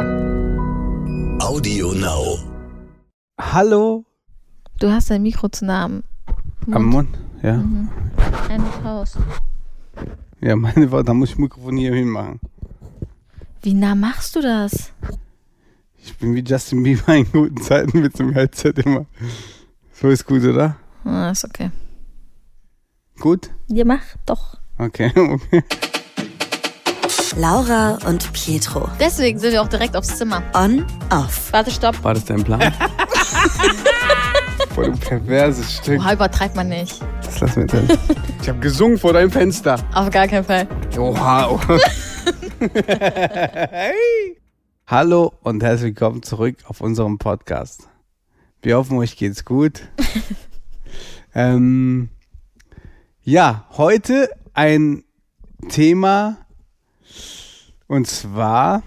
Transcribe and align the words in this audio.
Audio 0.00 1.92
Now. 1.92 2.38
Hallo? 3.38 4.04
Du 4.78 4.90
hast 4.90 5.10
dein 5.10 5.22
Mikro 5.22 5.48
zu 5.50 5.66
nah 5.66 5.84
am 5.84 6.04
Am 6.70 6.84
Mund? 6.86 7.18
Ja. 7.42 7.58
Mhm. 7.58 7.90
Ein 8.48 8.62
raus. 8.82 9.18
Ja, 10.40 10.56
meine 10.56 10.90
Worte, 10.90 11.04
da 11.04 11.14
muss 11.14 11.30
ich 11.30 11.38
Mikrofon 11.38 11.76
hier 11.76 11.94
hinmachen. 11.94 12.40
Wie 13.60 13.74
nah 13.74 13.94
machst 13.94 14.36
du 14.36 14.40
das? 14.40 14.92
Ich 16.02 16.16
bin 16.16 16.34
wie 16.34 16.42
Justin 16.42 16.82
Bieber 16.82 17.14
in 17.14 17.30
guten 17.30 17.60
Zeiten 17.60 18.00
mit 18.00 18.18
dem 18.18 18.32
Headset 18.32 18.72
immer. 18.82 19.04
So 19.92 20.08
ist 20.08 20.24
gut, 20.24 20.42
oder? 20.44 20.76
Ah, 21.04 21.30
ist 21.30 21.44
okay. 21.44 21.70
Gut? 23.18 23.50
Ja, 23.68 23.84
mach 23.84 24.02
doch. 24.24 24.56
Okay, 24.78 25.12
okay. 25.16 25.62
Laura 27.36 27.98
und 28.06 28.32
Pietro. 28.32 28.88
Deswegen 28.98 29.38
sind 29.38 29.52
wir 29.52 29.62
auch 29.62 29.68
direkt 29.68 29.96
aufs 29.96 30.18
Zimmer. 30.18 30.42
On, 30.54 30.84
off. 31.10 31.52
Warte, 31.52 31.70
stopp. 31.70 32.02
War 32.02 32.14
das 32.14 32.24
dein 32.24 32.42
Plan? 32.42 32.60
Voll 34.74 34.92
du 34.92 34.98
perverses 34.98 35.76
Stück. 35.76 36.00
Oha, 36.00 36.14
übertreibt 36.14 36.56
man 36.56 36.68
nicht. 36.68 37.00
Das 37.24 37.40
lassen 37.40 37.56
wir 37.60 37.66
drin. 37.66 37.98
Ich 38.42 38.48
habe 38.48 38.58
gesungen 38.58 38.98
vor 38.98 39.12
deinem 39.12 39.30
Fenster. 39.30 39.76
Auf 39.94 40.10
gar 40.10 40.26
keinen 40.26 40.44
Fall. 40.44 40.66
Oha. 40.98 41.50
oha. 41.50 41.78
Hallo 44.86 45.32
und 45.42 45.62
herzlich 45.62 45.94
willkommen 45.94 46.22
zurück 46.22 46.56
auf 46.64 46.80
unserem 46.80 47.18
Podcast. 47.18 47.88
Wir 48.62 48.76
hoffen, 48.76 48.98
euch 48.98 49.16
geht's 49.16 49.44
gut. 49.44 49.82
ähm, 51.34 52.08
ja, 53.22 53.66
heute 53.76 54.30
ein 54.52 55.04
Thema 55.68 56.38
und 57.90 58.06
zwar 58.06 58.82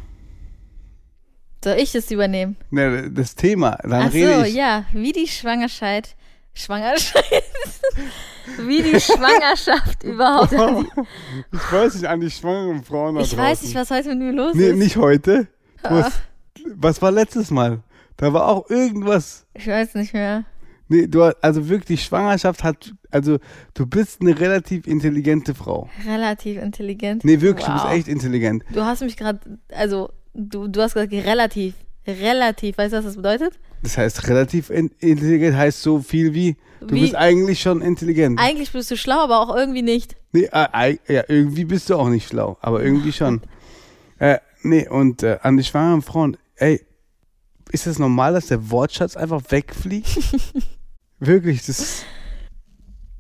Soll 1.64 1.76
ich 1.78 1.92
das 1.92 2.10
übernehmen? 2.12 2.56
ne, 2.72 3.10
das 3.12 3.36
Thema. 3.36 3.78
Dann 3.84 3.94
Ach 3.94 4.12
so, 4.12 4.18
rede 4.18 4.48
ich. 4.48 4.56
ja. 4.56 4.86
Wie 4.94 5.12
die 5.12 5.28
Schwangerschaft. 5.28 6.16
Schwangerschaft. 6.54 7.24
Wie 8.60 8.82
die 8.84 9.00
Schwangerschaft 9.00 10.04
überhaupt. 10.04 10.52
Ich 11.52 11.72
weiß 11.72 11.96
nicht 11.96 12.06
an 12.08 12.20
die 12.20 12.30
schwangeren 12.30 12.84
Frauen 12.84 13.18
Ich 13.18 13.36
weiß 13.36 13.60
draußen. 13.60 13.66
nicht, 13.68 13.76
was 13.76 13.90
heute 13.92 14.10
mit 14.10 14.20
mir 14.20 14.32
los 14.34 14.54
Nee, 14.56 14.70
ist. 14.70 14.76
nicht 14.78 14.98
heute. 14.98 15.48
Was, 15.82 16.14
was 16.76 17.02
war 17.02 17.12
letztes 17.12 17.50
Mal? 17.52 17.82
Da 18.18 18.32
war 18.34 18.48
auch 18.48 18.70
irgendwas. 18.70 19.46
Ich 19.54 19.68
weiß 19.68 19.96
nicht 19.96 20.14
mehr. 20.14 20.44
Nee, 20.90 21.08
du 21.08 21.24
hast- 21.24 21.38
also 21.42 21.70
wirklich 21.70 22.04
Schwangerschaft 22.04 22.64
hat 22.64 22.94
also 23.10 23.38
du 23.74 23.86
bist 23.86 24.22
eine 24.22 24.38
relativ 24.40 24.86
intelligente 24.88 25.54
Frau. 25.56 25.90
Relativ 26.06 26.62
intelligent. 26.62 27.24
Nee, 27.24 27.42
wirklich, 27.42 27.66
du 27.66 27.72
Wow. 27.72 27.84
bist 27.84 27.94
echt 27.96 28.08
intelligent. 28.08 28.64
Du 28.74 28.82
hast 28.84 29.02
mich 29.02 29.16
gerade, 29.18 29.40
also, 29.74 30.10
du, 30.34 30.68
du 30.68 30.82
hast 30.82 30.94
gesagt, 30.96 31.14
relativ. 31.14 31.76
Relativ. 32.06 32.78
Weißt 32.78 32.92
du, 32.94 32.98
was 32.98 33.06
das 33.06 33.16
bedeutet? 33.16 33.60
Das 33.82 33.98
heißt, 33.98 34.28
relativ 34.28 34.70
in, 34.70 34.92
intelligent 35.00 35.56
heißt 35.56 35.82
so 35.82 36.00
viel 36.00 36.34
wie 36.34 36.58
du 36.82 36.94
Wie- 36.96 37.02
bist 37.02 37.16
eigentlich 37.16 37.62
schon 37.62 37.82
intelligent. 37.82 38.40
Eigentlich 38.40 38.72
bist 38.72 38.92
du 38.92 38.98
schlau, 38.98 39.20
aber 39.20 39.40
auch 39.40 39.56
irgendwie 39.56 39.82
nicht. 39.84 40.16
Nee, 40.34 40.50
äh, 40.52 40.98
ja, 41.08 41.24
irgendwie 41.28 41.64
bist 41.66 41.90
du 41.90 41.96
auch 41.96 42.10
nicht 42.10 42.28
schlau, 42.28 42.58
aber 42.62 42.84
irgendwie 42.84 43.14
schon. 43.14 43.42
äh, 44.20 44.40
nee, 44.64 44.88
und 44.90 45.24
äh, 45.24 45.38
an 45.44 45.56
die 45.58 45.64
schwangeren 45.64 46.02
Frauen, 46.02 46.36
ey, 46.56 46.82
ist 47.72 47.88
das 47.88 48.00
normal, 48.00 48.34
dass 48.34 48.48
der 48.48 48.70
Wortschatz 48.70 49.16
einfach 49.16 49.42
wegfliegt? 49.50 50.20
Wirklich, 51.20 51.66
das, 51.66 52.04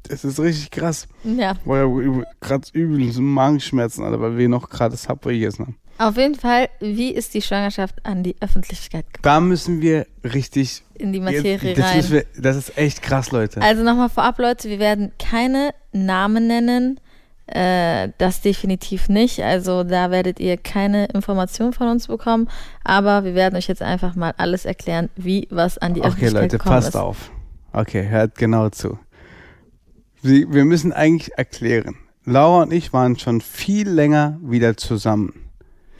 das 0.03 0.25
ist 0.25 0.39
richtig 0.39 0.71
krass. 0.71 1.07
Ja. 1.23 1.53
Boah, 1.65 2.25
gerade 2.41 2.67
übel, 2.73 3.11
so 3.11 3.21
Magenschmerzen, 3.21 4.03
Alter, 4.03 4.19
weil 4.19 4.37
wir 4.37 4.49
noch 4.49 4.69
gerade 4.69 4.95
Subway 4.97 5.33
gegessen 5.39 5.67
haben. 5.67 5.77
Auf 5.99 6.17
jeden 6.17 6.35
Fall, 6.35 6.69
wie 6.79 7.11
ist 7.11 7.33
die 7.33 7.41
Schwangerschaft 7.41 8.03
an 8.05 8.23
die 8.23 8.35
Öffentlichkeit 8.41 9.05
gekommen? 9.05 9.21
Da 9.21 9.39
müssen 9.39 9.79
wir 9.79 10.07
richtig. 10.23 10.83
In 10.95 11.13
die 11.13 11.19
jetzt- 11.19 11.37
Materie 11.43 11.75
das, 11.75 11.85
rein. 11.85 12.11
wir, 12.11 12.25
das 12.37 12.55
ist 12.57 12.77
echt 12.77 13.01
krass, 13.03 13.31
Leute. 13.31 13.61
Also 13.61 13.83
nochmal 13.83 14.09
vorab, 14.09 14.39
Leute, 14.39 14.69
wir 14.69 14.79
werden 14.79 15.11
keine 15.19 15.69
Namen 15.91 16.47
nennen. 16.47 16.99
Äh, 17.47 18.09
das 18.17 18.41
definitiv 18.41 19.09
nicht. 19.09 19.41
Also 19.43 19.83
da 19.83 20.11
werdet 20.11 20.39
ihr 20.39 20.57
keine 20.57 21.05
Informationen 21.07 21.73
von 21.73 21.89
uns 21.89 22.07
bekommen. 22.07 22.49
Aber 22.83 23.25
wir 23.25 23.35
werden 23.35 23.55
euch 23.57 23.67
jetzt 23.67 23.81
einfach 23.81 24.15
mal 24.15 24.33
alles 24.37 24.65
erklären, 24.65 25.09
wie 25.15 25.47
was 25.51 25.77
an 25.77 25.93
die 25.93 25.99
Okay, 26.01 26.09
Öffentlichkeit 26.09 26.41
Leute, 26.43 26.57
gekommen 26.57 26.75
passt 26.75 26.89
ist. 26.89 26.95
auf. 26.95 27.31
Okay, 27.73 28.07
hört 28.07 28.35
genau 28.35 28.69
zu. 28.69 28.97
Sie, 30.21 30.45
wir 30.49 30.63
müssen 30.63 30.93
eigentlich 30.93 31.37
erklären. 31.37 31.95
Laura 32.23 32.63
und 32.63 32.71
ich 32.71 32.93
waren 32.93 33.19
schon 33.19 33.41
viel 33.41 33.89
länger 33.89 34.39
wieder 34.41 34.77
zusammen. 34.77 35.33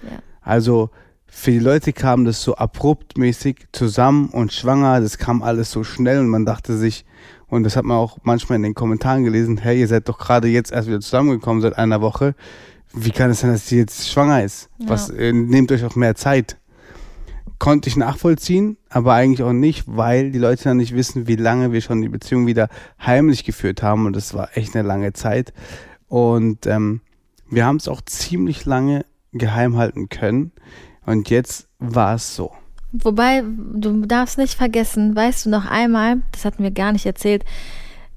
Ja. 0.04 0.20
Also 0.42 0.92
für 1.36 1.52
die 1.52 1.60
Leute 1.60 1.92
kam 1.94 2.26
das 2.26 2.42
so 2.42 2.56
abruptmäßig 2.56 3.66
zusammen 3.72 4.30
und 4.30 4.54
schwanger, 4.54 5.02
das 5.02 5.18
kam 5.18 5.42
alles 5.42 5.72
so 5.72 5.84
schnell 5.84 6.20
und 6.20 6.30
man 6.30 6.46
dachte 6.46 6.78
sich, 6.78 7.06
und 7.48 7.64
das 7.64 7.76
hat 7.76 7.86
man 7.86 7.98
auch 7.98 8.20
manchmal 8.24 8.58
in 8.58 8.64
den 8.64 8.76
Kommentaren 8.76 9.24
gelesen, 9.26 9.58
hey, 9.58 9.80
ihr 9.80 9.88
seid 9.88 10.08
doch 10.08 10.20
gerade 10.20 10.48
jetzt 10.48 10.72
erst 10.72 10.88
wieder 10.88 11.02
zusammengekommen 11.02 11.62
seit 11.62 11.78
einer 11.78 12.02
Woche. 12.02 12.36
Wie 12.94 13.10
kann 13.10 13.32
es 13.32 13.42
sein, 13.42 13.52
dass 13.52 13.68
sie 13.68 13.78
jetzt 13.78 14.10
schwanger 14.10 14.44
ist? 14.44 14.70
Ja. 14.78 14.90
Was, 14.90 15.10
äh, 15.10 15.34
nehmt 15.34 15.72
euch 15.72 15.84
auch 15.84 15.96
mehr 15.96 16.16
Zeit. 16.16 16.58
Konnte 17.60 17.90
ich 17.90 17.98
nachvollziehen, 17.98 18.78
aber 18.90 19.14
eigentlich 19.14 19.44
auch 19.44 19.54
nicht, 19.54 19.84
weil 19.88 20.32
die 20.32 20.40
Leute 20.40 20.66
dann 20.66 20.78
nicht 20.78 20.96
wissen, 20.96 21.28
wie 21.28 21.36
lange 21.36 21.74
wir 21.74 21.82
schon 21.82 22.02
die 22.02 22.10
Beziehung 22.10 22.46
wieder 22.48 22.70
heimlich 23.04 23.44
geführt 23.44 23.82
haben 23.82 24.06
und 24.06 24.16
das 24.16 24.34
war 24.34 24.56
echt 24.56 24.76
eine 24.76 24.88
lange 24.88 25.14
Zeit. 25.14 25.52
Und 26.08 26.68
ähm, 26.68 27.02
wir 27.50 27.66
haben 27.66 27.78
es 27.78 27.88
auch 27.88 28.02
ziemlich 28.02 28.66
lange 28.66 29.06
geheim 29.34 29.78
halten 29.78 30.10
können. 30.10 30.54
Und 31.06 31.30
jetzt 31.30 31.68
war 31.80 32.16
es 32.16 32.36
so. 32.36 32.52
Wobei, 32.92 33.44
du 33.74 34.06
darfst 34.06 34.38
nicht 34.38 34.54
vergessen, 34.54 35.16
weißt 35.16 35.46
du 35.46 35.50
noch 35.50 35.66
einmal, 35.66 36.18
das 36.32 36.46
hatten 36.46 36.62
wir 36.64 36.72
gar 36.72 36.92
nicht 36.92 37.06
erzählt, 37.06 37.44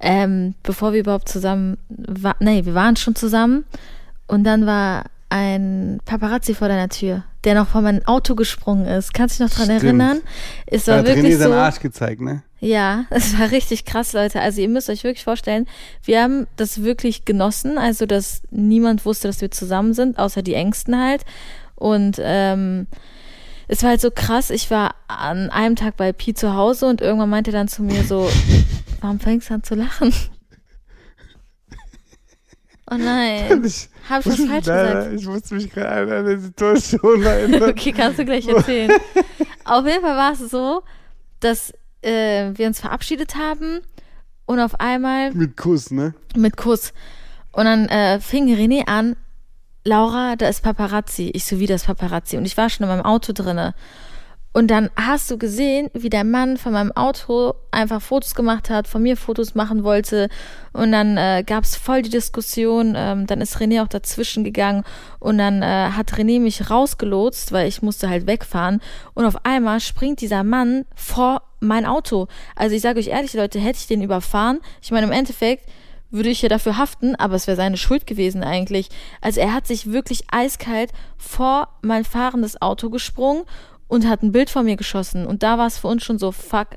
ähm, 0.01 0.55
bevor 0.63 0.93
wir 0.93 1.01
überhaupt 1.01 1.29
zusammen 1.29 1.79
waren, 1.89 2.37
nee, 2.41 2.65
wir 2.67 2.75
waren 2.75 2.97
schon 2.97 3.15
zusammen 3.15 3.65
und 4.27 4.45
dann 4.45 4.67
war 4.67 5.05
ein 5.31 6.01
Paparazzi 6.05 6.55
vor 6.55 6.69
deiner 6.69 6.89
Tür, 6.89 7.25
der 7.45 7.55
noch 7.55 7.69
vor 7.69 7.81
mein 7.81 8.07
Auto 8.07 8.35
gesprungen 8.35 8.87
ist. 8.87 9.15
Kannst 9.15 9.41
du 9.41 9.45
dich 9.45 9.51
noch 9.51 9.57
dran 9.57 9.67
Stimmt. 9.67 9.83
erinnern? 9.85 10.21
Es 10.67 10.85
Da 10.85 10.93
war 10.93 10.99
hat 10.99 11.07
wirklich 11.07 11.35
René 11.35 11.39
seinen 11.39 11.53
so. 11.53 11.59
Arsch 11.59 11.81
gezeigt, 11.81 12.21
ne? 12.21 12.43
Ja, 12.61 13.07
es 13.11 13.39
war 13.39 13.51
richtig 13.51 13.85
krass, 13.87 14.13
Leute. 14.13 14.41
Also 14.41 14.61
ihr 14.61 14.69
müsst 14.69 14.89
euch 14.91 15.05
wirklich 15.05 15.25
vorstellen, 15.25 15.67
wir 16.05 16.23
haben 16.23 16.47
das 16.57 16.83
wirklich 16.83 17.25
genossen, 17.25 17.79
also 17.79 18.07
dass 18.07 18.43
niemand 18.51 19.05
wusste, 19.05 19.29
dass 19.29 19.41
wir 19.41 19.51
zusammen 19.51 19.95
sind, 19.95 20.19
außer 20.19 20.43
die 20.43 20.55
Ängsten 20.55 21.01
halt. 21.03 21.25
Und 21.76 22.16
ähm, 22.20 22.87
es 23.69 23.82
war 23.82 23.91
halt 23.91 24.00
so 24.00 24.10
krass, 24.10 24.50
ich 24.50 24.70
war 24.70 24.94
an 25.09 25.50
einem 25.50 25.76
Tag 25.76 25.97
bei 25.97 26.12
Pi 26.12 26.34
zu 26.34 26.54
Hause 26.54 26.87
und 26.87 27.00
irgendwann 27.00 27.31
meinte 27.31 27.50
er 27.50 27.59
dann 27.59 27.69
zu 27.69 27.82
mir 27.82 28.03
so, 28.04 28.28
warum 29.00 29.20
fängst 29.20 29.50
du 29.50 29.54
an 29.54 29.62
zu 29.62 29.75
lachen? 29.75 30.12
Oh 32.88 32.94
nein, 32.97 33.64
Ich, 33.64 33.88
habe 34.09 34.20
ich 34.20 34.26
was 34.26 34.47
falsch 34.47 34.64
gesagt? 34.66 35.12
ich 35.12 35.26
musste 35.26 35.54
mich 35.56 35.70
gerade 35.72 36.03
an 36.03 36.26
eine 36.26 36.38
Situation 36.38 37.20
erinnern. 37.22 37.70
Okay, 37.70 37.91
kannst 37.91 38.20
du 38.20 38.25
gleich 38.25 38.47
erzählen. 38.47 38.93
auf 39.64 39.84
jeden 39.87 40.03
Fall 40.03 40.16
war 40.16 40.32
es 40.32 40.50
so, 40.50 40.82
dass 41.41 41.72
äh, 42.03 42.53
wir 42.54 42.69
uns 42.69 42.78
verabschiedet 42.81 43.34
haben 43.34 43.81
und 44.47 44.60
auf 44.60 44.78
einmal 44.78 45.32
Mit 45.32 45.56
Kuss, 45.56 45.91
ne? 45.91 46.14
mit 46.37 46.56
Kuss. 46.56 46.93
Und 47.50 47.64
dann 47.64 47.88
äh, 47.88 48.20
fing 48.20 48.47
René 48.54 48.87
an, 48.87 49.16
Laura, 49.87 50.35
da 50.37 50.49
ist 50.49 50.63
Paparazzi. 50.63 51.31
Ich 51.33 51.45
so, 51.45 51.61
wie 51.61 51.67
das 51.67 51.85
Paparazzi? 51.85 52.37
Und 52.37 52.45
ich 52.45 52.57
war 52.57 52.69
schon 52.69 52.85
in 52.85 52.91
meinem 52.91 53.05
Auto 53.05 53.33
drinne. 53.33 53.75
Und 54.53 54.69
dann 54.69 54.91
hast 54.97 55.31
du 55.31 55.39
gesehen, 55.39 55.91
wie 55.93 56.09
der 56.09 56.25
Mann 56.25 56.57
von 56.57 56.73
meinem 56.73 56.91
Auto 56.93 57.55
einfach 57.71 58.01
Fotos 58.01 58.35
gemacht 58.35 58.71
hat, 58.71 58.89
von 58.89 59.03
mir 59.03 59.17
Fotos 59.17 59.55
machen 59.55 59.85
wollte. 59.85 60.29
Und 60.73 60.93
dann 60.93 61.17
äh, 61.17 61.45
gab 61.47 61.63
es 61.63 61.77
voll 61.77 62.03
die 62.03 62.11
Diskussion. 62.11 62.95
Ähm, 62.97 63.27
dann 63.27 63.41
ist 63.41 63.59
René 63.59 63.83
auch 63.83 63.89
dazwischen 63.89 64.45
gegangen. 64.45 64.83
Und 65.21 65.39
dann 65.39 65.63
äh, 65.63 65.91
hat 65.91 66.15
René 66.15 66.41
mich 66.41 66.69
rausgelotst, 66.69 67.53
weil 67.53 67.69
ich 67.69 67.83
musste 67.83 68.09
halt 68.09 68.27
wegfahren. 68.27 68.81
Und 69.15 69.25
auf 69.25 69.45
einmal 69.45 69.79
springt 69.81 70.21
dieser 70.21 70.43
Mann 70.43 70.85
vor 70.97 71.43
mein 71.61 71.87
Auto. 71.87 72.27
Also 72.56 72.75
ich 72.75 72.82
sage 72.82 72.99
euch 72.99 73.09
ehrlich, 73.09 73.35
Leute, 73.35 73.61
hätte 73.61 73.79
ich 73.79 73.87
den 73.87 74.03
überfahren, 74.03 74.61
ich 74.82 74.91
meine, 74.91 75.06
im 75.06 75.12
Endeffekt 75.12 75.69
würde 76.11 76.29
ich 76.29 76.43
ja 76.43 76.49
dafür 76.49 76.76
haften, 76.76 77.14
aber 77.17 77.35
es 77.35 77.47
wäre 77.47 77.56
seine 77.56 77.76
Schuld 77.76 78.06
gewesen 78.06 78.43
eigentlich. 78.44 78.88
Also 79.20 79.41
er 79.41 79.53
hat 79.53 79.67
sich 79.67 79.91
wirklich 79.93 80.25
eiskalt 80.31 80.93
vor 81.17 81.69
mein 81.82 82.05
fahrendes 82.05 82.61
Auto 82.61 82.91
gesprungen 82.91 83.44
und 83.88 84.06
hat 84.06 84.23
ein 84.23 84.32
Bild 84.32 84.50
von 84.50 84.64
mir 84.64 84.76
geschossen. 84.76 85.26
Und 85.26 85.43
da 85.43 85.58
war 85.58 85.67
es 85.67 85.79
für 85.79 85.88
uns 85.88 86.05
schon 86.05 86.19
so, 86.19 86.32
fuck, 86.32 86.69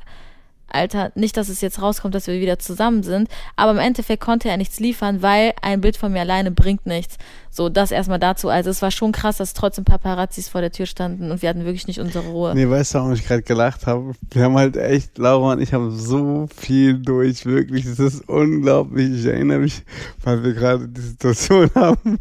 Alter, 0.71 1.12
nicht, 1.16 1.38
dass 1.38 1.50
es 1.50 1.62
jetzt 1.62 1.81
rauskommt, 1.81 2.16
dass 2.16 2.27
wir 2.27 2.39
wieder 2.39 2.60
zusammen 2.60 3.04
sind, 3.04 3.30
aber 3.56 3.71
im 3.71 3.77
Endeffekt 3.77 4.21
konnte 4.21 4.50
er 4.50 4.57
nichts 4.57 4.80
liefern, 4.80 5.21
weil 5.21 5.54
ein 5.62 5.81
Bild 5.81 5.98
von 5.98 6.12
mir 6.12 6.21
alleine 6.21 6.51
bringt 6.51 6.86
nichts. 6.86 7.18
So, 7.51 7.68
das 7.68 7.92
erstmal 7.92 8.19
dazu. 8.19 8.50
Also 8.50 8.69
es 8.69 8.81
war 8.81 8.92
schon 8.92 9.12
krass, 9.12 9.38
dass 9.38 9.54
trotzdem 9.54 9.83
Paparazzis 9.83 10.50
vor 10.50 10.62
der 10.62 10.71
Tür 10.71 10.86
standen 10.86 11.31
und 11.31 11.42
wir 11.42 11.50
hatten 11.50 11.66
wirklich 11.66 11.88
nicht 11.88 12.00
unsere 12.00 12.27
Ruhe. 12.27 12.54
Nee, 12.54 12.69
weißt 12.69 12.94
du, 12.94 13.00
warum 13.00 13.13
ich 13.13 13.27
gerade 13.27 13.42
gelacht 13.42 13.88
habe? 13.88 14.13
Wir 14.31 14.44
haben 14.44 14.56
halt 14.56 14.77
echt, 14.77 15.18
Laura 15.18 15.54
und 15.54 15.62
ich 15.62 15.74
haben 15.74 15.92
so 15.92 16.48
viel 16.56 17.00
durch, 17.00 17.45
wirklich. 17.45 17.86
Das 17.86 18.00
ist 18.00 18.30
unglaublich. 18.30 19.19
Ich 19.19 19.25
erinnere 19.25 19.60
mich, 19.60 19.83
weil 20.24 20.44
wir 20.44 20.54
gerade 20.54 20.88
die 20.88 21.01
Situation 21.01 21.69
haben. 21.75 22.19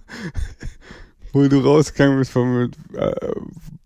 Wo 1.33 1.47
du 1.49 1.61
rausgegangen 1.61 2.19
bist, 2.19 2.31
vom, 2.31 2.71
äh, 2.95 3.13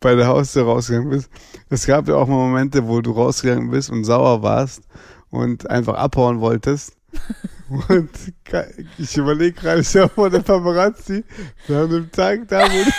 bei 0.00 0.14
der 0.14 0.26
Haustür 0.26 0.64
rausgegangen 0.64 1.10
bist. 1.10 1.30
Es 1.70 1.86
gab 1.86 2.08
ja 2.08 2.16
auch 2.16 2.26
mal 2.26 2.36
Momente, 2.36 2.86
wo 2.86 3.00
du 3.00 3.12
rausgegangen 3.12 3.70
bist 3.70 3.90
und 3.90 4.04
sauer 4.04 4.42
warst 4.42 4.82
und 5.30 5.68
einfach 5.70 5.94
abhauen 5.94 6.40
wolltest. 6.40 6.96
Und 7.88 8.10
ich 8.98 9.16
überlege 9.16 9.52
gerade, 9.52 9.80
ich 9.80 9.96
habe 9.96 10.10
vor 10.10 10.28
der 10.28 10.40
Paparazzi, 10.40 11.24
wir 11.66 11.76
haben 11.76 11.94
einen 11.94 12.10
Tag 12.10 12.46
da, 12.48 12.66
wo 12.66 12.92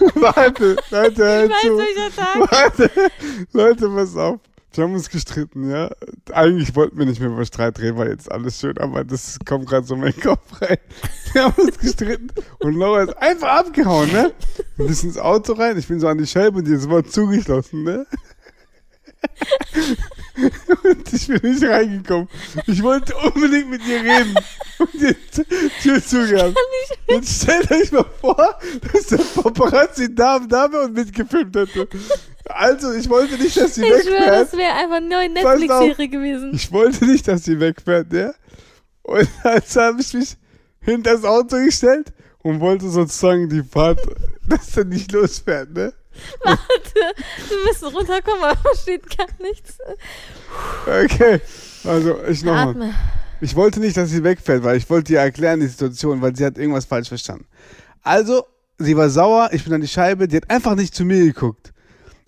Warte, 0.14 0.76
Leute, 0.90 1.24
hör 1.24 1.44
Ich 1.44 1.50
weiß, 1.50 1.62
zu. 1.62 1.76
Warte, 2.50 2.90
Leute, 3.52 3.88
pass 3.88 4.16
auf. 4.16 4.40
Wir 4.72 4.84
haben 4.84 4.94
uns 4.94 5.10
gestritten, 5.10 5.68
ja. 5.68 5.90
Eigentlich 6.32 6.76
wollten 6.76 6.96
wir 6.98 7.06
nicht 7.06 7.20
mehr 7.20 7.28
über 7.30 7.44
Streit 7.44 7.80
reden, 7.80 7.98
weil 7.98 8.10
jetzt 8.10 8.30
alles 8.30 8.60
schön, 8.60 8.78
aber 8.78 9.02
das 9.04 9.38
kommt 9.44 9.68
gerade 9.68 9.86
so 9.86 9.94
in 9.94 10.00
meinen 10.00 10.20
Kopf 10.20 10.60
rein. 10.60 10.78
Wir 11.32 11.44
haben 11.44 11.60
uns 11.60 11.78
gestritten 11.78 12.28
und 12.60 12.74
Laura 12.74 13.02
ist 13.02 13.16
einfach 13.18 13.48
abgehauen, 13.48 14.12
ne? 14.12 14.32
Und 14.78 14.90
ist 14.90 15.02
ins 15.02 15.18
Auto 15.18 15.54
rein, 15.54 15.76
ich 15.76 15.88
bin 15.88 15.98
so 15.98 16.06
an 16.06 16.18
die 16.18 16.26
Scheibe 16.26 16.58
und 16.58 16.66
die 16.66 16.88
war 16.88 17.04
zugeschlossen, 17.04 17.82
ne? 17.82 18.06
Und 20.84 21.12
ich 21.12 21.26
bin 21.26 21.52
nicht 21.52 21.64
reingekommen. 21.64 22.28
Ich 22.66 22.82
wollte 22.82 23.14
unbedingt 23.16 23.70
mit 23.70 23.86
ihr 23.86 24.00
reden. 24.00 24.34
Und 24.78 24.94
die 24.94 25.16
Tür 25.82 26.02
zugehabt. 26.02 26.56
Jetzt 27.08 27.42
stellt 27.42 27.70
euch 27.70 27.92
mal 27.92 28.06
vor, 28.20 28.58
dass 28.92 29.06
der 29.08 29.18
Paparazzi 29.18 30.14
da, 30.14 30.38
da 30.38 30.72
wäre 30.72 30.84
und 30.84 30.94
mitgefilmt 30.94 31.54
hätte. 31.54 31.88
Also, 32.54 32.92
ich 32.92 33.08
wollte 33.08 33.34
nicht, 33.36 33.56
dass 33.56 33.74
sie 33.74 33.82
Ich 33.82 33.88
schwöre, 33.88 34.20
wegfährt. 34.20 34.40
das 34.40 34.52
wäre 34.52 34.72
einfach 34.74 34.96
eine 34.96 35.08
neue. 35.08 35.28
Netflix-Serie 35.30 36.08
gewesen. 36.08 36.50
Ich 36.54 36.70
wollte 36.72 37.04
nicht, 37.04 37.26
dass 37.28 37.44
sie 37.44 37.58
wegfährt, 37.60 38.12
ja. 38.12 38.32
Und 39.02 39.28
also 39.42 39.80
habe 39.80 40.00
ich 40.00 40.12
mich 40.14 40.36
hinter 40.80 41.12
das 41.14 41.24
Auto 41.24 41.56
gestellt 41.56 42.12
und 42.42 42.60
wollte 42.60 42.88
sozusagen 42.88 43.48
die 43.48 43.62
Fahrt, 43.62 44.00
dass 44.48 44.76
er 44.76 44.84
nicht 44.84 45.12
losfährt, 45.12 45.72
ne? 45.72 45.92
Warte, 46.44 46.60
wir 47.48 47.56
müssen 47.66 47.88
runterkommen, 47.88 48.42
aber 48.42 48.56
versteht 48.56 49.16
gar 49.16 49.28
nichts. 49.40 49.78
Okay. 50.86 51.40
Also, 51.84 52.18
ich 52.28 52.42
nochmal. 52.44 52.94
Ich 53.40 53.56
wollte 53.56 53.80
nicht, 53.80 53.96
dass 53.96 54.10
sie 54.10 54.22
wegfällt, 54.22 54.62
weil 54.64 54.76
ich 54.76 54.90
wollte 54.90 55.14
ihr 55.14 55.20
erklären 55.20 55.60
die 55.60 55.66
Situation, 55.66 56.20
weil 56.20 56.36
sie 56.36 56.44
hat 56.44 56.58
irgendwas 56.58 56.84
falsch 56.84 57.08
verstanden. 57.08 57.46
Also, 58.02 58.44
sie 58.78 58.96
war 58.96 59.08
sauer, 59.08 59.48
ich 59.52 59.64
bin 59.64 59.72
an 59.72 59.80
die 59.80 59.88
Scheibe, 59.88 60.28
die 60.28 60.36
hat 60.36 60.50
einfach 60.50 60.74
nicht 60.74 60.94
zu 60.94 61.04
mir 61.04 61.24
geguckt. 61.24 61.72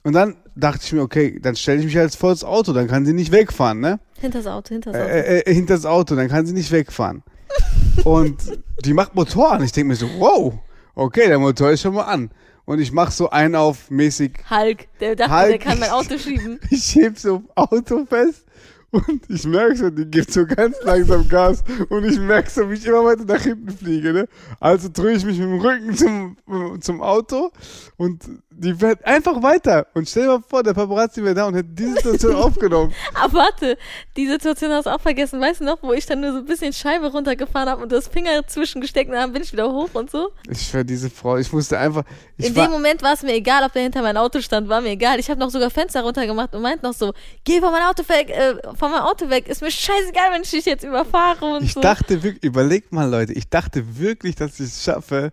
Und 0.04 0.14
dann 0.14 0.36
dachte 0.56 0.80
ich 0.84 0.92
mir, 0.92 1.02
okay, 1.02 1.38
dann 1.40 1.54
stelle 1.54 1.78
ich 1.78 1.84
mich 1.84 1.94
jetzt 1.94 2.16
vor 2.16 2.30
das 2.30 2.44
Auto, 2.44 2.72
dann 2.72 2.88
kann 2.88 3.06
sie 3.06 3.12
nicht 3.12 3.30
wegfahren, 3.30 3.80
ne? 3.80 4.00
Hinter 4.18 4.38
das 4.38 4.46
Auto, 4.48 4.70
hinter 4.70 4.92
das 4.92 5.00
Auto. 5.00 5.10
Äh, 5.10 5.40
äh, 5.40 5.54
hinter 5.54 5.74
das 5.74 5.86
Auto, 5.86 6.16
dann 6.16 6.28
kann 6.28 6.44
sie 6.44 6.52
nicht 6.52 6.72
wegfahren. 6.72 7.22
Und 8.04 8.36
die 8.84 8.94
macht 8.94 9.14
Motor 9.14 9.52
an. 9.52 9.62
Ich 9.62 9.72
denke 9.72 9.88
mir 9.88 9.96
so, 9.96 10.08
wow, 10.18 10.54
okay, 10.94 11.28
der 11.28 11.38
Motor 11.38 11.70
ist 11.70 11.82
schon 11.82 11.94
mal 11.94 12.04
an. 12.04 12.30
Und 12.64 12.80
ich 12.80 12.92
mache 12.92 13.12
so 13.12 13.30
einen 13.30 13.56
auf 13.56 13.90
mäßig 13.90 14.32
Hulk, 14.48 14.88
der 15.00 15.16
dachte, 15.16 15.34
Hulk. 15.34 15.48
der 15.48 15.58
kann 15.58 15.78
mein 15.78 15.90
Auto 15.90 16.16
schieben. 16.18 16.58
ich 16.70 16.94
heb 16.94 17.18
so 17.18 17.42
Auto 17.54 18.06
fest 18.06 18.44
und 18.92 19.22
ich 19.28 19.44
merke 19.46 19.76
so, 19.76 19.90
die 19.90 20.04
gibt 20.04 20.30
so 20.32 20.46
ganz 20.46 20.76
langsam 20.82 21.28
Gas 21.28 21.64
und 21.88 22.04
ich 22.04 22.18
merke 22.20 22.50
so, 22.50 22.70
wie 22.70 22.74
ich 22.74 22.86
immer 22.86 23.04
weiter 23.04 23.24
nach 23.24 23.40
hinten 23.40 23.70
fliege. 23.70 24.12
Ne? 24.12 24.28
Also 24.60 24.88
drehe 24.92 25.16
ich 25.16 25.24
mich 25.24 25.38
mit 25.38 25.48
dem 25.48 25.60
Rücken 25.60 25.96
zum, 25.96 26.36
zum 26.80 27.00
Auto 27.00 27.50
und 27.96 28.22
die 28.56 28.74
fährt 28.74 29.04
einfach 29.04 29.42
weiter. 29.42 29.86
Und 29.94 30.08
stell 30.08 30.24
dir 30.24 30.38
mal 30.38 30.42
vor, 30.46 30.62
der 30.62 30.74
Paparazzi 30.74 31.22
wäre 31.22 31.34
da 31.34 31.46
und 31.46 31.54
hätte 31.54 31.68
diese 31.70 31.94
Situation 31.94 32.34
aufgenommen. 32.42 32.92
Aber 33.14 33.32
warte, 33.34 33.76
die 34.16 34.26
Situation 34.26 34.70
hast 34.72 34.86
du 34.86 34.90
auch 34.90 35.00
vergessen. 35.00 35.40
Weißt 35.40 35.60
du 35.60 35.64
noch, 35.64 35.82
wo 35.82 35.92
ich 35.92 36.06
dann 36.06 36.20
nur 36.20 36.32
so 36.32 36.38
ein 36.38 36.44
bisschen 36.44 36.72
Scheibe 36.72 37.10
runtergefahren 37.10 37.68
habe 37.68 37.82
und 37.82 37.92
das 37.92 38.08
Finger 38.08 38.46
zwischengesteckt 38.46 39.10
und 39.10 39.16
dann 39.16 39.32
bin 39.32 39.42
ich 39.42 39.52
wieder 39.52 39.70
hoch 39.70 39.90
und 39.94 40.10
so? 40.10 40.32
Ich 40.48 40.62
schwör, 40.62 40.84
diese 40.84 41.10
Frau, 41.10 41.36
ich 41.36 41.52
musste 41.52 41.78
einfach. 41.78 42.04
Ich 42.36 42.46
In 42.46 42.54
dem 42.54 42.70
Moment 42.70 43.02
war 43.02 43.14
es 43.14 43.22
mir 43.22 43.34
egal, 43.34 43.64
ob 43.64 43.72
der 43.72 43.82
hinter 43.82 44.02
mein 44.02 44.16
Auto 44.16 44.40
stand, 44.40 44.68
war 44.68 44.80
mir 44.80 44.90
egal. 44.90 45.18
Ich 45.18 45.30
habe 45.30 45.40
noch 45.40 45.50
sogar 45.50 45.70
Fenster 45.70 46.02
runtergemacht 46.02 46.54
und 46.54 46.62
meint 46.62 46.82
noch 46.82 46.94
so, 46.94 47.12
geh 47.44 47.60
von 47.60 47.72
meinem 47.72 47.88
Auto 47.88 48.08
weg, 48.08 48.30
äh, 48.30 48.54
von 48.76 48.90
meinem 48.90 49.02
Auto 49.02 49.28
weg. 49.30 49.48
Ist 49.48 49.62
mir 49.62 49.70
scheißegal, 49.70 50.32
wenn 50.32 50.42
ich 50.42 50.50
dich 50.50 50.64
jetzt 50.64 50.84
überfahre 50.84 51.44
und 51.56 51.64
ich 51.64 51.72
so. 51.72 51.80
dachte 51.80 52.22
wirklich, 52.22 52.44
überlegt 52.44 52.92
mal, 52.92 53.08
Leute, 53.08 53.32
ich 53.32 53.48
dachte 53.48 53.98
wirklich, 53.98 54.36
dass 54.36 54.60
ich 54.60 54.66
es 54.66 54.84
schaffe, 54.84 55.32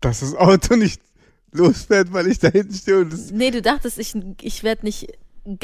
dass 0.00 0.20
das 0.20 0.34
Auto 0.34 0.76
nicht 0.76 1.00
losfährt, 1.52 2.12
weil 2.12 2.26
ich 2.28 2.38
da 2.38 2.48
hinten 2.48 2.74
stehe 2.74 3.00
und 3.00 3.12
das 3.12 3.30
nee, 3.30 3.50
du 3.50 3.62
dachtest, 3.62 3.98
ich, 3.98 4.14
ich 4.42 4.62
werde 4.62 4.84
nicht, 4.84 5.08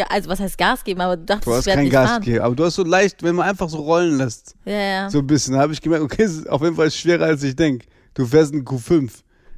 also 0.09 0.31
was 0.31 0.41
heißt 0.41 0.57
Gas 0.59 0.85
geben, 0.85 1.01
aber 1.01 1.17
du 1.17 1.25
dachtest, 1.25 1.47
Du 1.47 1.51
ich 1.53 1.57
hast 1.59 1.67
werde 1.67 1.77
kein 1.79 1.85
nicht 1.85 1.93
Gas 1.93 2.11
fahren. 2.11 2.23
gegeben, 2.23 2.45
aber 2.45 2.55
du 2.57 2.65
hast 2.65 2.75
so 2.75 2.85
leicht, 2.85 3.23
wenn 3.23 3.35
man 3.35 3.49
einfach 3.49 3.69
so 3.69 3.79
rollen 3.79 4.17
lässt, 4.19 4.55
Ja, 4.65 4.73
ja. 4.73 5.11
so 5.11 5.19
ein 5.19 5.27
bisschen, 5.27 5.55
da 5.55 5.61
habe 5.61 5.73
ich 5.73 5.81
gemerkt, 5.81 6.05
okay, 6.05 6.23
es 6.23 6.33
ist 6.39 6.49
auf 6.49 6.63
jeden 6.63 6.77
Fall 6.77 6.91
schwerer 6.91 7.27
als 7.27 7.43
ich 7.43 7.55
denke. 7.57 7.87
Du 8.15 8.25
fährst 8.27 8.55
ein 8.55 8.65
Q5. 8.65 9.11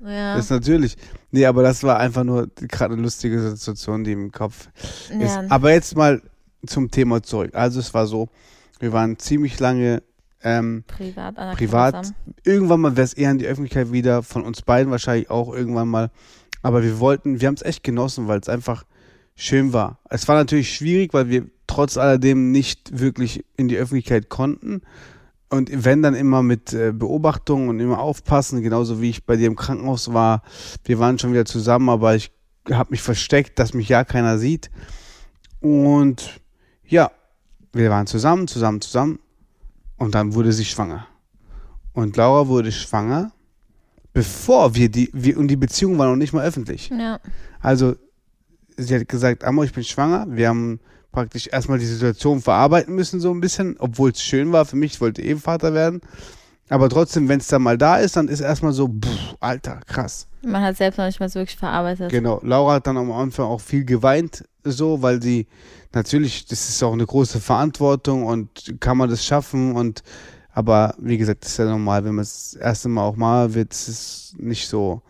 ja. 0.04 0.34
Das 0.36 0.46
ist 0.46 0.50
natürlich. 0.50 0.96
Nee, 1.30 1.44
aber 1.44 1.62
das 1.62 1.82
war 1.82 1.98
einfach 1.98 2.24
nur 2.24 2.48
gerade 2.56 2.94
eine 2.94 3.02
lustige 3.02 3.38
Situation, 3.50 4.02
die 4.02 4.12
im 4.12 4.32
Kopf 4.32 4.68
ist. 5.10 5.10
ja. 5.20 5.44
Aber 5.50 5.72
jetzt 5.72 5.94
mal 5.96 6.22
zum 6.66 6.90
Thema 6.90 7.22
zurück. 7.22 7.50
Also 7.54 7.80
es 7.80 7.92
war 7.94 8.06
so, 8.06 8.28
wir 8.80 8.92
waren 8.92 9.18
ziemlich 9.18 9.60
lange 9.60 10.02
ähm, 10.46 10.84
privat, 10.86 11.34
privat. 11.56 12.14
Irgendwann 12.44 12.80
mal 12.80 12.96
wäre 12.96 13.04
es 13.04 13.14
eher 13.14 13.32
in 13.32 13.38
die 13.38 13.46
Öffentlichkeit 13.46 13.90
wieder, 13.90 14.22
von 14.22 14.44
uns 14.44 14.62
beiden 14.62 14.92
wahrscheinlich 14.92 15.28
auch 15.28 15.52
irgendwann 15.52 15.88
mal. 15.88 16.10
Aber 16.62 16.84
wir 16.84 17.00
wollten, 17.00 17.40
wir 17.40 17.48
haben 17.48 17.56
es 17.56 17.62
echt 17.62 17.82
genossen, 17.82 18.28
weil 18.28 18.38
es 18.38 18.48
einfach 18.48 18.84
schön 19.34 19.72
war. 19.72 19.98
Es 20.08 20.28
war 20.28 20.36
natürlich 20.36 20.72
schwierig, 20.72 21.12
weil 21.12 21.28
wir 21.28 21.46
trotz 21.66 21.96
alledem 21.96 22.52
nicht 22.52 23.00
wirklich 23.00 23.44
in 23.56 23.66
die 23.66 23.76
Öffentlichkeit 23.76 24.28
konnten. 24.28 24.82
Und 25.48 25.68
wenn 25.72 26.02
dann 26.02 26.14
immer 26.14 26.44
mit 26.44 26.72
äh, 26.72 26.92
Beobachtung 26.92 27.68
und 27.68 27.80
immer 27.80 27.98
aufpassen, 27.98 28.62
genauso 28.62 29.00
wie 29.00 29.10
ich 29.10 29.26
bei 29.26 29.36
dir 29.36 29.48
im 29.48 29.56
Krankenhaus 29.56 30.12
war. 30.12 30.42
Wir 30.84 31.00
waren 31.00 31.18
schon 31.18 31.32
wieder 31.32 31.44
zusammen, 31.44 31.88
aber 31.88 32.14
ich 32.14 32.30
habe 32.70 32.90
mich 32.90 33.02
versteckt, 33.02 33.58
dass 33.58 33.74
mich 33.74 33.88
ja 33.88 34.04
keiner 34.04 34.38
sieht. 34.38 34.70
Und 35.60 36.40
ja, 36.84 37.10
wir 37.72 37.90
waren 37.90 38.06
zusammen, 38.06 38.46
zusammen, 38.46 38.80
zusammen. 38.80 39.18
Und 39.96 40.14
dann 40.14 40.34
wurde 40.34 40.52
sie 40.52 40.64
schwanger. 40.64 41.06
Und 41.92 42.16
Laura 42.16 42.48
wurde 42.48 42.72
schwanger, 42.72 43.32
bevor 44.12 44.74
wir 44.74 44.90
die, 44.90 45.10
wir, 45.12 45.38
und 45.38 45.48
die 45.48 45.56
Beziehung 45.56 45.98
war 45.98 46.08
noch 46.08 46.16
nicht 46.16 46.32
mal 46.32 46.44
öffentlich. 46.44 46.90
Ja. 46.90 47.20
Also, 47.60 47.96
sie 48.76 48.94
hat 48.94 49.08
gesagt, 49.08 49.44
Amor, 49.44 49.64
ich 49.64 49.72
bin 49.72 49.84
schwanger. 49.84 50.26
Wir 50.28 50.48
haben 50.48 50.80
praktisch 51.12 51.48
erstmal 51.50 51.78
die 51.78 51.86
Situation 51.86 52.42
verarbeiten 52.42 52.94
müssen, 52.94 53.20
so 53.20 53.32
ein 53.32 53.40
bisschen, 53.40 53.76
obwohl 53.78 54.10
es 54.10 54.22
schön 54.22 54.52
war 54.52 54.66
für 54.66 54.76
mich, 54.76 54.94
ich 54.94 55.00
wollte 55.00 55.22
eben 55.22 55.40
Vater 55.40 55.72
werden. 55.72 56.02
Aber 56.68 56.90
trotzdem, 56.90 57.28
wenn 57.28 57.40
es 57.40 57.46
dann 57.46 57.62
mal 57.62 57.78
da 57.78 57.96
ist, 57.96 58.16
dann 58.16 58.28
ist 58.28 58.40
erstmal 58.40 58.72
so, 58.72 58.88
pff, 58.88 59.36
Alter, 59.40 59.80
krass. 59.86 60.26
Man 60.46 60.62
hat 60.62 60.76
selbst 60.76 60.96
noch 60.96 61.06
nicht 61.06 61.18
mal 61.18 61.28
so 61.28 61.40
wirklich 61.40 61.56
verarbeitet. 61.56 62.10
Genau. 62.10 62.40
Laura 62.42 62.74
hat 62.74 62.86
dann 62.86 62.96
am 62.96 63.10
Anfang 63.10 63.46
auch 63.46 63.60
viel 63.60 63.84
geweint, 63.84 64.44
so, 64.62 65.02
weil 65.02 65.20
sie 65.20 65.48
natürlich, 65.92 66.46
das 66.46 66.68
ist 66.68 66.82
auch 66.82 66.92
eine 66.92 67.06
große 67.06 67.40
Verantwortung 67.40 68.24
und 68.24 68.76
kann 68.80 68.96
man 68.96 69.10
das 69.10 69.24
schaffen 69.24 69.74
und 69.74 70.02
aber 70.52 70.94
wie 70.98 71.18
gesagt, 71.18 71.44
das 71.44 71.52
ist 71.52 71.58
ja 71.58 71.66
normal, 71.66 72.04
wenn 72.04 72.14
man 72.14 72.22
es 72.22 72.52
das 72.52 72.60
erste 72.62 72.88
Mal 72.88 73.02
auch 73.02 73.16
mal 73.16 73.52
wird, 73.52 73.72
ist 73.72 73.88
es 73.88 74.34
nicht 74.38 74.68
so, 74.68 75.02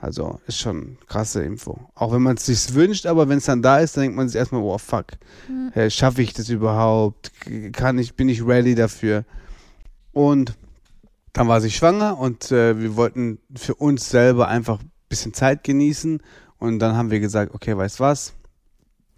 also 0.00 0.40
ist 0.46 0.58
schon 0.58 0.96
krasse 1.06 1.42
Info. 1.42 1.78
Auch 1.94 2.12
wenn 2.12 2.22
man 2.22 2.36
es 2.36 2.46
sich 2.46 2.72
wünscht, 2.72 3.04
aber 3.04 3.28
wenn 3.28 3.36
es 3.36 3.44
dann 3.44 3.60
da 3.60 3.80
ist, 3.80 3.96
dann 3.96 4.04
denkt 4.04 4.16
man 4.16 4.28
sich 4.28 4.38
erstmal, 4.38 4.62
oh 4.62 4.78
fuck, 4.78 5.08
äh, 5.74 5.90
schaffe 5.90 6.22
ich 6.22 6.32
das 6.32 6.48
überhaupt? 6.48 7.32
Kann 7.72 7.98
ich, 7.98 8.14
bin 8.14 8.30
ich 8.30 8.46
ready 8.46 8.74
dafür? 8.74 9.24
Und 10.12 10.54
dann 11.38 11.46
war 11.46 11.60
sie 11.60 11.70
schwanger 11.70 12.18
und 12.18 12.50
äh, 12.50 12.80
wir 12.80 12.96
wollten 12.96 13.38
für 13.54 13.76
uns 13.76 14.10
selber 14.10 14.48
einfach 14.48 14.80
ein 14.80 14.90
bisschen 15.08 15.32
Zeit 15.32 15.62
genießen. 15.62 16.20
Und 16.58 16.80
dann 16.80 16.96
haben 16.96 17.12
wir 17.12 17.20
gesagt, 17.20 17.54
okay, 17.54 17.76
weißt 17.76 18.00
was? 18.00 18.34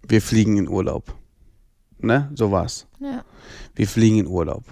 Wir 0.07 0.21
fliegen 0.21 0.55
in 0.57 0.69
Urlaub. 0.69 1.15
Ne? 1.97 2.29
So 2.35 2.51
war's. 2.51 2.85
Ja. 2.99 3.23
Wir 3.73 3.87
fliegen 3.87 4.19
in 4.19 4.27
Urlaub. 4.27 4.63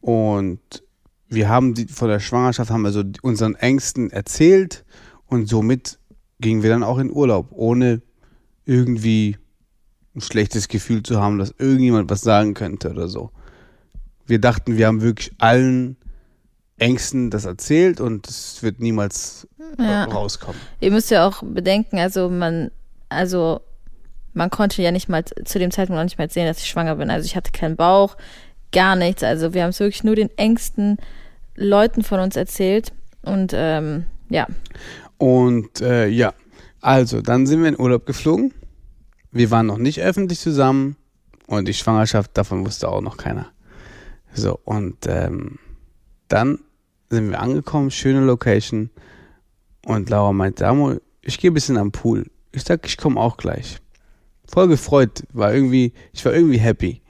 Und 0.00 0.82
wir 1.28 1.50
haben 1.50 1.74
die, 1.74 1.86
von 1.86 2.08
der 2.08 2.18
Schwangerschaft 2.18 2.70
haben 2.70 2.80
wir 2.80 2.92
so 2.92 3.02
unseren 3.20 3.56
Ängsten 3.56 4.10
erzählt 4.10 4.86
und 5.26 5.50
somit 5.50 5.98
gingen 6.40 6.62
wir 6.62 6.70
dann 6.70 6.82
auch 6.82 6.96
in 6.96 7.12
Urlaub, 7.12 7.48
ohne 7.50 8.00
irgendwie 8.64 9.36
ein 10.16 10.22
schlechtes 10.22 10.68
Gefühl 10.68 11.02
zu 11.02 11.20
haben, 11.20 11.36
dass 11.36 11.54
irgendjemand 11.58 12.08
was 12.08 12.22
sagen 12.22 12.54
könnte 12.54 12.88
oder 12.88 13.06
so. 13.06 13.32
Wir 14.24 14.40
dachten, 14.40 14.78
wir 14.78 14.86
haben 14.86 15.02
wirklich 15.02 15.34
allen 15.36 15.98
Ängsten 16.78 17.30
das 17.30 17.44
erzählt 17.44 18.00
und 18.00 18.28
es 18.28 18.62
wird 18.62 18.80
niemals 18.80 19.46
Ja. 19.78 20.04
rauskommen. 20.04 20.60
Ihr 20.80 20.90
müsst 20.90 21.10
ja 21.10 21.26
auch 21.26 21.42
bedenken, 21.42 21.98
also 21.98 22.28
man, 22.28 22.70
also 23.08 23.60
man 24.32 24.50
konnte 24.50 24.82
ja 24.82 24.90
nicht 24.90 25.08
mal 25.08 25.24
zu 25.24 25.58
dem 25.58 25.70
Zeitpunkt 25.70 25.98
noch 25.98 26.04
nicht 26.04 26.18
mal 26.18 26.28
sehen, 26.30 26.46
dass 26.46 26.58
ich 26.58 26.66
schwanger 26.66 26.96
bin. 26.96 27.10
Also 27.10 27.26
ich 27.26 27.36
hatte 27.36 27.52
keinen 27.52 27.76
Bauch, 27.76 28.16
gar 28.72 28.96
nichts. 28.96 29.22
Also 29.22 29.54
wir 29.54 29.62
haben 29.62 29.70
es 29.70 29.78
wirklich 29.80 30.02
nur 30.02 30.16
den 30.16 30.30
engsten 30.36 30.96
Leuten 31.54 32.02
von 32.02 32.18
uns 32.18 32.34
erzählt. 32.34 32.92
Und 33.22 33.52
ähm, 33.54 34.06
ja, 34.28 34.48
Und 35.18 35.80
äh, 35.80 36.08
ja, 36.08 36.34
also 36.80 37.22
dann 37.22 37.46
sind 37.46 37.62
wir 37.62 37.68
in 37.68 37.78
Urlaub 37.78 38.04
geflogen. 38.06 38.52
Wir 39.30 39.50
waren 39.52 39.66
noch 39.66 39.78
nicht 39.78 40.00
öffentlich 40.00 40.40
zusammen 40.40 40.96
und 41.46 41.68
die 41.68 41.74
Schwangerschaft, 41.74 42.32
davon 42.36 42.66
wusste 42.66 42.88
auch 42.88 43.00
noch 43.00 43.16
keiner. 43.16 43.46
So, 44.34 44.58
und 44.64 44.96
ähm, 45.06 45.58
dann 46.28 46.58
sind 47.10 47.30
wir 47.30 47.40
angekommen, 47.40 47.90
schöne 47.90 48.20
Location. 48.20 48.90
Und 49.84 50.10
Laura 50.10 50.32
meinte, 50.32 50.66
Amo, 50.66 50.96
ich 51.22 51.38
gehe 51.38 51.50
ein 51.50 51.54
bisschen 51.54 51.76
am 51.76 51.92
Pool. 51.92 52.30
Ich 52.52 52.64
sag, 52.64 52.86
ich 52.86 52.96
komme 52.96 53.20
auch 53.20 53.36
gleich. 53.36 53.78
Voll 54.46 54.68
gefreut, 54.68 55.24
war 55.32 55.52
irgendwie, 55.52 55.92
ich 56.12 56.24
war 56.24 56.32
irgendwie 56.32 56.58
happy. 56.58 57.02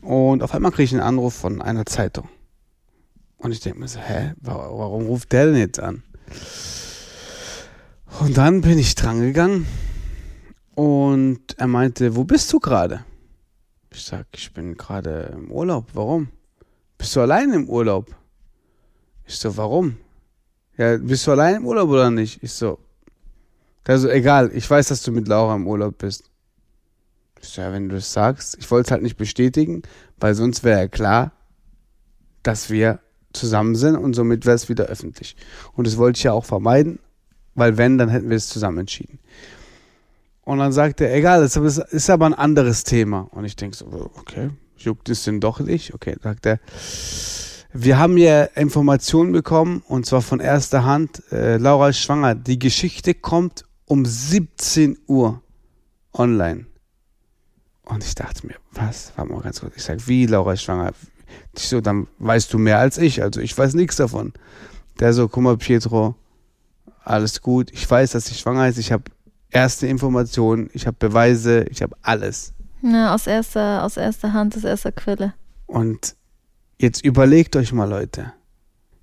Und 0.00 0.42
auf 0.42 0.54
einmal 0.54 0.70
kriege 0.70 0.84
ich 0.84 0.92
einen 0.92 1.02
Anruf 1.02 1.34
von 1.34 1.60
einer 1.60 1.86
Zeitung. 1.86 2.28
Und 3.38 3.52
ich 3.52 3.60
denke 3.60 3.78
mir 3.78 3.88
so, 3.88 4.00
hä, 4.00 4.32
warum 4.40 5.06
ruft 5.06 5.32
der 5.32 5.46
denn 5.46 5.56
jetzt 5.56 5.80
an? 5.80 6.02
Und 8.20 8.36
dann 8.36 8.60
bin 8.62 8.78
ich 8.78 8.94
dran 8.94 9.20
gegangen 9.20 9.66
und 10.74 11.40
er 11.58 11.66
meinte, 11.66 12.16
wo 12.16 12.24
bist 12.24 12.52
du 12.52 12.60
gerade? 12.60 13.04
Ich 13.90 14.04
sag, 14.04 14.26
ich 14.34 14.52
bin 14.52 14.76
gerade 14.76 15.34
im 15.34 15.50
Urlaub. 15.50 15.88
Warum? 15.94 16.28
Bist 16.98 17.14
du 17.16 17.20
allein 17.20 17.52
im 17.52 17.68
Urlaub? 17.68 18.14
Ich 19.26 19.36
so, 19.36 19.56
warum? 19.56 19.96
Ja, 20.76 20.96
bist 20.96 21.26
du 21.26 21.32
allein 21.32 21.56
im 21.56 21.66
Urlaub 21.66 21.88
oder 21.90 22.10
nicht? 22.10 22.42
Ich 22.42 22.52
so, 22.52 22.78
also 23.86 24.08
egal, 24.08 24.50
ich 24.52 24.68
weiß, 24.68 24.88
dass 24.88 25.02
du 25.02 25.12
mit 25.12 25.28
Laura 25.28 25.54
im 25.54 25.66
Urlaub 25.66 25.98
bist. 25.98 26.30
Ich 27.40 27.48
so, 27.48 27.62
ja, 27.62 27.72
wenn 27.72 27.88
du 27.88 27.94
das 27.94 28.12
sagst, 28.12 28.56
ich 28.58 28.70
wollte 28.70 28.88
es 28.88 28.90
halt 28.90 29.02
nicht 29.02 29.16
bestätigen, 29.16 29.82
weil 30.18 30.34
sonst 30.34 30.64
wäre 30.64 30.80
ja 30.80 30.88
klar, 30.88 31.32
dass 32.42 32.70
wir 32.70 33.00
zusammen 33.32 33.76
sind 33.76 33.96
und 33.96 34.14
somit 34.14 34.46
wäre 34.46 34.56
es 34.56 34.68
wieder 34.68 34.86
öffentlich. 34.86 35.36
Und 35.74 35.86
das 35.86 35.96
wollte 35.98 36.18
ich 36.18 36.24
ja 36.24 36.32
auch 36.32 36.44
vermeiden, 36.44 36.98
weil 37.54 37.76
wenn, 37.76 37.98
dann 37.98 38.08
hätten 38.08 38.30
wir 38.30 38.36
es 38.36 38.48
zusammen 38.48 38.78
entschieden. 38.78 39.18
Und 40.42 40.58
dann 40.58 40.72
sagt 40.72 41.00
er, 41.00 41.14
egal, 41.14 41.40
das 41.40 41.56
ist 41.56 42.10
aber 42.10 42.26
ein 42.26 42.34
anderes 42.34 42.84
Thema. 42.84 43.28
Und 43.32 43.44
ich 43.44 43.56
denke 43.56 43.76
so, 43.76 44.10
okay, 44.16 44.50
juckt 44.78 45.08
es 45.08 45.24
denn 45.24 45.40
doch 45.40 45.60
nicht? 45.60 45.94
Okay, 45.94 46.16
sagt 46.22 46.46
er, 46.46 46.60
wir 47.72 47.98
haben 47.98 48.16
ja 48.16 48.44
Informationen 48.44 49.32
bekommen 49.32 49.82
und 49.86 50.06
zwar 50.06 50.22
von 50.22 50.40
erster 50.40 50.84
Hand. 50.84 51.22
Äh, 51.30 51.58
Laura 51.58 51.90
ist 51.90 51.98
schwanger. 51.98 52.34
Die 52.34 52.58
Geschichte 52.58 53.14
kommt 53.14 53.64
um 53.84 54.04
17 54.04 54.98
Uhr 55.06 55.42
online. 56.12 56.66
Und 57.84 58.02
ich 58.02 58.14
dachte 58.14 58.46
mir, 58.46 58.56
was? 58.72 59.12
Warte 59.16 59.32
mal 59.32 59.42
ganz 59.42 59.60
kurz. 59.60 59.76
Ich 59.76 59.84
sage, 59.84 60.06
wie 60.06 60.26
Laura 60.26 60.54
ist 60.54 60.62
schwanger? 60.62 60.92
Ich 61.54 61.68
so, 61.68 61.80
dann 61.80 62.08
weißt 62.18 62.52
du 62.52 62.58
mehr 62.58 62.78
als 62.78 62.98
ich. 62.98 63.22
Also 63.22 63.40
ich 63.40 63.56
weiß 63.56 63.74
nichts 63.74 63.96
davon. 63.96 64.32
Der 64.98 65.12
so, 65.12 65.28
guck 65.28 65.42
mal, 65.42 65.56
Pietro, 65.56 66.16
alles 67.04 67.40
gut. 67.42 67.70
Ich 67.72 67.88
weiß, 67.88 68.12
dass 68.12 68.26
sie 68.26 68.34
schwanger 68.34 68.68
ist. 68.68 68.78
Ich 68.78 68.90
habe 68.90 69.04
erste 69.50 69.86
Informationen, 69.86 70.68
ich 70.72 70.86
habe 70.86 70.96
Beweise, 70.98 71.64
ich 71.70 71.82
habe 71.82 71.96
alles. 72.02 72.52
Ja, 72.82 73.14
aus 73.14 73.26
erster, 73.26 73.84
aus 73.84 73.96
erster 73.96 74.32
Hand, 74.32 74.56
aus 74.56 74.64
erster 74.64 74.92
Quelle. 74.92 75.34
Und 75.66 76.14
jetzt 76.78 77.04
überlegt 77.04 77.56
euch 77.56 77.72
mal, 77.72 77.88
Leute. 77.88 78.32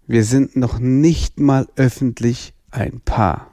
Wir 0.06 0.24
sind 0.24 0.56
noch 0.56 0.80
nicht 0.80 1.40
mal 1.40 1.68
öffentlich 1.76 2.54
ein 2.72 3.02
Paar. 3.02 3.52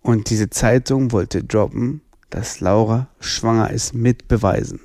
Und 0.00 0.30
diese 0.30 0.50
Zeitung 0.50 1.12
wollte 1.12 1.42
droppen, 1.42 2.00
dass 2.30 2.60
Laura 2.60 3.08
schwanger 3.18 3.70
ist 3.70 3.94
mit 3.94 4.28
Beweisen. 4.28 4.80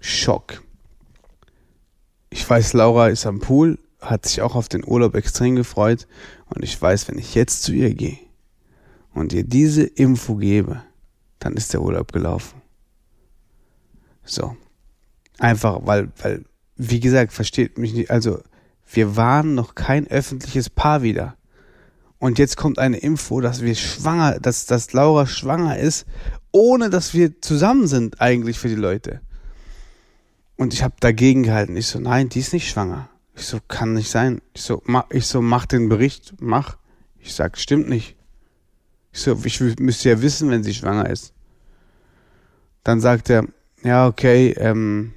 Schock. 0.00 0.62
Ich 2.30 2.48
weiß, 2.48 2.72
Laura 2.72 3.08
ist 3.08 3.26
am 3.26 3.40
Pool, 3.40 3.78
hat 4.00 4.26
sich 4.26 4.40
auch 4.40 4.54
auf 4.54 4.68
den 4.68 4.84
Urlaub 4.84 5.14
extrem 5.14 5.56
gefreut 5.56 6.06
und 6.46 6.64
ich 6.64 6.80
weiß, 6.80 7.08
wenn 7.08 7.18
ich 7.18 7.34
jetzt 7.34 7.62
zu 7.62 7.72
ihr 7.72 7.94
gehe 7.94 8.18
und 9.12 9.32
ihr 9.32 9.44
diese 9.44 9.82
Info 9.82 10.36
gebe, 10.36 10.82
dann 11.38 11.54
ist 11.54 11.72
der 11.74 11.82
Urlaub 11.82 12.12
gelaufen. 12.12 12.61
So. 14.24 14.56
Einfach, 15.38 15.80
weil, 15.84 16.12
weil, 16.20 16.44
wie 16.76 17.00
gesagt, 17.00 17.32
versteht 17.32 17.78
mich 17.78 17.94
nicht, 17.94 18.10
also 18.10 18.40
wir 18.92 19.16
waren 19.16 19.54
noch 19.54 19.74
kein 19.74 20.06
öffentliches 20.06 20.70
Paar 20.70 21.02
wieder. 21.02 21.36
Und 22.18 22.38
jetzt 22.38 22.56
kommt 22.56 22.78
eine 22.78 22.98
Info, 22.98 23.40
dass 23.40 23.62
wir 23.62 23.74
schwanger, 23.74 24.38
dass, 24.38 24.66
dass 24.66 24.92
Laura 24.92 25.26
schwanger 25.26 25.78
ist, 25.78 26.06
ohne 26.52 26.90
dass 26.90 27.14
wir 27.14 27.40
zusammen 27.40 27.88
sind 27.88 28.20
eigentlich 28.20 28.58
für 28.58 28.68
die 28.68 28.76
Leute. 28.76 29.20
Und 30.56 30.72
ich 30.74 30.84
habe 30.84 30.94
dagegen 31.00 31.42
gehalten. 31.42 31.76
Ich 31.76 31.88
so, 31.88 31.98
nein, 31.98 32.28
die 32.28 32.38
ist 32.38 32.52
nicht 32.52 32.70
schwanger. 32.70 33.08
Ich 33.34 33.46
so, 33.46 33.58
kann 33.66 33.94
nicht 33.94 34.10
sein. 34.10 34.40
Ich 34.54 34.62
so, 34.62 34.82
mach, 34.84 35.06
ich 35.10 35.26
so, 35.26 35.42
mach 35.42 35.66
den 35.66 35.88
Bericht, 35.88 36.34
mach. 36.38 36.76
Ich 37.18 37.34
sag, 37.34 37.58
stimmt 37.58 37.88
nicht. 37.88 38.16
Ich 39.12 39.20
so, 39.20 39.36
ich 39.44 39.60
müsste 39.80 40.10
ja 40.10 40.22
wissen, 40.22 40.50
wenn 40.50 40.62
sie 40.62 40.74
schwanger 40.74 41.10
ist. 41.10 41.32
Dann 42.84 43.00
sagt 43.00 43.30
er, 43.30 43.46
ja, 43.84 44.06
okay, 44.06 44.54
ähm, 44.58 45.12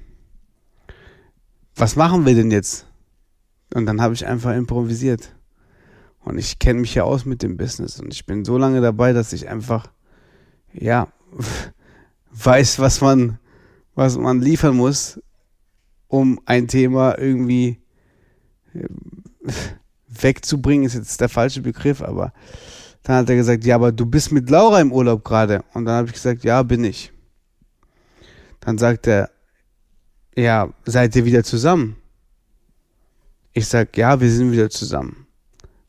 was 1.74 1.96
machen 1.96 2.26
wir 2.26 2.34
denn 2.34 2.50
jetzt? 2.50 2.86
Und 3.74 3.86
dann 3.86 4.00
habe 4.00 4.14
ich 4.14 4.26
einfach 4.26 4.54
improvisiert. 4.54 5.34
Und 6.24 6.38
ich 6.38 6.58
kenne 6.58 6.80
mich 6.80 6.94
ja 6.94 7.04
aus 7.04 7.24
mit 7.24 7.42
dem 7.42 7.56
Business 7.56 8.00
und 8.00 8.12
ich 8.12 8.26
bin 8.26 8.44
so 8.44 8.58
lange 8.58 8.80
dabei, 8.80 9.12
dass 9.12 9.32
ich 9.32 9.48
einfach, 9.48 9.86
ja, 10.72 11.08
weiß, 12.32 12.80
was 12.80 13.00
man, 13.00 13.38
was 13.94 14.18
man 14.18 14.40
liefern 14.40 14.76
muss, 14.76 15.20
um 16.08 16.40
ein 16.44 16.66
Thema 16.66 17.16
irgendwie 17.18 17.78
äh, 18.74 18.88
wegzubringen, 20.08 20.86
ist 20.86 20.94
jetzt 20.94 21.20
der 21.20 21.28
falsche 21.28 21.62
Begriff, 21.62 22.02
aber 22.02 22.32
dann 23.02 23.16
hat 23.16 23.30
er 23.30 23.36
gesagt, 23.36 23.64
ja, 23.64 23.76
aber 23.76 23.92
du 23.92 24.04
bist 24.04 24.32
mit 24.32 24.50
Laura 24.50 24.80
im 24.80 24.92
Urlaub 24.92 25.22
gerade. 25.24 25.62
Und 25.74 25.84
dann 25.84 25.94
habe 25.94 26.08
ich 26.08 26.14
gesagt, 26.14 26.42
ja, 26.42 26.62
bin 26.64 26.82
ich. 26.82 27.12
Dann 28.66 28.78
sagt 28.78 29.06
er, 29.06 29.30
ja, 30.34 30.68
seid 30.84 31.14
ihr 31.14 31.24
wieder 31.24 31.44
zusammen? 31.44 31.94
Ich 33.52 33.68
sag, 33.68 33.96
ja, 33.96 34.20
wir 34.20 34.28
sind 34.28 34.50
wieder 34.50 34.70
zusammen. 34.70 35.28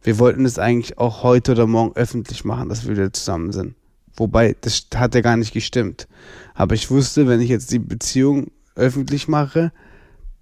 Wir 0.04 0.20
wollten 0.20 0.46
es 0.46 0.60
eigentlich 0.60 1.00
auch 1.00 1.24
heute 1.24 1.54
oder 1.54 1.66
morgen 1.66 1.96
öffentlich 1.96 2.46
machen, 2.46 2.70
dass 2.70 2.84
wir 2.86 2.92
wieder 2.92 3.12
zusammen 3.12 3.52
sind. 3.52 3.74
Wobei, 4.16 4.56
das 4.62 4.86
hat 4.94 5.16
ja 5.16 5.22
gar 5.22 5.38
nicht 5.38 5.54
gestimmt. 5.54 6.08
Aber 6.54 6.76
ich 6.76 6.92
wusste, 6.92 7.28
wenn 7.28 7.42
ich 7.42 7.50
jetzt 7.50 7.72
die 7.72 7.80
Beziehung 7.80 8.52
öffentlich 8.76 9.28
mache, 9.28 9.72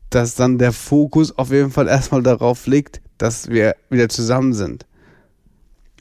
dass 0.10 0.36
dann 0.36 0.58
der 0.58 0.74
Fokus 0.74 1.38
auf 1.38 1.52
jeden 1.52 1.72
Fall 1.72 1.88
erstmal 1.88 2.22
darauf 2.22 2.68
liegt, 2.68 3.00
dass 3.18 3.48
wir 3.48 3.78
wieder 3.90 4.10
zusammen 4.10 4.52
sind. 4.52 4.86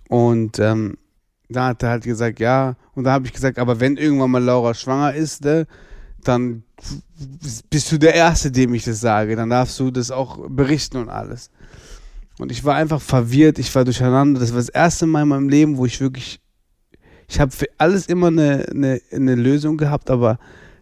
Und 0.08 0.58
ähm, 0.58 0.98
da 1.48 1.68
hat 1.68 1.84
er 1.84 1.90
halt 1.90 2.02
gesagt, 2.02 2.40
ja. 2.40 2.74
Und 2.96 3.04
da 3.04 3.12
habe 3.12 3.24
ich 3.24 3.32
gesagt, 3.32 3.60
aber 3.60 3.78
wenn 3.78 3.96
irgendwann 3.96 4.32
mal 4.32 4.42
Laura 4.42 4.74
schwanger 4.74 5.14
ist, 5.14 5.44
ne, 5.44 5.68
dann 6.24 6.64
bist 7.70 7.92
du 7.92 7.98
der 7.98 8.14
Erste, 8.14 8.50
dem 8.50 8.74
ich 8.74 8.84
das 8.84 9.00
sage. 9.00 9.36
Dann 9.36 9.50
darfst 9.50 9.78
du 9.78 9.90
das 9.90 10.10
auch 10.10 10.38
berichten 10.48 10.98
und 10.98 11.08
alles. 11.08 11.50
Und 12.38 12.50
ich 12.50 12.64
war 12.64 12.74
einfach 12.74 13.00
verwirrt, 13.00 13.58
ich 13.58 13.74
war 13.74 13.84
durcheinander. 13.84 14.40
Das 14.40 14.50
war 14.50 14.58
das 14.58 14.68
erste 14.68 15.06
Mal 15.06 15.22
in 15.22 15.28
meinem 15.28 15.48
Leben, 15.48 15.76
wo 15.76 15.86
ich 15.86 16.00
wirklich, 16.00 16.40
ich 17.28 17.40
habe 17.40 17.52
für 17.52 17.68
alles 17.78 18.06
immer 18.06 18.28
eine, 18.28 18.66
eine, 18.70 19.00
eine 19.12 19.34
Lösung 19.34 19.76
gehabt, 19.76 20.10
aber 20.10 20.38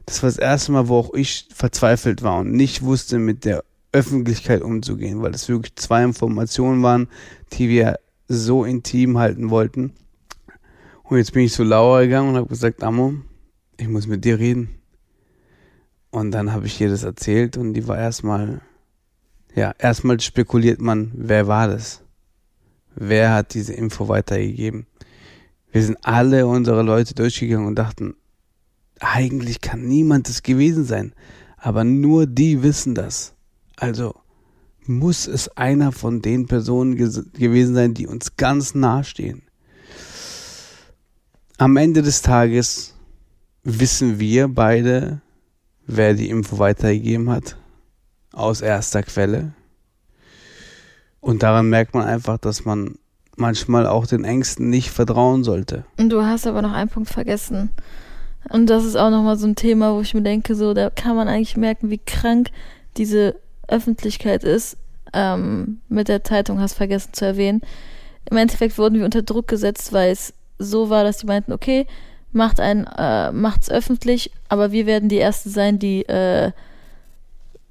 das 0.06 0.22
war 0.22 0.30
das 0.30 0.38
erste 0.38 0.72
Mal, 0.72 0.88
wo 0.88 0.96
auch 0.96 1.14
ich 1.14 1.49
verzweifelt 1.54 2.22
war 2.22 2.40
und 2.40 2.52
nicht 2.52 2.82
wusste, 2.82 3.18
mit 3.18 3.44
der 3.44 3.64
Öffentlichkeit 3.92 4.62
umzugehen, 4.62 5.22
weil 5.22 5.32
das 5.32 5.49
wirklich 5.49 5.76
zwei 5.76 6.02
Informationen 6.02 6.82
waren, 6.82 7.08
die 7.52 7.68
wir 7.68 7.99
so 8.28 8.64
intim 8.64 9.18
halten 9.18 9.50
wollten. 9.50 9.92
Und 11.04 11.18
jetzt 11.18 11.32
bin 11.32 11.44
ich 11.44 11.52
zu 11.52 11.62
Laura 11.62 12.02
gegangen 12.02 12.30
und 12.30 12.37
habe 12.37 12.49
gesagt, 12.49 12.82
Amo, 12.82 13.14
ich 13.76 13.88
muss 13.88 14.06
mit 14.06 14.25
dir 14.25 14.38
reden. 14.38 14.82
Und 16.12 16.31
dann 16.31 16.52
habe 16.52 16.66
ich 16.66 16.81
ihr 16.81 16.88
das 16.88 17.02
erzählt 17.02 17.57
und 17.57 17.75
die 17.75 17.88
war 17.88 17.99
erstmal 17.99 18.61
ja, 19.54 19.75
erstmal 19.78 20.19
spekuliert 20.21 20.81
man, 20.81 21.11
wer 21.14 21.47
war 21.47 21.69
das? 21.69 22.00
Wer 22.95 23.35
hat 23.35 23.54
diese 23.54 23.75
Info 23.75 24.09
weitergegeben? 24.09 24.87
Wir 25.71 25.83
sind 25.83 25.99
alle 26.02 26.47
unsere 26.47 26.83
Leute 26.83 27.14
durchgegangen 27.14 27.66
und 27.66 27.75
dachten, 27.76 28.14
eigentlich 29.00 29.61
kann 29.61 29.83
niemand 29.83 30.28
es 30.28 30.42
gewesen 30.42 30.85
sein. 30.85 31.14
Aber 31.57 31.85
nur 31.85 32.26
die 32.26 32.62
wissen 32.62 32.95
das. 32.95 33.35
Also 33.76 34.14
muss 34.85 35.26
es 35.26 35.49
einer 35.57 35.92
von 35.92 36.23
den 36.23 36.47
Personen 36.47 36.97
gewesen 36.97 37.75
sein, 37.75 37.95
die 37.95 38.07
uns 38.07 38.37
ganz 38.37 38.75
nahe 38.75 39.04
stehen. 39.04 39.42
Am 41.59 41.76
Ende 41.76 42.02
des 42.02 42.23
Tages 42.23 42.95
wissen 43.62 44.19
wir 44.19 44.49
beide, 44.49 45.22
wer 45.96 46.14
die 46.14 46.30
Info 46.30 46.58
weitergegeben 46.58 47.30
hat 47.30 47.56
aus 48.32 48.61
erster 48.61 49.02
Quelle. 49.02 49.52
Und 51.20 51.42
daran 51.42 51.68
merkt 51.68 51.94
man 51.94 52.04
einfach, 52.04 52.38
dass 52.38 52.64
man 52.64 52.96
manchmal 53.37 53.87
auch 53.87 54.06
den 54.06 54.25
Ängsten 54.25 54.70
nicht 54.70 54.90
vertrauen 54.90 55.44
sollte. 55.44 55.84
Und 55.99 56.11
du 56.11 56.22
hast 56.22 56.46
aber 56.46 56.62
noch 56.62 56.72
einen 56.72 56.90
Punkt 56.90 57.08
vergessen. 57.08 57.70
Und 58.49 58.66
das 58.66 58.84
ist 58.84 58.96
auch 58.96 59.11
nochmal 59.11 59.37
so 59.37 59.46
ein 59.46 59.54
Thema, 59.54 59.94
wo 59.94 60.00
ich 60.00 60.14
mir 60.14 60.22
denke, 60.22 60.54
so, 60.54 60.75
da 60.75 60.90
kann 60.90 61.16
man 61.16 61.28
eigentlich 61.28 61.56
merken, 61.56 61.90
wie 61.90 61.99
krank 61.99 62.50
diese 62.96 63.37
Öffentlichkeit 63.68 64.44
ist. 64.44 64.76
Ähm, 65.14 65.80
mit 65.88 66.08
der 66.08 66.25
Zeitung 66.25 66.58
hast 66.58 66.75
vergessen 66.75 67.12
zu 67.12 67.25
erwähnen. 67.25 67.61
Im 68.30 68.37
Endeffekt 68.37 68.78
wurden 68.78 68.99
wir 68.99 69.04
unter 69.04 69.22
Druck 69.22 69.46
gesetzt, 69.46 69.92
weil 69.92 70.11
es 70.11 70.34
so 70.58 70.90
war, 70.90 71.04
dass 71.04 71.18
die 71.18 71.26
meinten, 71.26 71.52
okay, 71.52 71.87
macht 72.33 72.61
ein, 72.61 72.87
äh, 72.87 73.33
macht's 73.33 73.71
öffentlich, 73.71 74.31
aber 74.49 74.73
wir 74.73 74.87
werden 74.87 75.09
die 75.09 75.19
Ersten 75.19 75.51
sein, 75.51 75.79
die 75.79 76.03
äh, 76.07 76.53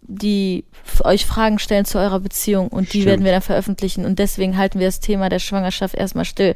die 0.03 0.65
euch 1.03 1.25
Fragen 1.25 1.59
stellen 1.59 1.85
zu 1.85 1.97
eurer 1.97 2.19
Beziehung 2.19 2.67
und 2.67 2.93
die 2.93 3.01
Stimmt. 3.01 3.05
werden 3.05 3.25
wir 3.25 3.31
dann 3.31 3.41
veröffentlichen 3.41 4.05
und 4.05 4.19
deswegen 4.19 4.57
halten 4.57 4.79
wir 4.79 4.87
das 4.87 4.99
Thema 4.99 5.29
der 5.29 5.39
Schwangerschaft 5.39 5.95
erstmal 5.95 6.25
still. 6.25 6.55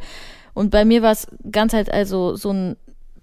Und 0.54 0.72
bei 0.72 0.84
mir 0.84 1.02
war 1.02 1.12
es 1.12 1.28
ganz 1.52 1.74
halt 1.74 1.92
also 1.92 2.36
so 2.36 2.52
ein 2.52 2.76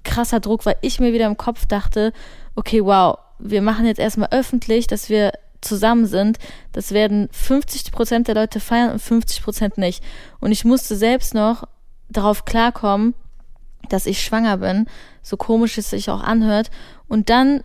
krasser 0.04 0.40
Druck, 0.40 0.64
weil 0.64 0.76
ich 0.80 1.00
mir 1.00 1.12
wieder 1.12 1.26
im 1.26 1.36
Kopf 1.36 1.66
dachte, 1.66 2.12
okay, 2.54 2.84
wow, 2.84 3.18
wir 3.38 3.62
machen 3.62 3.86
jetzt 3.86 3.98
erstmal 3.98 4.28
öffentlich, 4.30 4.86
dass 4.86 5.08
wir 5.08 5.32
zusammen 5.60 6.06
sind. 6.06 6.38
Das 6.72 6.92
werden 6.92 7.28
50 7.32 7.92
Prozent 7.92 8.28
der 8.28 8.34
Leute 8.34 8.60
feiern 8.60 8.92
und 8.92 9.00
50 9.00 9.42
Prozent 9.42 9.78
nicht. 9.78 10.02
Und 10.40 10.52
ich 10.52 10.64
musste 10.64 10.96
selbst 10.96 11.34
noch 11.34 11.64
darauf 12.08 12.44
klarkommen, 12.44 13.14
dass 13.88 14.06
ich 14.06 14.22
schwanger 14.22 14.58
bin, 14.58 14.86
so 15.22 15.36
komisch 15.36 15.78
es 15.78 15.90
sich 15.90 16.10
auch 16.10 16.22
anhört, 16.22 16.70
und 17.08 17.30
dann 17.30 17.62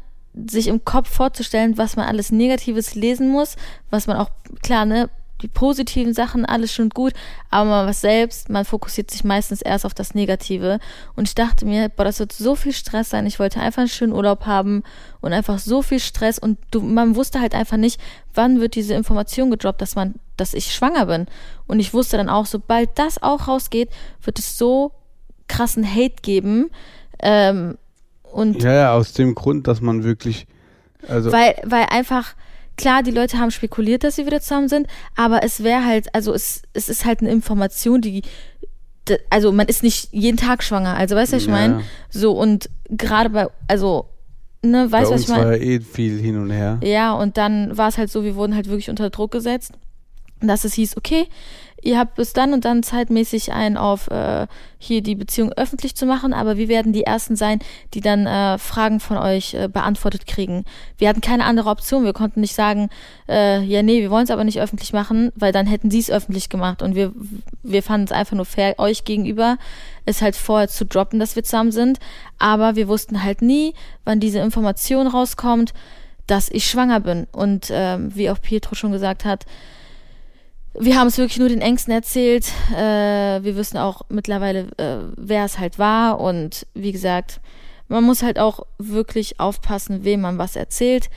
sich 0.47 0.67
im 0.67 0.85
Kopf 0.85 1.09
vorzustellen, 1.09 1.77
was 1.77 1.95
man 1.95 2.05
alles 2.05 2.31
Negatives 2.31 2.95
lesen 2.95 3.29
muss, 3.29 3.55
was 3.89 4.07
man 4.07 4.17
auch, 4.17 4.29
klar, 4.61 4.85
ne, 4.85 5.09
die 5.41 5.47
positiven 5.47 6.13
Sachen, 6.13 6.45
alles 6.45 6.73
schon 6.73 6.89
gut, 6.89 7.13
aber 7.49 7.69
man 7.69 7.87
was 7.87 8.01
selbst, 8.01 8.49
man 8.49 8.65
fokussiert 8.65 9.11
sich 9.11 9.23
meistens 9.23 9.61
erst 9.61 9.85
auf 9.85 9.93
das 9.93 10.15
Negative. 10.15 10.79
Und 11.15 11.27
ich 11.27 11.35
dachte 11.35 11.65
mir, 11.65 11.89
boah, 11.89 12.05
das 12.05 12.19
wird 12.19 12.33
so 12.33 12.55
viel 12.55 12.73
Stress 12.73 13.11
sein. 13.11 13.27
Ich 13.27 13.39
wollte 13.39 13.59
einfach 13.59 13.81
einen 13.81 13.89
schönen 13.89 14.13
Urlaub 14.13 14.45
haben 14.45 14.83
und 15.21 15.33
einfach 15.33 15.59
so 15.59 15.81
viel 15.81 15.99
Stress 15.99 16.39
und 16.39 16.57
du, 16.71 16.81
man 16.81 17.15
wusste 17.15 17.39
halt 17.39 17.53
einfach 17.53 17.77
nicht, 17.77 18.01
wann 18.33 18.59
wird 18.59 18.75
diese 18.75 18.95
Information 18.95 19.51
gedroppt, 19.51 19.81
dass 19.81 19.95
man, 19.95 20.15
dass 20.37 20.53
ich 20.53 20.73
schwanger 20.73 21.05
bin. 21.05 21.27
Und 21.67 21.79
ich 21.79 21.93
wusste 21.93 22.17
dann 22.17 22.29
auch, 22.29 22.47
sobald 22.47 22.97
das 22.97 23.21
auch 23.21 23.47
rausgeht, 23.47 23.89
wird 24.23 24.39
es 24.39 24.57
so 24.57 24.91
krassen 25.47 25.85
Hate 25.89 26.15
geben. 26.21 26.69
Ähm, 27.19 27.77
und 28.31 28.61
Ja, 28.61 28.73
ja, 28.73 28.93
aus 28.93 29.13
dem 29.13 29.35
Grund, 29.35 29.67
dass 29.67 29.81
man 29.81 30.03
wirklich, 30.03 30.47
also 31.07 31.31
weil, 31.31 31.55
weil 31.65 31.85
einfach, 31.89 32.35
klar, 32.75 33.01
die 33.03 33.11
Leute 33.11 33.39
haben 33.39 33.51
spekuliert, 33.51 34.03
dass 34.03 34.15
sie 34.17 34.25
wieder 34.25 34.41
zusammen 34.41 34.67
sind, 34.69 34.87
aber 35.15 35.43
es 35.43 35.63
wäre 35.63 35.85
halt, 35.85 36.13
also 36.13 36.33
es, 36.33 36.61
es 36.73 36.89
ist 36.89 37.05
halt 37.05 37.21
eine 37.21 37.31
Information, 37.31 38.01
die, 38.01 38.21
also 39.29 39.51
man 39.51 39.67
ist 39.67 39.83
nicht 39.83 40.09
jeden 40.11 40.37
Tag 40.37 40.63
schwanger, 40.63 40.95
also 40.95 41.15
weißt 41.15 41.31
du, 41.31 41.37
was 41.37 41.43
ich 41.43 41.47
Ja, 41.47 41.53
meine? 41.53 41.83
So 42.09 42.33
und 42.33 42.69
gerade 42.89 43.29
bei, 43.29 43.47
also, 43.67 44.09
ne, 44.61 44.91
weißt 44.91 45.09
du, 45.09 45.15
was 45.15 45.21
ich 45.21 45.27
meine? 45.29 45.45
war 45.45 45.55
ja 45.55 45.61
eh 45.63 45.79
viel 45.79 46.19
hin 46.19 46.37
und 46.37 46.51
her. 46.51 46.79
Ja, 46.83 47.13
und 47.13 47.37
dann 47.37 47.77
war 47.77 47.87
es 47.87 47.97
halt 47.97 48.11
so, 48.11 48.23
wir 48.23 48.35
wurden 48.35 48.53
halt 48.53 48.67
wirklich 48.67 48.89
unter 48.89 49.09
Druck 49.09 49.31
gesetzt, 49.31 49.71
dass 50.41 50.65
es 50.65 50.73
hieß, 50.73 50.97
okay, 50.97 51.27
ihr 51.87 51.97
habt 51.97 52.15
bis 52.15 52.33
dann 52.33 52.51
und 52.51 52.65
dann 52.65 52.83
zeitmäßig 52.83 53.53
ein 53.53 53.77
auf 53.77 54.11
äh, 54.11 54.45
hier 54.77 55.01
die 55.01 55.15
Beziehung 55.15 55.53
öffentlich 55.53 55.95
zu 55.95 56.05
machen, 56.05 56.33
aber 56.33 56.57
wir 56.57 56.67
werden 56.67 56.91
die 56.91 57.03
Ersten 57.03 57.37
sein, 57.37 57.59
die 57.93 58.01
dann 58.01 58.27
äh, 58.27 58.57
Fragen 58.57 58.99
von 58.99 59.17
euch 59.17 59.53
äh, 59.53 59.69
beantwortet 59.69 60.27
kriegen. 60.27 60.65
Wir 60.97 61.07
hatten 61.07 61.21
keine 61.21 61.45
andere 61.45 61.69
Option. 61.69 62.03
Wir 62.03 62.11
konnten 62.11 62.41
nicht 62.41 62.53
sagen, 62.53 62.89
äh, 63.29 63.61
ja, 63.63 63.83
nee, 63.83 64.01
wir 64.01 64.11
wollen 64.11 64.25
es 64.25 64.31
aber 64.31 64.43
nicht 64.43 64.59
öffentlich 64.59 64.91
machen, 64.91 65.31
weil 65.35 65.53
dann 65.53 65.65
hätten 65.65 65.89
sie 65.89 65.99
es 65.99 66.11
öffentlich 66.11 66.49
gemacht. 66.49 66.81
Und 66.81 66.93
wir, 66.93 67.13
wir 67.63 67.81
fanden 67.81 68.07
es 68.07 68.11
einfach 68.11 68.35
nur 68.35 68.45
fair, 68.45 68.75
euch 68.79 69.05
gegenüber, 69.05 69.57
es 70.05 70.21
halt 70.21 70.35
vorher 70.35 70.67
zu 70.67 70.85
droppen, 70.85 71.19
dass 71.19 71.37
wir 71.37 71.43
zusammen 71.45 71.71
sind. 71.71 71.99
Aber 72.37 72.75
wir 72.75 72.89
wussten 72.89 73.23
halt 73.23 73.41
nie, 73.41 73.73
wann 74.03 74.19
diese 74.19 74.39
Information 74.39 75.07
rauskommt, 75.07 75.73
dass 76.27 76.49
ich 76.49 76.69
schwanger 76.69 76.99
bin. 76.99 77.27
Und 77.31 77.69
ähm, 77.71 78.13
wie 78.13 78.29
auch 78.29 78.41
Pietro 78.41 78.75
schon 78.75 78.91
gesagt 78.91 79.23
hat, 79.23 79.45
wir 80.79 80.97
haben 80.97 81.07
es 81.07 81.17
wirklich 81.17 81.39
nur 81.39 81.49
den 81.49 81.61
Ängsten 81.61 81.93
erzählt. 81.93 82.51
Äh, 82.71 83.43
wir 83.43 83.55
wissen 83.55 83.77
auch 83.77 84.01
mittlerweile, 84.09 84.67
äh, 84.77 84.99
wer 85.15 85.45
es 85.45 85.59
halt 85.59 85.79
war. 85.79 86.19
Und 86.19 86.67
wie 86.73 86.91
gesagt, 86.91 87.41
man 87.87 88.03
muss 88.03 88.23
halt 88.23 88.39
auch 88.39 88.61
wirklich 88.77 89.39
aufpassen, 89.39 90.03
wem 90.03 90.21
man 90.21 90.37
was 90.37 90.55
erzählt. 90.55 91.09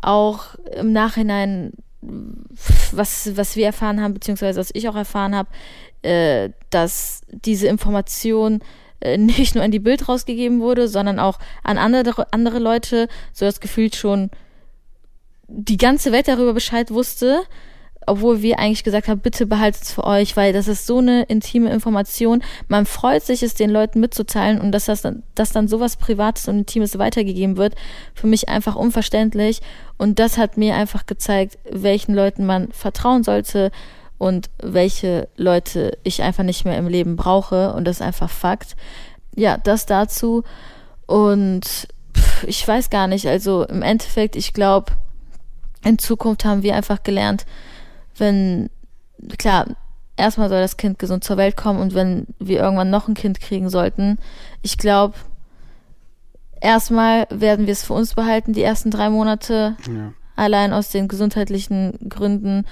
Auch 0.00 0.54
im 0.76 0.92
Nachhinein, 0.92 1.72
was, 2.00 3.36
was 3.36 3.56
wir 3.56 3.66
erfahren 3.66 4.00
haben, 4.00 4.14
beziehungsweise 4.14 4.60
was 4.60 4.70
ich 4.72 4.88
auch 4.88 4.96
erfahren 4.96 5.34
habe, 5.34 5.48
äh, 6.02 6.50
dass 6.70 7.22
diese 7.30 7.66
Information 7.66 8.60
äh, 9.00 9.18
nicht 9.18 9.54
nur 9.54 9.64
an 9.64 9.70
die 9.70 9.78
Bild 9.78 10.08
rausgegeben 10.08 10.60
wurde, 10.60 10.88
sondern 10.88 11.18
auch 11.18 11.38
an 11.62 11.78
andere, 11.78 12.32
andere 12.32 12.58
Leute, 12.58 13.08
so 13.32 13.44
das 13.44 13.60
Gefühl 13.60 13.92
schon 13.92 14.30
die 15.46 15.76
ganze 15.76 16.10
Welt 16.10 16.26
darüber 16.26 16.54
Bescheid 16.54 16.90
wusste, 16.90 17.42
obwohl 18.06 18.42
wir 18.42 18.58
eigentlich 18.58 18.84
gesagt 18.84 19.08
haben, 19.08 19.20
bitte 19.20 19.46
behaltet 19.46 19.82
es 19.82 19.92
für 19.92 20.04
euch, 20.04 20.36
weil 20.36 20.52
das 20.52 20.68
ist 20.68 20.86
so 20.86 20.98
eine 20.98 21.22
intime 21.24 21.70
Information. 21.70 22.42
Man 22.68 22.86
freut 22.86 23.22
sich, 23.22 23.42
es 23.42 23.54
den 23.54 23.70
Leuten 23.70 24.00
mitzuteilen 24.00 24.60
und 24.60 24.72
dass 24.72 24.86
das 24.86 25.02
dann, 25.02 25.22
dass 25.34 25.52
dann 25.52 25.68
sowas 25.68 25.96
Privates 25.96 26.48
und 26.48 26.58
Intimes 26.58 26.98
weitergegeben 26.98 27.56
wird, 27.56 27.74
für 28.14 28.26
mich 28.26 28.48
einfach 28.48 28.76
unverständlich. 28.76 29.60
Und 29.98 30.18
das 30.18 30.38
hat 30.38 30.56
mir 30.56 30.74
einfach 30.74 31.06
gezeigt, 31.06 31.58
welchen 31.70 32.14
Leuten 32.14 32.46
man 32.46 32.72
vertrauen 32.72 33.24
sollte 33.24 33.70
und 34.18 34.50
welche 34.62 35.28
Leute 35.36 35.98
ich 36.02 36.22
einfach 36.22 36.44
nicht 36.44 36.64
mehr 36.64 36.78
im 36.78 36.88
Leben 36.88 37.16
brauche. 37.16 37.72
Und 37.74 37.84
das 37.84 37.96
ist 37.96 38.02
einfach 38.02 38.30
Fakt. 38.30 38.76
Ja, 39.36 39.58
das 39.58 39.86
dazu. 39.86 40.44
Und 41.06 41.88
pff, 42.16 42.44
ich 42.44 42.66
weiß 42.66 42.90
gar 42.90 43.06
nicht, 43.06 43.26
also 43.26 43.64
im 43.64 43.82
Endeffekt, 43.82 44.36
ich 44.36 44.52
glaube, 44.52 44.92
in 45.84 45.98
Zukunft 45.98 46.44
haben 46.44 46.62
wir 46.62 46.74
einfach 46.74 47.02
gelernt, 47.02 47.44
wenn, 48.16 48.70
klar, 49.38 49.66
erstmal 50.16 50.48
soll 50.48 50.60
das 50.60 50.76
Kind 50.76 50.98
gesund 50.98 51.24
zur 51.24 51.36
Welt 51.36 51.56
kommen 51.56 51.80
und 51.80 51.94
wenn 51.94 52.26
wir 52.38 52.60
irgendwann 52.60 52.90
noch 52.90 53.08
ein 53.08 53.14
Kind 53.14 53.40
kriegen 53.40 53.68
sollten, 53.70 54.18
ich 54.62 54.78
glaube, 54.78 55.14
erstmal 56.60 57.26
werden 57.30 57.66
wir 57.66 57.72
es 57.72 57.84
für 57.84 57.92
uns 57.94 58.14
behalten, 58.14 58.52
die 58.52 58.62
ersten 58.62 58.90
drei 58.90 59.10
Monate, 59.10 59.76
Ja. 59.88 60.12
allein 60.36 60.72
aus 60.72 60.90
den 60.90 61.08
gesundheitlichen 61.08 61.98
Gründen. 62.08 62.64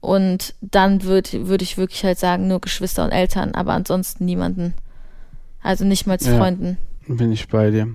Und 0.00 0.54
dann 0.60 1.02
würde 1.02 1.48
würd 1.48 1.62
ich 1.62 1.78
wirklich 1.78 2.04
halt 2.04 2.18
sagen, 2.18 2.46
nur 2.48 2.60
Geschwister 2.60 3.04
und 3.04 3.10
Eltern, 3.10 3.54
aber 3.54 3.72
ansonsten 3.72 4.24
niemanden. 4.24 4.74
Also 5.62 5.84
nicht 5.84 6.06
mal 6.06 6.20
zu 6.20 6.30
Ja. 6.30 6.38
Freunden. 6.38 6.76
Bin 7.08 7.32
ich 7.32 7.48
bei 7.48 7.70
dir. 7.70 7.88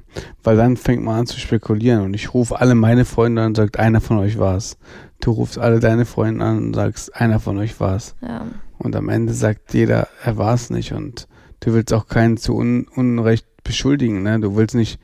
Weil 0.43 0.57
dann 0.57 0.77
fängt 0.77 1.03
man 1.03 1.19
an 1.19 1.27
zu 1.27 1.39
spekulieren 1.39 2.01
und 2.03 2.13
ich 2.13 2.33
rufe 2.33 2.59
alle 2.59 2.75
meine 2.75 3.05
Freunde 3.05 3.41
an 3.41 3.47
und 3.49 3.55
sagt, 3.57 3.77
einer 3.77 4.01
von 4.01 4.17
euch 4.19 4.39
war's. 4.39 4.77
Du 5.21 5.31
rufst 5.31 5.57
alle 5.57 5.79
deine 5.79 6.05
Freunde 6.05 6.43
an 6.43 6.57
und 6.57 6.73
sagst, 6.75 7.15
einer 7.15 7.39
von 7.39 7.57
euch 7.57 7.79
war's. 7.79 8.15
Ja. 8.21 8.45
Und 8.77 8.95
am 8.95 9.09
Ende 9.09 9.33
sagt 9.33 9.73
jeder, 9.73 10.07
er 10.23 10.37
war's 10.37 10.69
nicht 10.69 10.91
und 10.93 11.27
du 11.59 11.73
willst 11.73 11.93
auch 11.93 12.07
keinen 12.07 12.37
zu 12.37 12.55
un 12.55 12.87
Unrecht 12.95 13.45
beschuldigen, 13.63 14.23
ne? 14.23 14.39
Du 14.39 14.55
willst 14.55 14.75
nicht, 14.75 14.99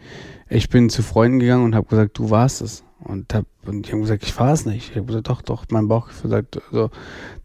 ich 0.49 0.69
bin 0.69 0.89
zu 0.89 1.03
Freunden 1.03 1.39
gegangen 1.39 1.63
und 1.63 1.75
habe 1.75 1.87
gesagt, 1.87 2.17
du 2.17 2.29
warst 2.29 2.61
es. 2.61 2.83
Und, 2.99 3.33
hab, 3.33 3.45
und 3.65 3.87
die 3.87 3.91
haben 3.91 4.01
gesagt, 4.01 4.23
ich 4.23 4.37
war 4.39 4.51
es 4.51 4.65
nicht. 4.65 4.89
Ich 4.89 4.97
habe 4.97 5.05
gesagt, 5.05 5.29
doch, 5.29 5.43
doch, 5.43 5.65
mein 5.69 5.87
Bauchgefühl 5.87 6.31
sagt, 6.31 6.59
so, 6.71 6.89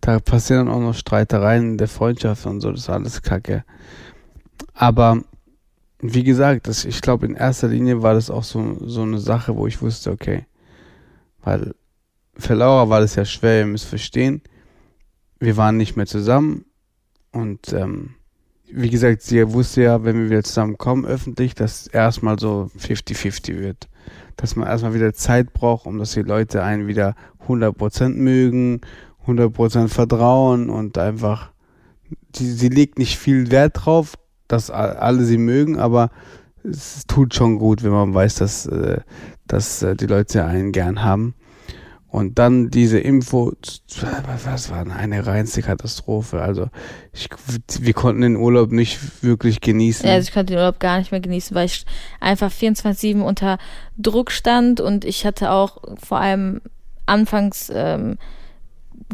da 0.00 0.18
passieren 0.18 0.66
dann 0.66 0.74
auch 0.74 0.80
noch 0.80 0.94
Streitereien 0.94 1.72
in 1.72 1.78
der 1.78 1.88
Freundschaft 1.88 2.46
und 2.46 2.62
so, 2.62 2.70
das 2.70 2.80
ist 2.80 2.90
alles 2.90 3.20
Kacke. 3.20 3.64
Aber 4.72 5.22
wie 6.00 6.24
gesagt, 6.24 6.66
das, 6.66 6.84
ich 6.86 7.02
glaube, 7.02 7.26
in 7.26 7.34
erster 7.34 7.68
Linie 7.68 8.02
war 8.02 8.14
das 8.14 8.30
auch 8.30 8.42
so, 8.42 8.78
so 8.86 9.02
eine 9.02 9.18
Sache, 9.18 9.56
wo 9.56 9.66
ich 9.66 9.82
wusste, 9.82 10.10
okay, 10.10 10.46
weil 11.42 11.74
für 12.36 12.54
Laura 12.54 12.88
war 12.88 13.00
das 13.00 13.14
ja 13.14 13.24
schwer, 13.24 13.60
ihr 13.60 13.66
müsst 13.66 13.86
verstehen, 13.86 14.42
wir 15.38 15.56
waren 15.56 15.76
nicht 15.76 15.96
mehr 15.96 16.06
zusammen 16.06 16.64
und 17.32 17.72
ähm, 17.72 18.14
wie 18.74 18.90
gesagt, 18.90 19.22
sie 19.22 19.52
wusste 19.52 19.82
ja, 19.82 20.04
wenn 20.04 20.16
wir 20.16 20.30
wieder 20.30 20.42
zusammenkommen 20.42 21.04
öffentlich, 21.04 21.54
dass 21.54 21.86
erstmal 21.86 22.38
so 22.38 22.70
50-50 22.78 23.58
wird. 23.58 23.88
Dass 24.36 24.56
man 24.56 24.66
erstmal 24.66 24.94
wieder 24.94 25.12
Zeit 25.12 25.52
braucht, 25.52 25.86
um 25.86 25.98
dass 25.98 26.12
die 26.12 26.22
Leute 26.22 26.62
einen 26.62 26.86
wieder 26.86 27.14
100% 27.46 28.08
mögen, 28.10 28.80
100% 29.26 29.88
vertrauen 29.88 30.70
und 30.70 30.96
einfach, 30.96 31.52
die, 32.34 32.50
sie 32.50 32.70
legt 32.70 32.98
nicht 32.98 33.18
viel 33.18 33.50
Wert 33.50 33.84
drauf, 33.84 34.14
dass 34.48 34.70
alle 34.70 35.24
sie 35.24 35.38
mögen, 35.38 35.78
aber 35.78 36.10
es 36.64 37.06
tut 37.06 37.34
schon 37.34 37.58
gut, 37.58 37.82
wenn 37.82 37.90
man 37.90 38.14
weiß, 38.14 38.36
dass, 38.36 38.66
äh, 38.66 39.00
dass 39.46 39.82
äh, 39.82 39.96
die 39.96 40.06
Leute 40.06 40.44
einen 40.44 40.72
gern 40.72 41.02
haben. 41.02 41.34
Und 42.12 42.38
dann 42.38 42.68
diese 42.68 42.98
Info, 42.98 43.54
was 44.44 44.70
war 44.70 44.84
denn 44.84 44.92
eine 44.92 45.26
reinste 45.26 45.62
Katastrophe. 45.62 46.42
Also 46.42 46.68
ich, 47.14 47.30
wir 47.80 47.94
konnten 47.94 48.20
den 48.20 48.36
Urlaub 48.36 48.70
nicht 48.70 49.24
wirklich 49.24 49.62
genießen. 49.62 50.06
Ja, 50.06 50.12
also 50.16 50.28
ich 50.28 50.34
konnte 50.34 50.52
den 50.52 50.58
Urlaub 50.58 50.78
gar 50.78 50.98
nicht 50.98 51.10
mehr 51.10 51.22
genießen, 51.22 51.54
weil 51.54 51.64
ich 51.64 51.86
einfach 52.20 52.52
24-7 52.52 53.22
unter 53.22 53.56
Druck 53.96 54.30
stand 54.30 54.78
und 54.78 55.06
ich 55.06 55.24
hatte 55.24 55.52
auch 55.52 55.78
vor 56.04 56.18
allem 56.18 56.60
anfangs, 57.06 57.72
ähm, 57.74 58.18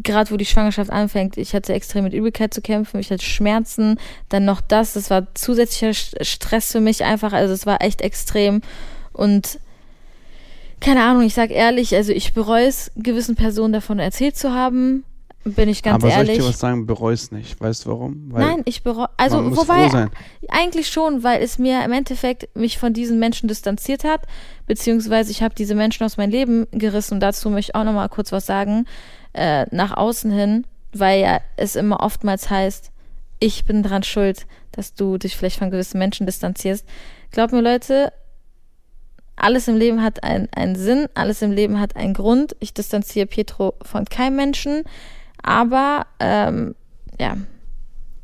gerade 0.03 0.33
wo 0.33 0.37
die 0.37 0.45
Schwangerschaft 0.45 0.91
anfängt, 0.91 1.37
ich 1.37 1.55
hatte 1.55 1.75
extrem 1.75 2.03
mit 2.03 2.15
Übelkeit 2.15 2.53
zu 2.53 2.61
kämpfen, 2.63 2.99
ich 2.99 3.13
hatte 3.13 3.25
Schmerzen, 3.25 4.01
dann 4.29 4.45
noch 4.45 4.61
das, 4.61 4.95
das 4.95 5.09
war 5.09 5.33
zusätzlicher 5.37 5.91
St- 5.93 6.25
Stress 6.25 6.73
für 6.73 6.81
mich 6.81 7.05
einfach, 7.05 7.33
also 7.33 7.55
es 7.55 7.65
war 7.65 7.81
echt 7.81 8.01
extrem 8.01 8.61
und 9.13 9.61
keine 10.81 11.03
Ahnung, 11.05 11.23
ich 11.23 11.35
sag 11.35 11.51
ehrlich, 11.51 11.95
also 11.95 12.13
ich 12.13 12.35
bereue 12.35 12.67
es, 12.67 12.91
gewissen 12.97 13.37
Personen 13.37 13.73
davon 13.73 13.99
erzählt 13.99 14.37
zu 14.37 14.53
haben. 14.53 15.05
bin 15.45 15.69
ich 15.69 15.83
ganz 15.83 15.97
Aber 15.97 16.11
soll 16.11 16.19
ehrlich. 16.21 16.39
ich 16.39 16.43
dir 16.43 16.49
was 16.49 16.59
sagen, 16.59 16.87
bereust 16.87 17.33
nicht. 17.33 17.61
Weißt 17.61 17.85
du 17.87 17.91
warum? 17.91 18.27
Weil 18.31 18.47
Nein, 18.47 18.63
ich 18.65 18.83
bereue. 18.83 19.09
Also, 19.17 19.57
wobei, 19.57 20.09
eigentlich 20.49 20.89
schon, 20.89 21.23
weil 21.23 21.43
es 21.43 21.59
mir 21.59 21.85
im 21.85 21.93
Endeffekt 21.93 22.55
mich 22.57 22.79
von 22.79 22.93
diesen 22.93 23.19
Menschen 23.19 23.49
distanziert 23.49 24.05
hat, 24.05 24.23
beziehungsweise 24.67 25.31
ich 25.31 25.43
habe 25.43 25.55
diese 25.55 25.75
Menschen 25.75 26.05
aus 26.05 26.17
meinem 26.17 26.31
Leben 26.31 26.67
gerissen 26.73 27.15
und 27.15 27.21
dazu 27.21 27.51
möchte 27.51 27.71
ich 27.71 27.75
auch 27.75 27.85
nochmal 27.85 28.09
kurz 28.09 28.31
was 28.33 28.47
sagen, 28.47 28.85
äh, 29.33 29.67
nach 29.71 29.97
außen 29.97 30.31
hin, 30.31 30.67
weil 30.93 31.21
ja 31.21 31.41
es 31.57 31.77
immer 31.77 32.01
oftmals 32.01 32.51
heißt, 32.51 32.91
ich 33.41 33.65
bin 33.65 33.83
dran 33.83 34.03
schuld, 34.03 34.47
dass 34.73 34.95
du 34.95 35.17
dich 35.19 35.37
vielleicht 35.37 35.59
von 35.59 35.71
gewissen 35.71 35.99
Menschen 35.99 36.27
distanzierst. 36.27 36.87
Glaubt 37.31 37.53
mir, 37.53 37.61
Leute, 37.61 38.13
alles 39.41 39.69
im 39.69 39.77
Leben 39.77 40.03
hat 40.03 40.23
ein- 40.25 40.49
einen 40.55 40.77
Sinn, 40.77 41.07
alles 41.15 41.43
im 41.43 41.53
Leben 41.53 41.81
hat 41.81 41.97
einen 41.97 42.15
Grund. 42.15 42.57
Ich 42.61 42.75
distanziere 42.75 43.27
Pietro 43.27 43.75
von 43.83 44.05
keinem 44.05 44.37
Menschen, 44.37 44.83
aber 45.43 46.07
ähm, 46.21 46.75
ja, 47.21 47.37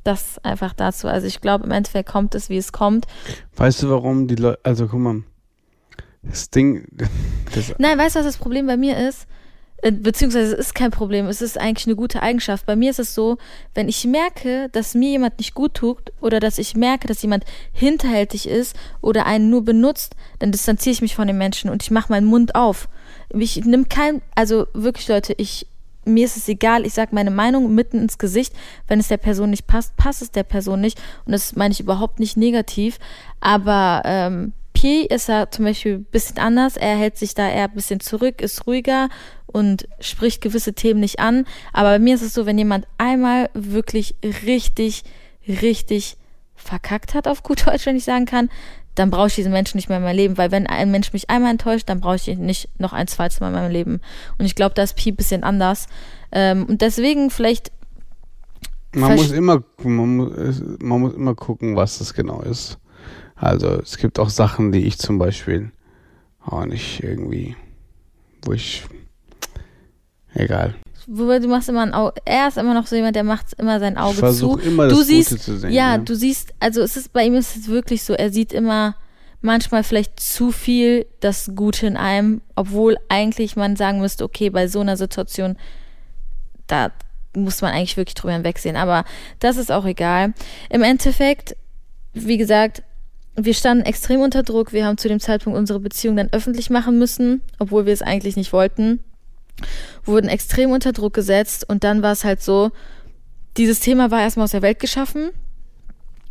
das 0.04 0.38
einfach 0.44 0.74
dazu. 0.74 1.08
Also 1.08 1.26
ich 1.26 1.40
glaube, 1.40 1.64
im 1.64 1.70
Endeffekt 1.70 2.08
kommt 2.08 2.34
es, 2.34 2.48
wie 2.50 2.58
es 2.58 2.72
kommt. 2.72 3.06
Weißt 3.56 3.82
du, 3.82 3.90
warum 3.90 4.28
die 4.28 4.34
Leute, 4.36 4.58
also 4.62 4.86
guck 4.86 5.00
mal, 5.00 5.22
das 6.22 6.50
Ding, 6.50 6.86
das, 7.54 7.74
Nein, 7.78 7.98
weißt 7.98 8.16
du, 8.16 8.18
was 8.20 8.26
das 8.26 8.36
Problem 8.36 8.66
bei 8.66 8.76
mir 8.76 8.96
ist? 9.08 9.26
Äh, 9.82 9.92
Beziehungsweise 9.92 10.54
es 10.54 10.66
ist 10.66 10.74
kein 10.74 10.90
Problem, 10.90 11.26
es 11.26 11.42
ist 11.42 11.58
eigentlich 11.60 11.86
eine 11.86 11.96
gute 11.96 12.22
Eigenschaft. 12.22 12.66
Bei 12.66 12.76
mir 12.76 12.90
ist 12.90 12.98
es 12.98 13.14
so, 13.14 13.38
wenn 13.74 13.88
ich 13.88 14.04
merke, 14.04 14.68
dass 14.72 14.94
mir 14.94 15.10
jemand 15.10 15.38
nicht 15.38 15.54
gut 15.54 15.74
tut 15.74 16.12
oder 16.20 16.40
dass 16.40 16.58
ich 16.58 16.74
merke, 16.74 17.06
dass 17.06 17.22
jemand 17.22 17.44
hinterhältig 17.72 18.48
ist 18.48 18.76
oder 19.00 19.26
einen 19.26 19.50
nur 19.50 19.64
benutzt, 19.64 20.16
dann 20.38 20.52
distanziere 20.52 20.94
ich 20.94 21.02
mich 21.02 21.14
von 21.14 21.26
den 21.26 21.38
Menschen 21.38 21.70
und 21.70 21.82
ich 21.82 21.90
mache 21.90 22.12
meinen 22.12 22.26
Mund 22.26 22.54
auf. 22.54 22.88
Ich 23.30 23.64
nimm 23.64 23.88
kein, 23.88 24.22
also 24.34 24.66
wirklich 24.72 25.08
Leute, 25.08 25.34
ich, 25.36 25.66
mir 26.04 26.24
ist 26.24 26.36
es 26.36 26.48
egal, 26.48 26.86
ich 26.86 26.94
sage 26.94 27.14
meine 27.14 27.30
Meinung 27.30 27.74
mitten 27.74 27.98
ins 27.98 28.18
Gesicht. 28.18 28.54
Wenn 28.86 29.00
es 29.00 29.08
der 29.08 29.16
Person 29.16 29.50
nicht 29.50 29.66
passt, 29.66 29.96
passt 29.96 30.22
es 30.22 30.30
der 30.30 30.42
Person 30.42 30.80
nicht. 30.80 31.00
Und 31.24 31.32
das 31.32 31.56
meine 31.56 31.72
ich 31.72 31.80
überhaupt 31.80 32.20
nicht 32.20 32.36
negativ. 32.36 32.98
Aber 33.40 34.02
ähm, 34.04 34.52
Pi 34.74 35.06
ist 35.06 35.28
ja 35.28 35.50
zum 35.50 35.64
Beispiel 35.64 35.94
ein 35.94 36.04
bisschen 36.04 36.38
anders. 36.38 36.76
Er 36.76 36.96
hält 36.96 37.16
sich 37.16 37.34
da 37.34 37.48
eher 37.48 37.64
ein 37.64 37.74
bisschen 37.74 38.00
zurück, 38.00 38.42
ist 38.42 38.66
ruhiger 38.66 39.08
und 39.54 39.86
spricht 40.00 40.40
gewisse 40.40 40.74
Themen 40.74 40.98
nicht 40.98 41.20
an. 41.20 41.46
Aber 41.72 41.90
bei 41.90 41.98
mir 42.00 42.16
ist 42.16 42.22
es 42.22 42.34
so, 42.34 42.44
wenn 42.44 42.58
jemand 42.58 42.88
einmal 42.98 43.50
wirklich 43.54 44.16
richtig, 44.44 45.04
richtig 45.46 46.16
verkackt 46.56 47.14
hat, 47.14 47.28
auf 47.28 47.44
gut 47.44 47.66
Deutsch, 47.66 47.86
wenn 47.86 47.96
ich 47.96 48.04
sagen 48.04 48.26
kann, 48.26 48.50
dann 48.96 49.10
brauche 49.10 49.28
ich 49.28 49.36
diesen 49.36 49.52
Menschen 49.52 49.76
nicht 49.76 49.88
mehr 49.88 49.98
in 49.98 50.04
meinem 50.04 50.16
Leben, 50.16 50.38
weil 50.38 50.50
wenn 50.50 50.66
ein 50.66 50.90
Mensch 50.90 51.12
mich 51.12 51.30
einmal 51.30 51.52
enttäuscht, 51.52 51.88
dann 51.88 52.00
brauche 52.00 52.16
ich 52.16 52.26
ihn 52.26 52.44
nicht 52.44 52.68
noch 52.80 52.92
ein 52.92 53.06
zweites 53.06 53.38
Mal 53.38 53.48
in 53.48 53.54
meinem 53.54 53.70
Leben. 53.70 54.00
Und 54.38 54.44
ich 54.44 54.56
glaube, 54.56 54.74
da 54.74 54.82
ist 54.82 54.96
Pi 54.96 55.10
ein 55.10 55.16
bisschen 55.16 55.44
anders. 55.44 55.86
Ähm, 56.32 56.66
und 56.66 56.80
deswegen 56.80 57.30
vielleicht, 57.30 57.70
man 58.92 59.14
muss 59.14 59.30
immer, 59.30 59.62
man 59.84 60.16
muss, 60.16 60.62
man 60.80 61.00
muss 61.00 61.14
immer 61.14 61.34
gucken, 61.36 61.76
was 61.76 61.98
das 61.98 62.14
genau 62.14 62.42
ist. 62.42 62.78
Also 63.36 63.80
es 63.80 63.98
gibt 63.98 64.18
auch 64.18 64.30
Sachen, 64.30 64.72
die 64.72 64.84
ich 64.84 64.98
zum 64.98 65.18
Beispiel 65.18 65.70
auch 66.44 66.64
nicht 66.66 67.04
irgendwie, 67.04 67.56
wo 68.42 68.52
ich, 68.52 68.84
egal. 70.34 70.74
wobei 71.06 71.38
du 71.38 71.48
machst 71.48 71.68
immer 71.68 71.82
ein 71.82 71.92
Auge, 71.94 72.14
er 72.24 72.48
ist 72.48 72.56
immer 72.58 72.74
noch 72.74 72.86
so 72.86 72.96
jemand, 72.96 73.14
der 73.16 73.24
macht 73.24 73.52
immer 73.58 73.78
sein 73.80 73.96
Auge 73.98 74.14
zu. 74.14 74.20
versuche 74.20 74.62
immer 74.62 74.88
Du 74.88 74.98
das 74.98 75.06
siehst- 75.06 75.30
Gute 75.30 75.40
zu 75.42 75.58
sehen. 75.58 75.70
Ja, 75.72 75.98
ne? 75.98 76.04
du 76.04 76.14
siehst, 76.14 76.54
also 76.60 76.80
es 76.82 76.96
ist 76.96 77.12
bei 77.12 77.24
ihm 77.24 77.34
ist 77.34 77.56
es 77.56 77.68
wirklich 77.68 78.02
so, 78.02 78.14
er 78.14 78.30
sieht 78.32 78.52
immer 78.52 78.96
manchmal 79.42 79.84
vielleicht 79.84 80.18
zu 80.20 80.50
viel 80.52 81.04
das 81.20 81.52
Gute 81.54 81.86
in 81.86 81.96
einem, 81.98 82.40
obwohl 82.56 82.96
eigentlich 83.10 83.56
man 83.56 83.76
sagen 83.76 84.00
müsste, 84.00 84.24
okay, 84.24 84.48
bei 84.48 84.68
so 84.68 84.80
einer 84.80 84.96
Situation, 84.96 85.56
da 86.66 86.90
muss 87.36 87.60
man 87.60 87.72
eigentlich 87.72 87.96
wirklich 87.98 88.14
drüber 88.14 88.32
hinwegsehen. 88.32 88.76
Aber 88.76 89.04
das 89.40 89.56
ist 89.58 89.70
auch 89.70 89.84
egal. 89.84 90.32
Im 90.70 90.82
Endeffekt, 90.82 91.56
wie 92.14 92.38
gesagt, 92.38 92.82
wir 93.36 93.52
standen 93.52 93.84
extrem 93.84 94.20
unter 94.20 94.44
Druck. 94.44 94.72
Wir 94.72 94.86
haben 94.86 94.96
zu 94.96 95.08
dem 95.08 95.18
Zeitpunkt 95.20 95.58
unsere 95.58 95.80
Beziehung 95.80 96.16
dann 96.16 96.28
öffentlich 96.32 96.70
machen 96.70 96.98
müssen, 96.98 97.42
obwohl 97.58 97.84
wir 97.84 97.92
es 97.92 98.00
eigentlich 98.02 98.36
nicht 98.36 98.52
wollten. 98.52 99.00
Wurden 100.04 100.28
extrem 100.28 100.70
unter 100.70 100.92
Druck 100.92 101.14
gesetzt 101.14 101.68
und 101.68 101.84
dann 101.84 102.02
war 102.02 102.12
es 102.12 102.24
halt 102.24 102.42
so, 102.42 102.70
dieses 103.56 103.80
Thema 103.80 104.10
war 104.10 104.20
erstmal 104.20 104.44
aus 104.44 104.50
der 104.50 104.62
Welt 104.62 104.80
geschaffen. 104.80 105.30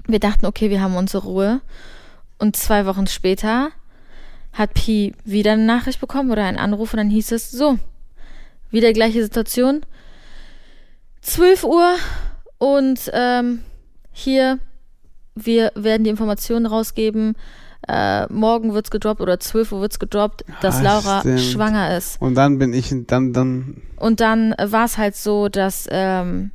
Wir 0.07 0.19
dachten, 0.19 0.45
okay, 0.45 0.69
wir 0.69 0.81
haben 0.81 0.95
unsere 0.95 1.23
Ruhe. 1.23 1.61
Und 2.37 2.57
zwei 2.57 2.85
Wochen 2.85 3.07
später 3.07 3.69
hat 4.51 4.73
Pi 4.73 5.13
wieder 5.23 5.53
eine 5.53 5.63
Nachricht 5.65 5.99
bekommen 5.99 6.31
oder 6.31 6.43
einen 6.43 6.57
Anruf 6.57 6.93
und 6.93 6.97
dann 6.97 7.09
hieß 7.09 7.31
es 7.31 7.49
so, 7.49 7.79
wieder 8.69 8.93
gleiche 8.93 9.23
Situation. 9.23 9.85
12 11.21 11.63
Uhr 11.63 11.95
und 12.57 13.09
ähm, 13.13 13.63
hier, 14.11 14.59
wir 15.35 15.71
werden 15.75 16.03
die 16.03 16.09
Informationen 16.09 16.65
rausgeben. 16.65 17.35
Äh, 17.87 18.31
morgen 18.31 18.73
wird's 18.73 18.91
gedroppt 18.91 19.19
oder 19.21 19.39
12 19.39 19.71
Uhr 19.73 19.81
wird's 19.81 19.99
gedroppt, 19.99 20.45
dass 20.61 20.77
Ah, 20.77 20.81
Laura 20.81 21.19
stimmt. 21.21 21.41
schwanger 21.41 21.97
ist. 21.97 22.21
Und 22.21 22.35
dann 22.35 22.57
bin 22.59 22.73
ich, 22.73 22.93
dann, 23.07 23.33
dann, 23.33 23.81
Und 23.97 24.19
dann 24.19 24.55
war 24.57 24.85
es 24.85 24.97
halt 24.97 25.15
so, 25.15 25.49
dass 25.49 25.87
ähm, 25.91 26.51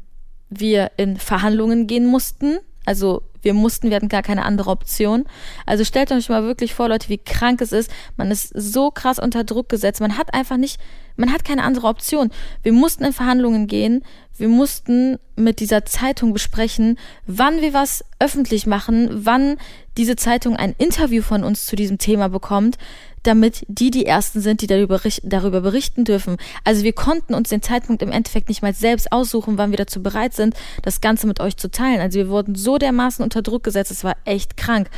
wir 0.50 0.92
in 0.96 1.16
Verhandlungen 1.18 1.86
gehen 1.86 2.06
mussten. 2.06 2.58
Also 2.86 3.22
wir 3.42 3.52
mussten, 3.54 3.90
wir 3.90 3.96
hatten 3.96 4.08
gar 4.08 4.22
keine 4.22 4.44
andere 4.44 4.70
Option. 4.70 5.24
Also 5.66 5.84
stellt 5.84 6.10
euch 6.10 6.28
mal 6.30 6.42
wirklich 6.44 6.74
vor, 6.74 6.88
Leute, 6.88 7.08
wie 7.10 7.18
krank 7.18 7.60
es 7.60 7.70
ist. 7.72 7.90
Man 8.16 8.30
ist 8.30 8.50
so 8.54 8.90
krass 8.90 9.18
unter 9.18 9.44
Druck 9.44 9.68
gesetzt. 9.68 10.00
Man 10.00 10.16
hat 10.16 10.32
einfach 10.34 10.56
nicht, 10.56 10.80
man 11.16 11.32
hat 11.32 11.44
keine 11.44 11.62
andere 11.62 11.86
Option. 11.86 12.30
Wir 12.62 12.72
mussten 12.72 13.04
in 13.04 13.12
Verhandlungen 13.12 13.66
gehen. 13.66 14.02
Wir 14.38 14.48
mussten 14.48 15.18
mit 15.36 15.60
dieser 15.60 15.84
Zeitung 15.84 16.32
besprechen, 16.32 16.98
wann 17.26 17.60
wir 17.60 17.74
was 17.74 18.04
öffentlich 18.18 18.66
machen, 18.66 19.08
wann 19.10 19.56
diese 19.96 20.16
Zeitung 20.16 20.56
ein 20.56 20.74
Interview 20.78 21.22
von 21.22 21.42
uns 21.44 21.66
zu 21.66 21.76
diesem 21.76 21.98
Thema 21.98 22.28
bekommt, 22.28 22.78
damit 23.24 23.64
die 23.68 23.90
die 23.90 24.06
Ersten 24.06 24.40
sind, 24.40 24.62
die 24.62 24.68
darüber, 24.68 25.00
darüber 25.24 25.60
berichten 25.60 26.04
dürfen. 26.04 26.36
Also 26.64 26.84
wir 26.84 26.92
konnten 26.92 27.34
uns 27.34 27.48
den 27.48 27.62
Zeitpunkt 27.62 28.00
im 28.02 28.12
Endeffekt 28.12 28.48
nicht 28.48 28.62
mal 28.62 28.72
selbst 28.72 29.10
aussuchen, 29.10 29.58
wann 29.58 29.70
wir 29.70 29.76
dazu 29.76 30.02
bereit 30.02 30.34
sind, 30.34 30.54
das 30.82 31.00
Ganze 31.00 31.26
mit 31.26 31.40
euch 31.40 31.56
zu 31.56 31.70
teilen. 31.70 32.00
Also 32.00 32.18
wir 32.18 32.28
wurden 32.28 32.54
so 32.54 32.78
dermaßen 32.78 33.22
unter 33.22 33.42
Druck 33.42 33.64
gesetzt, 33.64 33.90
es 33.90 34.04
war 34.04 34.16
echt 34.24 34.56
krank. 34.56 34.88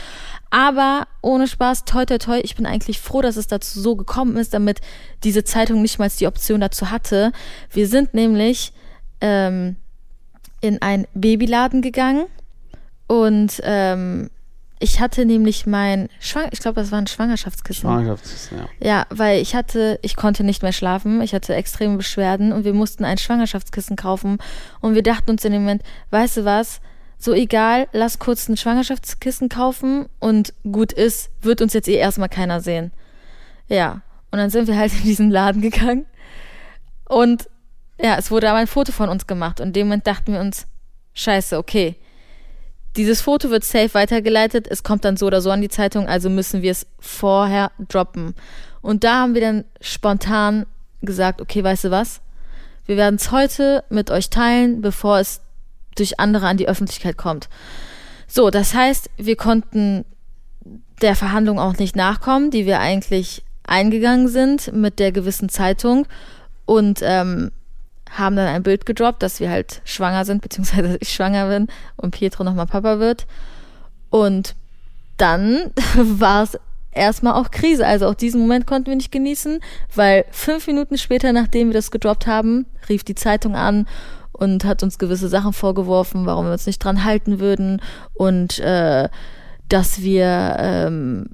Aber 0.51 1.07
ohne 1.23 1.47
Spaß, 1.47 1.85
toi 1.85 2.05
toi 2.05 2.19
toi, 2.19 2.41
ich 2.43 2.57
bin 2.57 2.67
eigentlich 2.67 3.01
froh, 3.01 3.23
dass 3.23 3.37
es 3.37 3.47
dazu 3.47 3.81
so 3.81 3.97
gekommen 3.97 4.37
ist, 4.37 4.53
damit 4.53 4.81
diese 5.25 5.45
Zeitung 5.45 5.81
nicht 5.81 5.99
mal 5.99 6.11
die 6.11 6.27
Option 6.27 6.61
dazu 6.61 6.91
hatte. 6.91 7.33
Wir 7.71 7.87
sind 7.87 8.15
nämlich 8.15 8.73
ähm, 9.21 9.77
in 10.61 10.83
einen 10.83 11.07
Babyladen 11.15 11.83
gegangen 11.83 12.27
und 13.07 13.61
ähm, 13.65 14.31
ich 14.83 14.99
hatte 14.99 15.27
nämlich 15.27 15.67
mein 15.67 16.09
Schwang 16.21 16.49
ich 16.53 16.61
glaube, 16.61 16.81
das 16.81 16.91
war 16.91 16.99
ein 16.99 17.07
Schwangerschaftskissen. 17.07 17.83
Schwangerschaftskissen, 17.83 18.59
ja. 18.59 18.69
Ja, 18.81 19.07
weil 19.11 19.41
ich 19.41 19.55
hatte, 19.55 19.99
ich 20.03 20.17
konnte 20.17 20.43
nicht 20.43 20.63
mehr 20.63 20.73
schlafen, 20.73 21.21
ich 21.21 21.35
hatte 21.35 21.55
extreme 21.55 21.99
Beschwerden 21.99 22.53
und 22.53 22.65
wir 22.65 22.73
mussten 22.73 23.05
ein 23.05 23.19
Schwangerschaftskissen 23.19 23.97
kaufen 23.97 24.39
und 24.81 24.95
wir 24.95 25.03
dachten 25.03 25.31
uns 25.31 25.45
in 25.45 25.53
dem 25.53 25.63
Moment, 25.63 25.83
weißt 26.11 26.39
du 26.39 26.45
was, 26.45 26.81
so 27.19 27.35
egal, 27.35 27.89
lass 27.93 28.19
kurz 28.19 28.49
ein 28.49 28.57
Schwangerschaftskissen 28.57 29.51
kaufen 29.51 30.07
und 30.19 30.55
gut 30.71 30.93
ist, 30.93 31.31
wird 31.43 31.61
uns 31.61 31.75
jetzt 31.75 31.89
eh 31.89 31.97
erstmal 31.97 32.31
keiner 32.31 32.63
sehen. 32.63 32.93
Ja, 33.69 34.01
und 34.31 34.39
dann 34.39 34.49
sind 34.49 34.67
wir 34.67 34.79
halt 34.79 34.93
in 34.93 35.03
diesen 35.03 35.31
Laden 35.31 35.61
gegangen 35.61 36.07
und 37.07 37.49
ja, 38.03 38.17
es 38.17 38.31
wurde 38.31 38.49
aber 38.51 38.59
ein 38.59 38.67
Foto 38.67 38.93
von 38.93 39.09
uns 39.09 39.27
gemacht 39.27 39.61
und 39.61 39.69
in 39.69 39.73
dem 39.73 39.87
Moment 39.89 40.07
dachten 40.07 40.33
wir 40.33 40.41
uns, 40.41 40.67
scheiße, 41.15 41.59
okay, 41.59 41.97
dieses 42.97 43.21
Foto 43.21 43.51
wird 43.51 43.65
safe 43.65 43.95
weitergeleitet, 43.95 44.67
es 44.69 44.83
kommt 44.83 45.05
dann 45.05 45.17
so 45.17 45.27
oder 45.27 45.41
so 45.41 45.51
an 45.51 45.61
die 45.61 45.69
Zeitung, 45.69 46.09
also 46.09 46.29
müssen 46.29 46.63
wir 46.63 46.73
es 46.73 46.87
vorher 46.99 47.71
droppen. 47.89 48.35
Und 48.83 49.05
da 49.05 49.21
haben 49.21 49.35
wir 49.35 49.41
dann 49.41 49.65
spontan 49.81 50.67
gesagt, 51.03 51.41
okay, 51.41 51.63
weißt 51.63 51.85
du 51.85 51.91
was? 51.91 52.21
Wir 52.87 52.97
werden 52.97 53.17
es 53.17 53.31
heute 53.31 53.85
mit 53.91 54.11
euch 54.11 54.31
teilen, 54.31 54.81
bevor 54.81 55.19
es 55.19 55.41
durch 55.95 56.19
andere 56.19 56.47
an 56.47 56.57
die 56.57 56.69
Öffentlichkeit 56.69 57.17
kommt. 57.17 57.49
So, 58.27 58.51
das 58.51 58.75
heißt, 58.75 59.11
wir 59.17 59.37
konnten 59.37 60.05
der 61.01 61.15
Verhandlung 61.15 61.59
auch 61.59 61.77
nicht 61.77 61.97
nachkommen, 61.97 62.51
die 62.51 62.67
wir 62.67 62.81
eigentlich 62.81 63.45
eingegangen 63.65 64.29
sind 64.29 64.73
mit 64.73 64.99
der 64.99 65.13
gewissen 65.13 65.49
Zeitung 65.49 66.07
und 66.67 67.01
ähm, 67.03 67.53
haben 68.11 68.37
dann 68.37 68.49
ein 68.49 68.63
Bild 68.63 68.87
gedroppt, 68.87 69.23
dass 69.23 69.41
wir 69.41 69.51
halt 69.51 69.81
schwanger 69.85 70.25
sind, 70.25 70.43
beziehungsweise 70.43 70.97
ich 71.01 71.13
schwanger 71.13 71.49
bin 71.49 71.69
und 71.97 72.13
Pietro 72.13 72.45
nochmal 72.45 72.67
Papa 72.67 72.99
wird. 72.99 73.27
Und 74.11 74.55
dann 75.17 75.71
war 75.95 76.43
es 76.43 76.59
erstmal 76.93 77.35
auch 77.35 77.51
Krise. 77.51 77.87
Also 77.87 78.09
auch 78.09 78.15
diesen 78.15 78.41
Moment 78.41 78.67
konnten 78.67 78.89
wir 78.89 78.97
nicht 78.97 79.13
genießen, 79.13 79.61
weil 79.95 80.25
fünf 80.31 80.67
Minuten 80.67 80.99
später, 80.99 81.33
nachdem 81.33 81.69
wir 81.69 81.75
das 81.75 81.91
gedroppt 81.91 82.27
haben, 82.27 82.67
rief 82.89 83.05
die 83.05 83.15
Zeitung 83.15 83.55
an 83.55 83.87
und 84.33 84.65
hat 84.65 84.83
uns 84.83 84.99
gewisse 84.99 85.29
Sachen 85.29 85.53
vorgeworfen, 85.53 86.27
warum 86.27 86.47
wir 86.47 86.53
uns 86.53 86.67
nicht 86.67 86.83
dran 86.83 87.05
halten 87.05 87.41
würden 87.41 87.81
und 88.15 88.59
äh, 88.59 89.09
dass 89.69 90.01
wir 90.03 90.57
ähm, 90.59 91.27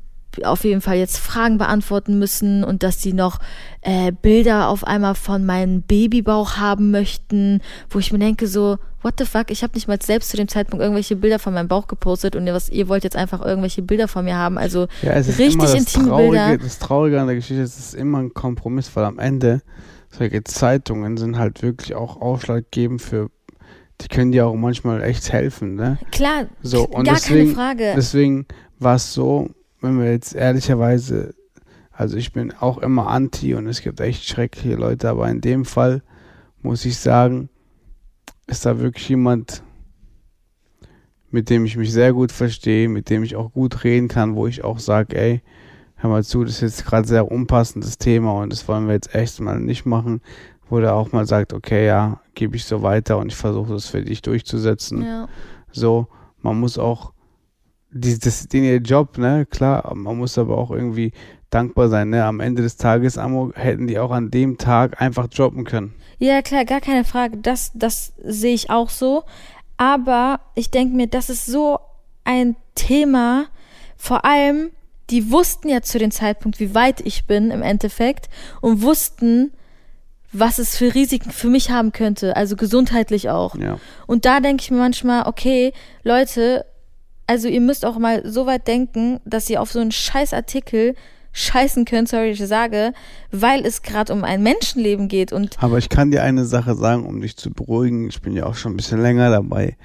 auf 0.44 0.64
jeden 0.64 0.80
Fall 0.80 0.96
jetzt 0.96 1.18
Fragen 1.18 1.58
beantworten 1.58 2.18
müssen 2.18 2.64
und 2.64 2.82
dass 2.82 3.00
sie 3.02 3.12
noch 3.12 3.38
äh, 3.82 4.12
Bilder 4.12 4.68
auf 4.68 4.84
einmal 4.84 5.14
von 5.14 5.44
meinem 5.46 5.82
Babybauch 5.82 6.56
haben 6.56 6.90
möchten, 6.90 7.60
wo 7.90 7.98
ich 7.98 8.12
mir 8.12 8.18
denke 8.18 8.46
so, 8.46 8.78
what 9.02 9.14
the 9.18 9.24
fuck, 9.24 9.50
ich 9.50 9.62
habe 9.62 9.74
nicht 9.74 9.86
mal 9.86 10.00
selbst 10.02 10.30
zu 10.30 10.36
dem 10.36 10.48
Zeitpunkt 10.48 10.82
irgendwelche 10.82 11.14
Bilder 11.16 11.38
von 11.38 11.54
meinem 11.54 11.68
Bauch 11.68 11.86
gepostet 11.86 12.34
und 12.34 12.46
ihr, 12.46 12.54
was, 12.54 12.68
ihr 12.68 12.88
wollt 12.88 13.04
jetzt 13.04 13.16
einfach 13.16 13.44
irgendwelche 13.44 13.82
Bilder 13.82 14.08
von 14.08 14.24
mir 14.24 14.36
haben, 14.36 14.58
also 14.58 14.88
Ja, 15.02 15.12
richtig 15.12 15.74
intime 15.74 16.08
Traurige, 16.08 16.30
Bilder. 16.30 16.58
Das 16.58 16.78
Traurige 16.80 17.20
an 17.20 17.26
der 17.28 17.36
Geschichte 17.36 17.62
ist, 17.62 17.78
es 17.78 17.86
ist 17.88 17.94
immer 17.94 18.18
ein 18.18 18.34
Kompromiss, 18.34 18.90
weil 18.94 19.04
am 19.04 19.18
Ende 19.20 19.62
solche 20.10 20.42
Zeitungen 20.44 21.16
sind 21.16 21.38
halt 21.38 21.62
wirklich 21.62 21.94
auch 21.94 22.20
ausschlaggebend 22.20 23.00
für, 23.02 23.30
die 24.00 24.08
können 24.08 24.32
dir 24.32 24.46
auch 24.46 24.54
manchmal 24.54 25.02
echt 25.02 25.32
helfen, 25.32 25.74
ne? 25.76 25.98
Klar, 26.10 26.46
So, 26.62 26.84
und 26.86 27.04
gar 27.04 27.14
deswegen- 27.14 27.54
keine 27.54 27.76
Frage. 27.76 27.92
Deswegen 27.96 28.46
war 28.78 28.96
es 28.96 29.12
so, 29.14 29.50
wenn 29.80 29.98
wir 29.98 30.10
jetzt 30.10 30.34
ehrlicherweise, 30.34 31.34
also 31.92 32.16
ich 32.16 32.32
bin 32.32 32.52
auch 32.52 32.78
immer 32.78 33.08
anti 33.08 33.54
und 33.54 33.66
es 33.66 33.80
gibt 33.82 34.00
echt 34.00 34.24
schreckliche 34.24 34.76
Leute, 34.76 35.08
aber 35.08 35.28
in 35.28 35.40
dem 35.40 35.64
Fall 35.64 36.02
muss 36.62 36.84
ich 36.84 36.98
sagen, 36.98 37.48
ist 38.46 38.66
da 38.66 38.78
wirklich 38.78 39.08
jemand, 39.08 39.62
mit 41.30 41.50
dem 41.50 41.64
ich 41.64 41.76
mich 41.76 41.92
sehr 41.92 42.12
gut 42.12 42.32
verstehe, 42.32 42.88
mit 42.88 43.10
dem 43.10 43.22
ich 43.22 43.36
auch 43.36 43.52
gut 43.52 43.84
reden 43.84 44.08
kann, 44.08 44.36
wo 44.36 44.46
ich 44.46 44.64
auch 44.64 44.78
sage, 44.78 45.16
ey, 45.16 45.42
hör 45.96 46.10
mal 46.10 46.24
zu, 46.24 46.44
das 46.44 46.54
ist 46.54 46.60
jetzt 46.60 46.86
gerade 46.86 47.08
sehr 47.08 47.30
unpassendes 47.30 47.98
Thema 47.98 48.32
und 48.40 48.52
das 48.52 48.66
wollen 48.68 48.86
wir 48.86 48.94
jetzt 48.94 49.14
echt 49.14 49.40
mal 49.40 49.58
nicht 49.58 49.86
machen, 49.86 50.20
wo 50.68 50.80
der 50.80 50.94
auch 50.94 51.12
mal 51.12 51.26
sagt, 51.26 51.52
okay, 51.52 51.86
ja, 51.86 52.20
gebe 52.34 52.56
ich 52.56 52.64
so 52.64 52.82
weiter 52.82 53.18
und 53.18 53.28
ich 53.28 53.36
versuche 53.36 53.72
das 53.72 53.86
für 53.86 54.02
dich 54.02 54.22
durchzusetzen. 54.22 55.02
ja. 55.02 55.28
So, 55.72 56.08
man 56.40 56.58
muss 56.58 56.78
auch, 56.78 57.12
die, 57.90 58.18
das, 58.18 58.48
den 58.48 58.64
ihr 58.64 58.78
Job, 58.78 59.18
ne, 59.18 59.46
klar, 59.46 59.92
man 59.94 60.18
muss 60.18 60.38
aber 60.38 60.58
auch 60.58 60.70
irgendwie 60.70 61.12
dankbar 61.50 61.88
sein, 61.88 62.10
ne, 62.10 62.24
am 62.24 62.40
Ende 62.40 62.62
des 62.62 62.76
Tages, 62.76 63.18
Amo, 63.18 63.52
hätten 63.54 63.86
die 63.86 63.98
auch 63.98 64.10
an 64.10 64.30
dem 64.30 64.58
Tag 64.58 65.00
einfach 65.00 65.28
droppen 65.28 65.64
können. 65.64 65.94
Ja, 66.18 66.42
klar, 66.42 66.64
gar 66.64 66.80
keine 66.80 67.04
Frage. 67.04 67.36
Das, 67.36 67.72
das 67.74 68.14
sehe 68.22 68.54
ich 68.54 68.70
auch 68.70 68.90
so. 68.90 69.24
Aber 69.76 70.40
ich 70.54 70.70
denke 70.70 70.96
mir, 70.96 71.06
das 71.06 71.28
ist 71.28 71.44
so 71.46 71.78
ein 72.24 72.56
Thema. 72.74 73.46
Vor 73.96 74.24
allem, 74.24 74.70
die 75.10 75.30
wussten 75.30 75.68
ja 75.68 75.82
zu 75.82 75.98
dem 75.98 76.10
Zeitpunkt, 76.10 76.58
wie 76.58 76.74
weit 76.74 77.00
ich 77.00 77.26
bin 77.26 77.50
im 77.50 77.62
Endeffekt 77.62 78.28
und 78.60 78.82
wussten, 78.82 79.52
was 80.32 80.58
es 80.58 80.76
für 80.76 80.94
Risiken 80.94 81.30
für 81.30 81.48
mich 81.48 81.70
haben 81.70 81.92
könnte, 81.92 82.36
also 82.36 82.56
gesundheitlich 82.56 83.30
auch. 83.30 83.54
Ja. 83.56 83.78
Und 84.06 84.24
da 84.24 84.40
denke 84.40 84.62
ich 84.62 84.70
mir 84.70 84.78
manchmal, 84.78 85.26
okay, 85.26 85.72
Leute, 86.02 86.64
also 87.26 87.48
ihr 87.48 87.60
müsst 87.60 87.84
auch 87.84 87.98
mal 87.98 88.28
so 88.28 88.46
weit 88.46 88.66
denken, 88.68 89.20
dass 89.24 89.50
ihr 89.50 89.60
auf 89.60 89.72
so 89.72 89.80
einen 89.80 89.92
Scheißartikel 89.92 90.94
scheißen 91.32 91.84
könnt, 91.84 92.08
sorry, 92.08 92.30
ich 92.30 92.46
sage, 92.46 92.92
weil 93.30 93.66
es 93.66 93.82
gerade 93.82 94.12
um 94.12 94.24
ein 94.24 94.42
Menschenleben 94.42 95.08
geht 95.08 95.32
und 95.32 95.62
Aber 95.62 95.76
ich 95.76 95.90
kann 95.90 96.10
dir 96.10 96.22
eine 96.22 96.46
Sache 96.46 96.74
sagen, 96.74 97.04
um 97.04 97.20
dich 97.20 97.36
zu 97.36 97.52
beruhigen. 97.52 98.08
Ich 98.08 98.22
bin 98.22 98.34
ja 98.34 98.46
auch 98.46 98.54
schon 98.54 98.72
ein 98.72 98.76
bisschen 98.76 99.02
länger 99.02 99.30
dabei. 99.30 99.76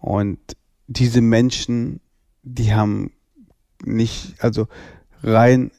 Und 0.00 0.38
diese 0.86 1.20
Menschen, 1.20 2.00
die 2.42 2.72
haben 2.72 3.12
nicht, 3.82 4.34
also 4.38 4.68
rein 5.22 5.72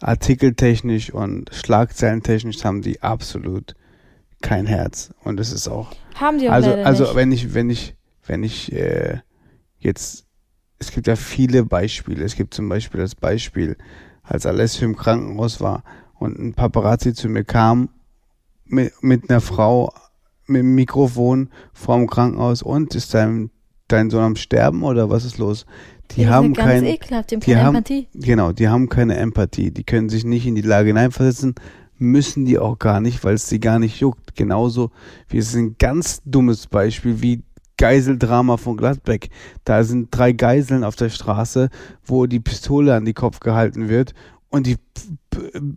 artikeltechnisch 0.00 1.10
und 1.10 1.50
schlagzeilentechnisch 1.52 2.64
haben 2.64 2.82
die 2.82 3.02
absolut 3.02 3.74
kein 4.40 4.66
Herz. 4.66 5.12
Und 5.24 5.40
es 5.40 5.52
ist 5.52 5.66
auch 5.68 5.90
haben 6.14 6.38
die 6.38 6.48
auch 6.48 6.54
also, 6.54 6.72
also 6.72 7.04
nicht. 7.04 7.14
wenn 7.16 7.32
ich, 7.32 7.54
wenn 7.54 7.70
ich, 7.70 7.96
wenn 8.26 8.42
ich 8.44 8.72
äh, 8.72 9.18
jetzt, 9.78 10.26
es 10.78 10.90
gibt 10.90 11.06
ja 11.06 11.16
viele 11.16 11.64
Beispiele. 11.64 12.24
Es 12.24 12.34
gibt 12.36 12.54
zum 12.54 12.68
Beispiel 12.68 13.00
das 13.00 13.14
Beispiel, 13.14 13.76
als 14.22 14.46
Alessio 14.46 14.86
im 14.86 14.96
Krankenhaus 14.96 15.60
war 15.60 15.84
und 16.18 16.38
ein 16.38 16.54
Paparazzi 16.54 17.14
zu 17.14 17.28
mir 17.28 17.44
kam 17.44 17.88
mit, 18.64 18.92
mit 19.02 19.30
einer 19.30 19.40
Frau 19.40 19.92
mit 20.48 20.60
dem 20.60 20.74
Mikrofon 20.74 21.50
vor 21.72 21.96
dem 21.96 22.06
Krankenhaus 22.08 22.62
und 22.62 22.94
ist 22.94 23.14
dein, 23.14 23.50
dein 23.88 24.10
Sohn 24.10 24.22
am 24.22 24.36
Sterben 24.36 24.82
oder 24.82 25.10
was 25.10 25.24
ist 25.24 25.38
los? 25.38 25.66
Die 26.12 26.22
Ja, 26.22 26.30
haben 26.30 26.52
ganz 26.54 26.68
kein, 26.70 26.84
ekelhaft, 26.84 27.30
die 27.32 27.36
die 27.38 27.50
keine 27.52 27.64
haben- 27.64 27.76
Empathie. 27.76 28.08
Genau, 28.14 28.52
die 28.52 28.68
haben 28.68 28.88
keine 28.88 29.16
Empathie. 29.16 29.72
Die 29.72 29.82
können 29.84 30.08
sich 30.08 30.24
nicht 30.24 30.46
in 30.46 30.54
die 30.54 30.62
Lage 30.62 30.88
hineinversetzen, 30.88 31.54
müssen 31.98 32.44
die 32.44 32.58
auch 32.58 32.78
gar 32.78 33.00
nicht, 33.00 33.24
weil 33.24 33.34
es 33.34 33.48
sie 33.48 33.58
gar 33.58 33.78
nicht 33.80 33.98
juckt. 34.00 34.36
Genauso 34.36 34.90
wie 35.28 35.38
es 35.38 35.48
ist 35.48 35.56
ein 35.56 35.76
ganz 35.78 36.22
dummes 36.24 36.66
Beispiel 36.68 37.22
wie 37.22 37.42
Geiseldrama 37.76 38.56
von 38.56 38.76
Gladbeck. 38.76 39.30
Da 39.64 39.84
sind 39.84 40.08
drei 40.10 40.32
Geiseln 40.32 40.84
auf 40.84 40.96
der 40.96 41.10
Straße, 41.10 41.68
wo 42.04 42.26
die 42.26 42.40
Pistole 42.40 42.94
an 42.94 43.04
die 43.04 43.14
Kopf 43.14 43.40
gehalten 43.40 43.88
wird 43.88 44.14
und 44.48 44.66
die, 44.66 44.76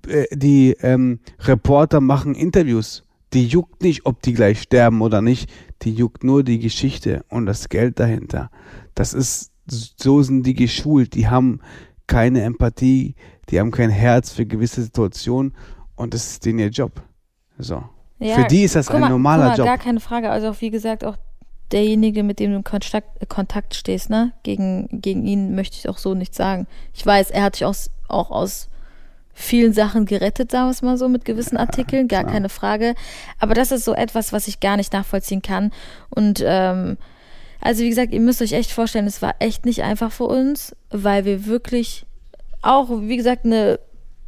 äh, 0.08 0.26
die 0.36 0.76
ähm, 0.82 1.20
Reporter 1.42 2.02
machen 2.02 2.36
Interviews. 2.36 3.04
Die 3.34 3.46
juckt 3.46 3.84
nicht, 3.84 4.06
ob 4.06 4.22
die 4.22 4.34
gleich 4.34 4.62
sterben 4.62 5.02
oder 5.02 5.22
nicht. 5.22 5.50
Die 5.84 5.94
juckt 5.94 6.24
nur 6.24 6.44
die 6.44 6.60
Geschichte 6.60 7.24
und 7.30 7.46
das 7.46 7.70
Geld 7.70 8.00
dahinter. 8.00 8.50
Das 8.96 9.14
ist, 9.14 9.52
so 9.68 10.24
sind 10.24 10.44
die 10.44 10.56
geschult. 10.56 11.14
Die 11.14 11.28
haben 11.28 11.60
keine 12.08 12.42
Empathie, 12.42 13.16
die 13.50 13.60
haben 13.60 13.72
kein 13.72 13.92
Herz 13.92 14.32
für 14.32 14.46
gewisse 14.46 14.82
Situationen 14.82 15.54
und 15.96 16.14
das 16.14 16.32
ist 16.32 16.46
denen 16.46 16.60
ihr 16.60 16.70
Job. 16.70 17.04
So. 17.58 17.84
Ja, 18.20 18.36
für 18.36 18.48
die 18.48 18.64
ist 18.64 18.76
das 18.76 18.88
guck 18.88 18.96
ein 18.96 19.02
mal, 19.02 19.10
normaler 19.10 19.48
mal, 19.50 19.58
Job. 19.58 19.66
Gar 19.66 19.78
keine 19.78 20.00
Frage. 20.00 20.30
Also 20.30 20.50
auch 20.50 20.62
wie 20.62 20.72
gesagt, 20.72 21.06
auch 21.06 21.18
derjenige, 21.72 22.24
mit 22.24 22.40
dem 22.40 22.52
du 22.52 22.58
in 22.58 22.64
Kontakt, 22.64 23.30
Kontakt 23.30 23.76
stehst, 23.76 24.10
ne? 24.10 24.34
Gegen, 24.44 24.88
gegen 24.92 25.26
ihn 25.26 25.56
möchte 25.56 25.78
ich 25.78 25.90
auch 25.90 25.98
so 25.98 26.14
nichts 26.14 26.38
sagen. 26.38 26.68
Ich 26.94 27.06
weiß, 27.06 27.32
er 27.32 27.44
hat 27.44 27.56
dich 27.56 27.66
aus, 27.66 27.92
auch 28.08 28.32
aus 28.32 28.70
vielen 29.34 29.74
Sachen 29.74 30.06
gerettet, 30.06 30.52
sagen 30.52 30.68
wir 30.68 30.72
es 30.72 30.82
mal 30.82 30.98
so, 30.98 31.08
mit 31.08 31.24
gewissen 31.24 31.58
Artikeln, 31.58 32.08
gar 32.08 32.24
klar. 32.24 32.34
keine 32.34 32.50
Frage. 32.50 32.94
Aber 33.40 33.54
das 33.54 33.72
ist 33.72 33.86
so 33.86 33.94
etwas, 33.94 34.34
was 34.34 34.48
ich 34.48 34.60
gar 34.60 34.78
nicht 34.78 34.92
nachvollziehen 34.92 35.42
kann. 35.42 35.72
Und 36.10 36.44
ähm, 36.46 36.98
also 37.62 37.84
wie 37.84 37.90
gesagt, 37.90 38.14
ihr 38.14 38.20
müsst 38.20 38.42
euch 38.42 38.54
echt 38.54 38.72
vorstellen, 38.72 39.08
es 39.08 39.22
war 39.22 39.36
echt 39.40 39.66
nicht 39.66 39.84
einfach 39.84 40.12
für 40.12 40.26
uns, 40.26 40.76
weil 40.90 41.26
wir 41.26 41.46
wirklich 41.46 42.06
auch, 42.62 42.90
wie 42.90 43.18
gesagt, 43.18 43.46
eine 43.46 43.80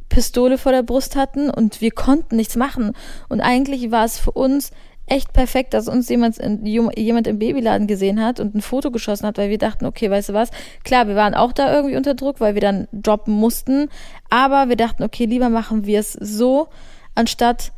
Pistole 0.08 0.58
vor 0.58 0.72
der 0.72 0.82
Brust 0.82 1.16
hatten 1.16 1.50
und 1.50 1.80
wir 1.80 1.90
konnten 1.90 2.36
nichts 2.36 2.56
machen. 2.56 2.92
Und 3.28 3.40
eigentlich 3.40 3.90
war 3.90 4.04
es 4.04 4.18
für 4.18 4.32
uns 4.32 4.70
echt 5.12 5.32
perfekt, 5.32 5.74
dass 5.74 5.88
uns 5.88 6.08
jemand, 6.08 6.38
in, 6.38 6.64
jemand 6.64 7.26
im 7.26 7.38
Babyladen 7.38 7.86
gesehen 7.86 8.24
hat 8.24 8.40
und 8.40 8.54
ein 8.54 8.62
Foto 8.62 8.90
geschossen 8.90 9.26
hat, 9.26 9.38
weil 9.38 9.50
wir 9.50 9.58
dachten, 9.58 9.84
okay, 9.84 10.10
weißt 10.10 10.30
du 10.30 10.32
was, 10.32 10.50
klar, 10.84 11.06
wir 11.06 11.16
waren 11.16 11.34
auch 11.34 11.52
da 11.52 11.74
irgendwie 11.74 11.96
unter 11.96 12.14
Druck, 12.14 12.40
weil 12.40 12.54
wir 12.54 12.62
dann 12.62 12.88
droppen 12.92 13.34
mussten, 13.34 13.88
aber 14.30 14.68
wir 14.68 14.76
dachten, 14.76 15.02
okay, 15.02 15.26
lieber 15.26 15.50
machen 15.50 15.86
wir 15.86 16.00
es 16.00 16.12
so, 16.12 16.68
anstatt 17.14 17.72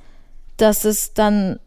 dass 0.57 0.85
es 0.85 1.15
dann 1.15 1.59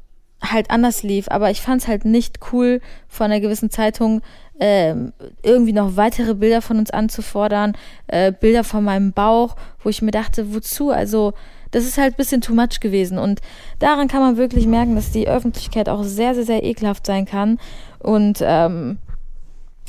halt 0.42 0.70
anders 0.70 1.04
lief. 1.04 1.28
Aber 1.30 1.50
ich 1.52 1.62
fand 1.62 1.82
es 1.82 1.88
halt 1.88 2.06
nicht 2.06 2.40
cool, 2.52 2.82
von 3.08 3.26
einer 3.26 3.40
gewissen 3.40 3.70
Zeitung 3.70 4.22
ähm, 4.60 5.14
irgendwie 5.44 5.74
noch 5.74 5.98
weitere 5.98 6.34
Bilder 6.34 6.62
von 6.62 6.78
uns 6.78 6.92
anzufordern, 6.92 7.74
äh, 8.08 8.32
Bilder 8.32 8.64
von 8.64 8.84
meinem 8.84 9.14
Bauch, 9.14 9.56
wo 9.80 9.90
ich 9.90 10.02
mir 10.02 10.12
dachte, 10.12 10.54
wozu? 10.54 10.90
Also 10.90 11.34
das 11.72 11.86
ist 11.86 11.98
halt 11.98 12.14
ein 12.14 12.18
bisschen 12.18 12.42
too 12.42 12.54
much 12.54 12.80
gewesen. 12.80 13.18
Und 13.18 13.42
daran 13.80 14.08
kann 14.08 14.22
man 14.22 14.38
wirklich 14.38 14.68
merken, 14.68 14.96
dass 14.96 15.12
die 15.12 15.28
Öffentlichkeit 15.28 15.90
auch 15.90 16.04
sehr, 16.04 16.36
sehr, 16.36 16.46
sehr 16.46 16.64
ekelhaft 16.64 17.06
sein 17.06 17.26
kann. 17.26 17.60
Und 18.00 18.40
ähm, 18.42 19.00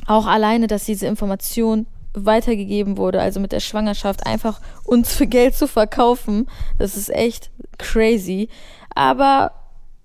auch 0.07 0.27
alleine, 0.27 0.67
dass 0.67 0.85
diese 0.85 1.07
Information 1.07 1.87
weitergegeben 2.15 2.97
wurde, 2.97 3.21
also 3.21 3.41
mit 3.41 3.53
der 3.53 3.61
Schwangerschaft, 3.61 4.27
einfach 4.27 4.61
uns 4.85 5.13
für 5.13 5.27
Geld 5.27 5.55
zu 5.55 5.69
verkaufen, 5.69 6.47
das 6.79 6.97
ist 6.97 7.11
echt 7.11 7.51
crazy. 7.79 8.49
Aber 8.95 9.53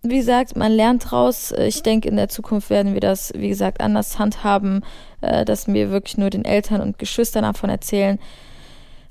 wie 0.04 0.18
gesagt, 0.18 0.58
man 0.58 0.72
lernt 0.72 1.10
draus. 1.10 1.54
Ich 1.54 1.82
denke, 1.82 2.10
in 2.10 2.18
der 2.18 2.28
Zukunft 2.28 2.70
werden 2.70 2.94
wir 2.94 3.00
das, 3.00 3.32
wie 3.36 3.48
gesagt, 3.48 3.80
anders 3.80 4.20
handhaben, 4.20 4.84
äh, 5.22 5.46
dass 5.46 5.68
wir 5.68 5.92
wirklich 5.92 6.18
nur 6.18 6.30
den 6.30 6.44
Eltern 6.44 6.82
und 6.82 7.00
Geschwistern 7.00 7.44
davon 7.44 7.70
erzählen, 7.70 8.20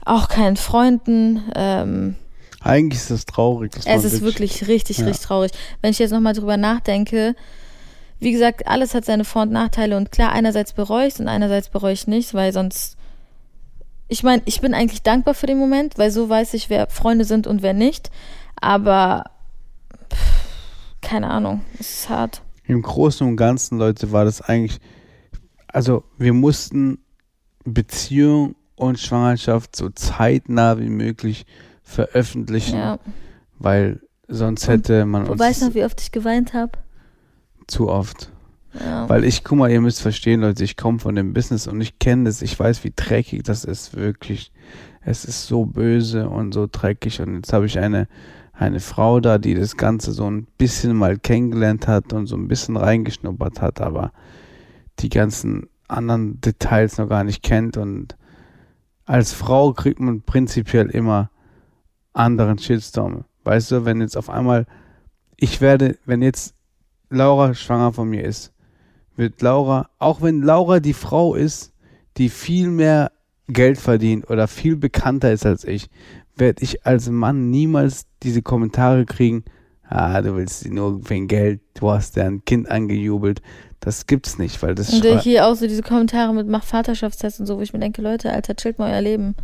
auch 0.05 0.29
keinen 0.29 0.57
Freunden. 0.57 1.43
Ähm, 1.57 2.17
Eigentlich 2.65 3.01
ist 3.01 3.11
das 3.11 3.25
traurig. 3.27 3.73
es 3.85 4.05
ist 4.05 4.21
wirklich 4.23 4.67
richtig, 4.69 4.99
Ja. 4.99 5.07
richtig 5.07 5.27
traurig. 5.27 5.53
Wenn 5.81 5.91
ich 5.91 5.99
jetzt 5.99 6.11
nochmal 6.13 6.33
drüber 6.35 6.57
nachdenke, 6.57 7.35
wie 8.21 8.33
gesagt, 8.33 8.67
alles 8.69 8.95
hat 8.95 9.05
seine 9.05 9.25
Vor- 9.25 9.43
und 9.43 9.53
Nachteile 9.53 9.97
und 9.97 10.13
klar, 10.13 10.31
einerseits 10.33 10.73
bereue 10.73 11.09
ich 11.09 11.15
es 11.15 11.21
und 11.21 11.29
einerseits 11.29 11.69
bereue 11.71 11.93
ich 11.93 12.07
nicht, 12.07 12.35
weil 12.35 12.53
sonst. 12.53 12.97
Ich 14.09 14.23
meine, 14.23 14.43
ich 14.45 14.61
bin 14.61 14.75
eigentlich 14.75 15.03
dankbar 15.03 15.35
für 15.35 15.47
den 15.47 15.59
Moment, 15.59 15.97
weil 15.99 16.11
so 16.11 16.29
weiß 16.29 16.55
ich, 16.55 16.69
wer 16.69 16.87
Freunde 16.89 17.25
sind 17.25 17.47
und 17.47 17.63
wer 17.63 17.73
nicht. 17.73 18.11
Aber 18.61 19.25
pff, 20.13 20.45
keine 21.01 21.31
Ahnung, 21.31 21.63
es 21.81 21.91
ist 22.03 22.09
hart. 22.11 22.43
Im 22.67 22.83
Großen 22.83 23.27
und 23.27 23.37
Ganzen, 23.37 23.79
Leute, 23.79 24.13
war 24.13 24.25
das 24.25 24.41
eigentlich, 24.43 24.79
also 25.67 26.05
wir 26.19 26.33
mussten 26.35 26.99
Beziehung 27.65 28.55
und 28.77 28.99
Schwangerschaft 29.01 29.75
so 29.77 29.89
zeitnah 29.91 30.79
wie 30.79 30.91
möglich 30.91 31.47
veröffentlichen, 31.93 32.77
Ja. 32.79 32.99
weil 33.59 34.01
sonst 34.29 34.67
hätte 34.69 35.05
man 35.07 35.25
Du 35.27 35.33
uns 35.33 35.41
weißt 35.41 35.63
noch, 35.63 35.75
wie 35.75 35.85
oft 35.85 36.01
ich 36.01 36.11
geweint 36.13 36.55
habe? 36.55 36.73
zu 37.69 37.89
oft. 37.89 38.31
Ja. 38.79 39.09
Weil 39.09 39.25
ich, 39.25 39.45
guck 39.45 39.59
mal, 39.59 39.71
ihr 39.71 39.81
müsst 39.81 40.03
verstehen, 40.03 40.41
Leute, 40.41 40.65
ich 40.65 40.77
komme 40.77 40.99
von 40.99 41.15
dem 41.15 41.33
Business 41.33 41.67
und 41.69 41.81
ich 41.81 41.99
kenne 41.99 42.25
das, 42.25 42.43
ich 42.43 42.59
weiß, 42.59 42.83
wie 42.85 42.93
dreckig 42.95 43.43
das 43.45 43.65
ist, 43.65 43.95
wirklich. 43.95 44.51
Es 45.03 45.25
ist 45.25 45.47
so 45.47 45.65
böse 45.65 46.29
und 46.29 46.53
so 46.53 46.67
dreckig 46.71 47.21
und 47.21 47.37
jetzt 47.37 47.53
habe 47.53 47.67
ich 47.67 47.79
eine, 47.79 48.09
eine 48.53 48.81
Frau 48.81 49.21
da, 49.21 49.39
die 49.39 49.55
das 49.55 49.77
Ganze 49.77 50.13
so 50.13 50.29
ein 50.31 50.47
bisschen 50.59 50.97
mal 50.97 51.19
kennengelernt 51.19 51.87
hat 51.87 52.13
und 52.13 52.27
so 52.27 52.37
ein 52.37 52.49
bisschen 52.49 52.77
reingeschnuppert 52.77 53.61
hat, 53.61 53.81
aber 53.81 54.13
die 55.01 55.09
ganzen 55.09 55.69
anderen 55.89 56.41
Details 56.41 56.99
noch 56.99 57.09
gar 57.09 57.25
nicht 57.25 57.43
kennt 57.43 57.77
und 57.77 58.17
als 59.05 59.33
Frau 59.33 59.73
kriegt 59.73 60.01
man 60.01 60.23
prinzipiell 60.23 60.89
immer 60.89 61.31
anderen 62.13 62.59
Shitstorm. 62.59 63.25
Weißt 63.45 63.71
du, 63.71 63.85
wenn 63.85 64.01
jetzt 64.01 64.17
auf 64.17 64.31
einmal, 64.31 64.67
ich 65.37 65.61
werde, 65.61 65.97
wenn 66.07 66.23
jetzt 66.23 66.55
Laura 67.11 67.55
schwanger 67.55 67.93
von 67.93 68.09
mir 68.09 68.25
ist, 68.25 68.53
wird 69.17 69.43
Laura, 69.43 69.89
auch 69.99 70.23
wenn 70.23 70.43
Laura 70.43 70.81
die 70.81 70.95
Frau 70.95 71.35
ist, 71.35 71.73
die 72.17 72.29
viel 72.29 72.69
mehr 72.69 73.13
Geld 73.49 73.79
verdient 73.79 74.31
oder 74.31 74.49
viel 74.49 74.77
bekannter 74.77 75.33
ist 75.33 75.45
als 75.45 75.65
ich, 75.65 75.91
werde 76.37 76.63
ich 76.63 76.87
als 76.87 77.11
Mann 77.11 77.51
niemals 77.51 78.07
diese 78.23 78.41
Kommentare 78.43 79.05
kriegen, 79.05 79.45
ah, 79.89 80.23
du 80.23 80.37
willst 80.37 80.61
sie 80.61 80.71
nur 80.71 81.09
wegen 81.11 81.29
Geld, 81.29 81.61
du 81.75 81.91
hast 81.91 82.17
dein 82.17 82.45
Kind 82.45 82.71
angejubelt. 82.71 83.43
Das 83.81 84.07
gibt's 84.07 84.39
nicht, 84.39 84.63
weil 84.63 84.75
das 84.77 84.93
Und 84.93 85.05
schrei- 85.05 85.19
hier 85.19 85.47
auch 85.47 85.55
so 85.57 85.67
diese 85.67 85.83
Kommentare 85.83 86.33
mit 86.33 86.47
mach 86.47 86.63
Vaterschaftstest 86.65 87.41
und 87.41 87.47
so, 87.47 87.59
wo 87.59 87.63
ich 87.63 87.73
mir 87.73 87.81
denke, 87.81 88.01
Leute, 88.01 88.33
Alter, 88.33 88.55
chillt 88.55 88.79
mal 88.79 88.93
euer 88.93 89.01
Leben. 89.03 89.35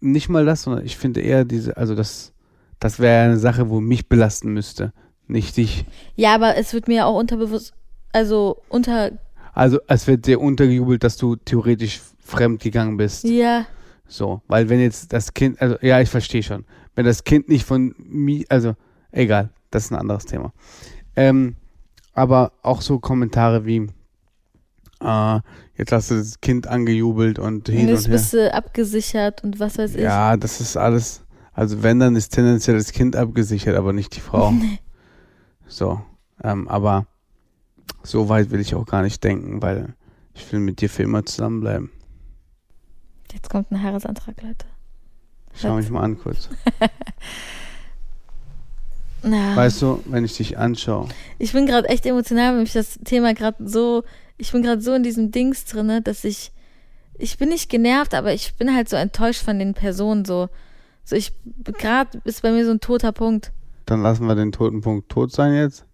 Nicht 0.00 0.28
mal 0.28 0.44
das, 0.44 0.62
sondern 0.62 0.84
ich 0.84 0.96
finde 0.96 1.20
eher 1.20 1.44
diese, 1.44 1.76
also 1.76 1.94
das, 1.94 2.32
das 2.80 2.98
wäre 2.98 3.24
eine 3.24 3.38
Sache, 3.38 3.68
wo 3.70 3.80
mich 3.80 4.08
belasten 4.08 4.52
müsste, 4.52 4.92
nicht 5.26 5.56
dich. 5.56 5.84
Ja, 6.16 6.34
aber 6.34 6.56
es 6.56 6.72
wird 6.72 6.88
mir 6.88 7.06
auch 7.06 7.18
unterbewusst, 7.18 7.74
also 8.12 8.62
unter, 8.68 9.10
Also 9.54 9.78
es 9.88 10.06
wird 10.06 10.26
dir 10.26 10.40
untergejubelt, 10.40 11.02
dass 11.04 11.16
du 11.16 11.36
theoretisch 11.36 12.00
fremd 12.18 12.62
gegangen 12.62 12.96
bist. 12.96 13.24
ja, 13.24 13.66
So, 14.06 14.40
weil 14.48 14.68
wenn 14.68 14.80
jetzt 14.80 15.12
das 15.12 15.34
Kind, 15.34 15.60
also 15.60 15.76
ja, 15.82 16.00
ich 16.00 16.08
verstehe 16.08 16.42
schon. 16.42 16.64
Wenn 16.94 17.04
das 17.04 17.24
Kind 17.24 17.48
nicht 17.48 17.64
von 17.64 17.94
mir, 17.98 18.44
also 18.48 18.74
egal, 19.12 19.50
das 19.70 19.84
ist 19.84 19.92
ein 19.92 19.98
anderes 19.98 20.24
Thema. 20.24 20.52
Ähm, 21.16 21.56
aber 22.14 22.52
auch 22.62 22.80
so 22.80 22.98
Kommentare 22.98 23.66
wie, 23.66 23.86
äh, 25.00 25.40
jetzt 25.76 25.92
hast 25.92 26.10
du 26.10 26.16
das 26.16 26.40
Kind 26.40 26.66
angejubelt 26.66 27.38
und 27.38 27.68
hin 27.68 27.88
und 27.88 27.94
und 27.96 28.04
her. 28.06 28.10
bist 28.10 28.32
du 28.32 28.52
abgesichert 28.52 29.42
und 29.44 29.60
was 29.60 29.78
weiß 29.78 29.94
ich. 29.94 30.02
Ja, 30.02 30.36
das 30.36 30.60
ist 30.60 30.76
alles, 30.76 31.22
also 31.52 31.82
wenn, 31.82 32.00
dann 32.00 32.16
ist 32.16 32.30
tendenziell 32.30 32.76
das 32.76 32.92
Kind 32.92 33.16
abgesichert, 33.16 33.76
aber 33.76 33.92
nicht 33.92 34.14
die 34.16 34.20
Frau. 34.20 34.52
So, 35.70 36.00
ähm, 36.42 36.66
aber 36.66 37.06
so 38.02 38.30
weit 38.30 38.50
will 38.50 38.60
ich 38.60 38.74
auch 38.74 38.86
gar 38.86 39.02
nicht 39.02 39.22
denken, 39.22 39.60
weil 39.60 39.94
ich 40.32 40.50
will 40.50 40.60
mit 40.60 40.80
dir 40.80 40.88
für 40.88 41.02
immer 41.02 41.26
zusammenbleiben. 41.26 41.90
Jetzt 43.34 43.50
kommt 43.50 43.70
ein 43.70 43.82
Heiratsantrag, 43.82 44.40
Leute. 44.42 44.64
Schau 45.52 45.74
mich 45.76 45.90
mal 45.90 46.04
an 46.04 46.18
kurz. 46.18 46.48
Ja. 49.24 49.56
Weißt 49.56 49.82
du, 49.82 50.00
wenn 50.06 50.24
ich 50.24 50.36
dich 50.36 50.58
anschaue, 50.58 51.08
Ich 51.38 51.52
bin 51.52 51.66
gerade 51.66 51.88
echt 51.88 52.06
emotional, 52.06 52.52
weil 52.54 52.60
mich 52.62 52.72
das 52.72 53.00
Thema 53.04 53.34
gerade 53.34 53.68
so, 53.68 54.04
ich 54.38 54.52
bin 54.52 54.62
gerade 54.62 54.80
so 54.80 54.94
in 54.94 55.02
diesem 55.02 55.30
Dings 55.30 55.64
drinne, 55.64 56.00
dass 56.00 56.24
ich, 56.24 56.52
ich 57.18 57.36
bin 57.36 57.50
nicht 57.50 57.68
genervt, 57.68 58.14
aber 58.14 58.32
ich 58.32 58.54
bin 58.54 58.74
halt 58.74 58.88
so 58.88 58.96
enttäuscht 58.96 59.44
von 59.44 59.58
den 59.58 59.74
Personen 59.74 60.24
so. 60.24 60.48
So 61.04 61.16
ich, 61.16 61.32
gerade 61.64 62.20
ist 62.24 62.42
bei 62.42 62.52
mir 62.52 62.64
so 62.64 62.70
ein 62.70 62.80
toter 62.80 63.12
Punkt. 63.12 63.52
dann 63.86 64.02
lassen 64.02 64.26
wir 64.26 64.34
den 64.34 64.52
toten 64.52 64.80
Punkt 64.80 65.08
tot 65.08 65.32
sein 65.32 65.54
jetzt. 65.54 65.84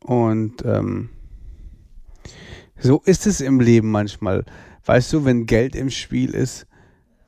Und 0.00 0.64
ähm, 0.64 1.10
so 2.78 3.02
ist 3.04 3.26
es 3.26 3.40
im 3.40 3.60
Leben 3.60 3.90
manchmal. 3.90 4.44
Weißt 4.84 5.12
du, 5.12 5.24
wenn 5.24 5.46
Geld 5.46 5.74
im 5.74 5.90
Spiel 5.90 6.34
ist, 6.34 6.66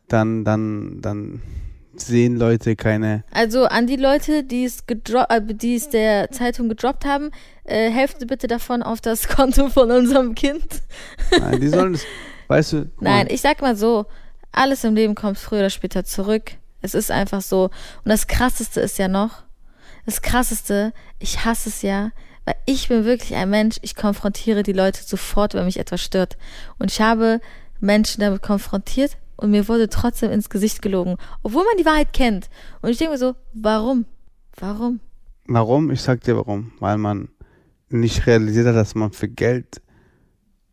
dann, 0.08 0.44
dann, 0.44 1.00
dann 1.00 1.42
sehen 2.00 2.36
Leute 2.36 2.76
keine. 2.76 3.24
Also 3.30 3.64
an 3.64 3.86
die 3.86 3.96
Leute, 3.96 4.44
die 4.44 4.64
es, 4.64 4.84
äh, 4.88 5.40
die 5.42 5.76
es 5.76 5.88
der 5.88 6.30
Zeitung 6.30 6.68
gedroppt 6.68 7.04
haben, 7.04 7.30
äh, 7.64 7.90
helft 7.90 8.26
bitte 8.26 8.46
davon 8.46 8.82
auf 8.82 9.00
das 9.00 9.28
Konto 9.36 9.68
von 9.68 9.90
unserem 9.90 10.34
Kind. 10.34 10.82
Nein, 11.38 11.60
die 11.60 11.68
sollen 11.68 11.94
es. 11.94 12.04
Weißt 12.48 12.72
du? 12.72 12.90
Nein, 13.00 13.28
ich 13.30 13.40
sag 13.40 13.62
mal 13.62 13.76
so, 13.76 14.06
alles 14.52 14.82
im 14.84 14.94
Leben 14.94 15.14
kommt 15.14 15.38
früher 15.38 15.60
oder 15.60 15.70
später 15.70 16.04
zurück. 16.04 16.52
Es 16.82 16.94
ist 16.94 17.10
einfach 17.10 17.42
so. 17.42 17.64
Und 17.64 18.08
das 18.08 18.26
Krasseste 18.26 18.80
ist 18.80 18.98
ja 18.98 19.08
noch, 19.08 19.44
das 20.06 20.22
Krasseste, 20.22 20.92
ich 21.18 21.44
hasse 21.44 21.68
es 21.68 21.82
ja, 21.82 22.10
weil 22.44 22.56
ich 22.66 22.88
bin 22.88 23.04
wirklich 23.04 23.36
ein 23.36 23.50
Mensch, 23.50 23.76
ich 23.82 23.94
konfrontiere 23.94 24.62
die 24.62 24.72
Leute 24.72 25.00
sofort, 25.04 25.54
wenn 25.54 25.66
mich 25.66 25.78
etwas 25.78 26.02
stört. 26.02 26.36
Und 26.78 26.90
ich 26.90 27.00
habe 27.00 27.40
Menschen 27.80 28.20
damit 28.20 28.42
konfrontiert 28.42 29.16
und 29.40 29.50
mir 29.50 29.68
wurde 29.68 29.88
trotzdem 29.88 30.31
ins 30.31 30.50
Gesicht 30.50 30.83
gelogen, 30.83 31.16
obwohl 31.42 31.64
man 31.64 31.79
die 31.79 31.87
Wahrheit 31.87 32.12
kennt. 32.12 32.50
Und 32.83 32.90
ich 32.90 32.98
denke 32.98 33.12
mir 33.12 33.18
so, 33.18 33.35
warum? 33.55 34.05
Warum? 34.57 35.00
Warum? 35.46 35.90
Ich 35.90 36.03
sag 36.03 36.20
dir 36.20 36.37
warum. 36.37 36.72
Weil 36.79 36.98
man 36.98 37.29
nicht 37.88 38.26
realisiert 38.26 38.66
hat, 38.66 38.76
dass 38.76 38.94
man 38.94 39.12
für 39.12 39.29
Geld 39.29 39.81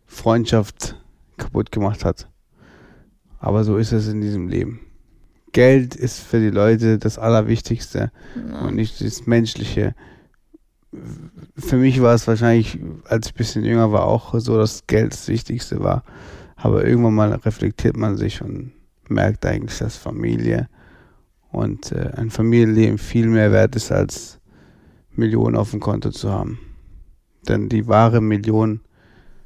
Freundschaft 0.05 0.95
kaputt 1.37 1.71
gemacht 1.71 2.03
hat. 2.03 2.29
Aber 3.39 3.63
so 3.63 3.77
ist 3.77 3.93
es 3.93 4.09
in 4.09 4.19
diesem 4.19 4.49
Leben. 4.49 4.81
Geld 5.53 5.95
ist 5.95 6.19
für 6.19 6.39
die 6.39 6.49
Leute 6.49 6.97
das 6.97 7.17
Allerwichtigste 7.17 8.11
und 8.35 8.75
nicht 8.75 8.99
das 9.01 9.25
Menschliche. 9.27 9.95
Für 11.55 11.77
mich 11.77 12.01
war 12.01 12.13
es 12.13 12.27
wahrscheinlich, 12.27 12.79
als 13.05 13.27
ich 13.27 13.33
ein 13.33 13.37
bisschen 13.37 13.63
jünger 13.63 13.91
war, 13.91 14.05
auch 14.05 14.37
so, 14.39 14.57
dass 14.57 14.87
Geld 14.87 15.13
das 15.13 15.27
Wichtigste 15.29 15.79
war. 15.79 16.03
Aber 16.57 16.85
irgendwann 16.85 17.13
mal 17.13 17.33
reflektiert 17.33 17.95
man 17.95 18.17
sich 18.17 18.41
und 18.41 18.71
merkt 19.07 19.45
eigentlich, 19.45 19.77
dass 19.77 19.95
Familie 19.95 20.67
und 21.51 21.91
äh, 21.91 22.11
ein 22.15 22.29
Familienleben 22.29 22.97
viel 22.97 23.27
mehr 23.27 23.51
wert 23.51 23.75
ist, 23.75 23.91
als 23.91 24.39
Millionen 25.11 25.55
auf 25.55 25.71
dem 25.71 25.79
Konto 25.79 26.09
zu 26.09 26.31
haben. 26.31 26.59
Denn 27.47 27.69
die 27.69 27.87
wahre 27.87 28.21
Million 28.21 28.81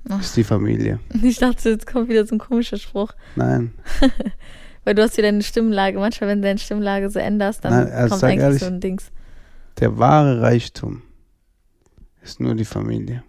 Ach. 0.10 0.20
ist 0.20 0.36
die 0.36 0.44
Familie. 0.44 1.00
Ich 1.22 1.38
dachte, 1.38 1.70
jetzt 1.70 1.86
kommt 1.86 2.10
wieder 2.10 2.26
so 2.26 2.36
ein 2.36 2.40
komischer 2.40 2.78
Spruch. 2.78 3.14
Nein, 3.36 3.74
Weil 4.84 4.96
du 4.96 5.04
hast 5.04 5.16
wieder 5.18 5.28
deine 5.28 5.44
Stimmlage. 5.44 6.00
Manchmal, 6.00 6.32
wenn 6.32 6.42
du 6.42 6.48
deine 6.48 6.58
Stimmlage 6.58 7.10
so 7.12 7.20
änderst, 7.20 7.64
dann 7.64 7.74
Nein, 7.74 7.92
also 7.92 8.10
kommt 8.10 8.24
eigentlich 8.24 8.42
ehrlich, 8.42 8.60
so 8.62 8.66
ein 8.66 8.80
Dings. 8.80 9.12
der 9.80 10.00
wahre 10.00 10.42
Reichtum 10.42 11.04
ist 12.24 12.40
nur 12.40 12.56
die 12.56 12.66
Familie. 12.66 13.24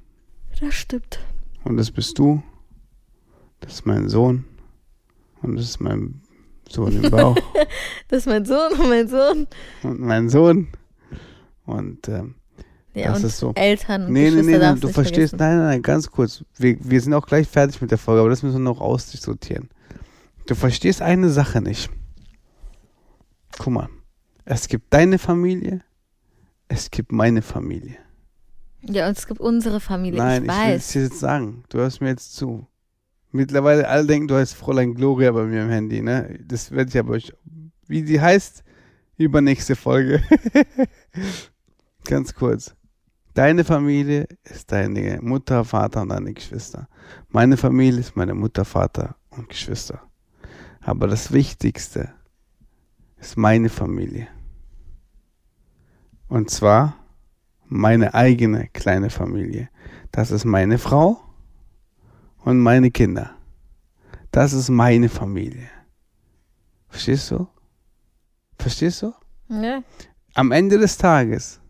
Das 0.60 0.74
stimmt. 0.74 1.18
Und 1.64 1.76
das 1.76 1.90
bist 1.90 2.18
du, 2.18 2.42
das 3.62 3.72
ist 3.74 3.86
mein 3.86 4.08
Sohn 4.08 4.44
und 5.42 5.56
das 5.56 5.64
ist 5.64 5.80
mein 5.80 6.20
Sohn 6.68 7.02
im 7.02 7.10
Bauch 7.10 7.36
Das 8.08 8.20
ist 8.20 8.26
mein 8.26 8.44
Sohn 8.44 8.72
und 8.78 8.88
mein 8.88 9.08
Sohn. 9.08 9.46
und 9.82 10.00
mein 10.00 10.28
Sohn. 10.28 10.68
Und 11.64 12.08
ähm, 12.08 12.34
Ja, 12.94 13.12
Das 13.12 13.24
ist 13.24 13.38
so. 13.38 13.52
Eltern 13.54 14.06
und 14.06 14.12
nee, 14.12 14.30
nee, 14.30 14.42
nee, 14.42 14.52
nein, 14.52 14.60
darfst 14.60 14.84
du 14.84 14.88
verstehst, 14.88 15.30
vergessen. 15.30 15.38
nein, 15.38 15.56
nein, 15.58 15.66
nein, 15.68 15.82
ganz 15.82 16.10
kurz. 16.10 16.44
Wir, 16.58 16.76
wir 16.80 17.00
sind 17.00 17.14
auch 17.14 17.26
gleich 17.26 17.48
fertig 17.48 17.80
mit 17.80 17.90
der 17.90 17.98
Folge, 17.98 18.20
aber 18.20 18.30
das 18.30 18.42
müssen 18.42 18.56
wir 18.56 18.70
noch 18.70 18.80
ausdiskutieren. 18.80 19.68
Du 20.46 20.54
verstehst 20.54 21.00
eine 21.02 21.28
Sache 21.30 21.60
nicht. 21.60 21.90
Guck 23.58 23.72
mal, 23.72 23.88
es 24.44 24.66
gibt 24.68 24.92
deine 24.92 25.18
Familie, 25.18 25.82
es 26.68 26.90
gibt 26.90 27.12
meine 27.12 27.42
Familie. 27.42 27.96
Ja, 28.80 29.06
und 29.08 29.16
es 29.16 29.26
gibt 29.28 29.40
unsere 29.40 29.78
Familie. 29.78 30.18
Nein, 30.18 30.44
ich 30.44 30.50
ich, 30.50 30.56
will 30.56 30.64
es 30.64 30.74
weiß. 30.74 30.88
dir 30.92 31.02
jetzt 31.02 31.20
sagen. 31.20 31.62
Du 31.68 31.78
hörst 31.78 32.00
mir 32.00 32.08
jetzt 32.08 32.34
zu. 32.34 32.66
Mittlerweile 33.32 33.88
alle 33.88 34.06
denken, 34.06 34.28
du 34.28 34.36
heißt 34.36 34.54
Fräulein 34.54 34.94
Gloria 34.94 35.32
bei 35.32 35.44
mir 35.44 35.62
im 35.62 35.70
Handy, 35.70 36.02
ne? 36.02 36.38
Das 36.46 36.70
werde 36.70 36.90
ich 36.90 36.98
aber 36.98 37.14
euch, 37.14 37.32
wie 37.86 38.02
die 38.02 38.20
heißt, 38.20 38.62
übernächste 39.16 39.74
Folge. 39.74 40.22
Ganz 42.04 42.34
kurz. 42.34 42.74
Deine 43.32 43.64
Familie 43.64 44.28
ist 44.44 44.70
deine 44.70 45.18
Mutter, 45.22 45.64
Vater 45.64 46.02
und 46.02 46.10
deine 46.10 46.34
Geschwister. 46.34 46.88
Meine 47.30 47.56
Familie 47.56 48.00
ist 48.00 48.16
meine 48.16 48.34
Mutter, 48.34 48.66
Vater 48.66 49.16
und 49.30 49.48
Geschwister. 49.48 50.02
Aber 50.82 51.06
das 51.06 51.32
Wichtigste 51.32 52.12
ist 53.18 53.38
meine 53.38 53.70
Familie. 53.70 54.28
Und 56.28 56.50
zwar 56.50 56.96
meine 57.66 58.12
eigene 58.12 58.68
kleine 58.68 59.08
Familie. 59.08 59.70
Das 60.10 60.30
ist 60.30 60.44
meine 60.44 60.76
Frau 60.76 61.22
und 62.44 62.58
meine 62.58 62.90
Kinder. 62.90 63.36
Das 64.30 64.52
ist 64.52 64.68
meine 64.68 65.08
Familie. 65.08 65.68
Verstehst 66.88 67.30
du? 67.30 67.48
Verstehst 68.58 69.02
du? 69.02 69.12
Ja. 69.48 69.82
Am 70.34 70.52
Ende 70.52 70.78
des 70.78 70.96
Tages, 70.96 71.60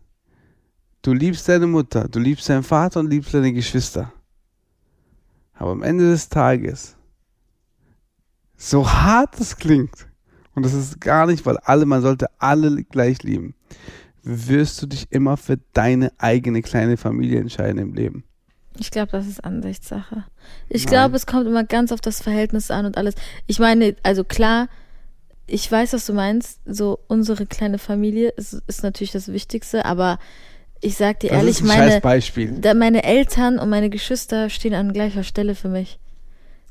du 1.01 1.13
liebst 1.13 1.47
deine 1.49 1.67
Mutter, 1.67 2.07
du 2.07 2.19
liebst 2.19 2.47
deinen 2.49 2.63
Vater 2.63 2.99
und 2.99 3.09
liebst 3.09 3.33
deine 3.33 3.51
Geschwister. 3.51 4.13
Aber 5.53 5.71
am 5.71 5.83
Ende 5.83 6.09
des 6.09 6.29
Tages, 6.29 6.95
so 8.55 8.89
hart 8.89 9.39
es 9.39 9.57
klingt, 9.57 10.07
und 10.55 10.63
das 10.63 10.73
ist 10.73 11.01
gar 11.01 11.25
nicht, 11.25 11.45
weil 11.45 11.57
alle, 11.57 11.85
man 11.85 12.01
sollte 12.01 12.27
alle 12.39 12.83
gleich 12.83 13.23
lieben, 13.23 13.55
wirst 14.23 14.81
du 14.81 14.85
dich 14.87 15.11
immer 15.11 15.35
für 15.35 15.57
deine 15.73 16.11
eigene 16.17 16.61
kleine 16.61 16.95
Familie 16.95 17.39
entscheiden 17.39 17.79
im 17.79 17.93
Leben. 17.93 18.23
Ich 18.79 18.91
glaube, 18.91 19.11
das 19.11 19.27
ist 19.27 19.43
Ansichtssache. 19.43 20.23
Ich 20.69 20.85
glaube, 20.87 21.15
es 21.15 21.25
kommt 21.25 21.47
immer 21.47 21.63
ganz 21.63 21.91
auf 21.91 22.01
das 22.01 22.21
Verhältnis 22.21 22.71
an 22.71 22.85
und 22.85 22.97
alles. 22.97 23.15
Ich 23.47 23.59
meine, 23.59 23.95
also 24.03 24.23
klar, 24.23 24.67
ich 25.47 25.71
weiß, 25.71 25.93
was 25.93 26.05
du 26.05 26.13
meinst. 26.13 26.59
So 26.65 26.99
unsere 27.07 27.45
kleine 27.45 27.77
Familie 27.77 28.29
ist, 28.29 28.61
ist 28.67 28.83
natürlich 28.83 29.11
das 29.11 29.27
Wichtigste, 29.27 29.85
aber 29.85 30.19
ich 30.81 30.97
sag 30.97 31.19
dir 31.19 31.29
Das 31.29 31.37
ehrlich, 31.39 31.63
meine, 31.63 32.01
da 32.59 32.73
meine 32.73 33.03
Eltern 33.03 33.59
und 33.59 33.69
meine 33.69 33.89
Geschwister 33.89 34.49
stehen 34.49 34.73
an 34.73 34.91
gleicher 34.91 35.23
Stelle 35.23 35.55
für 35.55 35.69
mich. 35.69 35.99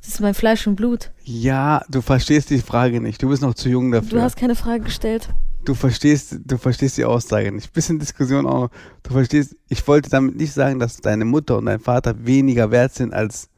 Das 0.01 0.15
ist 0.15 0.19
mein 0.19 0.33
Fleisch 0.33 0.67
und 0.67 0.75
Blut. 0.75 1.11
Ja, 1.23 1.83
du 1.89 2.01
verstehst 2.01 2.49
die 2.49 2.59
Frage 2.59 2.99
nicht. 2.99 3.23
Du 3.23 3.29
bist 3.29 3.41
noch 3.41 3.53
zu 3.53 3.69
jung 3.69 3.91
dafür. 3.91 4.19
Du 4.19 4.21
hast 4.21 4.35
keine 4.35 4.55
Frage 4.55 4.83
gestellt. 4.83 5.29
Du 5.65 5.73
verstehst, 5.73 6.37
du 6.45 6.57
verstehst 6.57 6.97
die 6.97 7.05
Aussage 7.05 7.51
nicht. 7.51 7.71
Bisschen 7.73 7.99
Diskussion 7.99 8.45
auch 8.45 8.61
noch. 8.63 8.69
Du 9.03 9.13
verstehst, 9.13 9.55
ich 9.69 9.85
wollte 9.87 10.09
damit 10.09 10.35
nicht 10.35 10.53
sagen, 10.53 10.79
dass 10.79 10.97
deine 10.97 11.25
Mutter 11.25 11.57
und 11.57 11.65
dein 11.65 11.79
Vater 11.79 12.25
weniger 12.25 12.71
wert 12.71 12.93
sind 12.93 13.13
als 13.13 13.49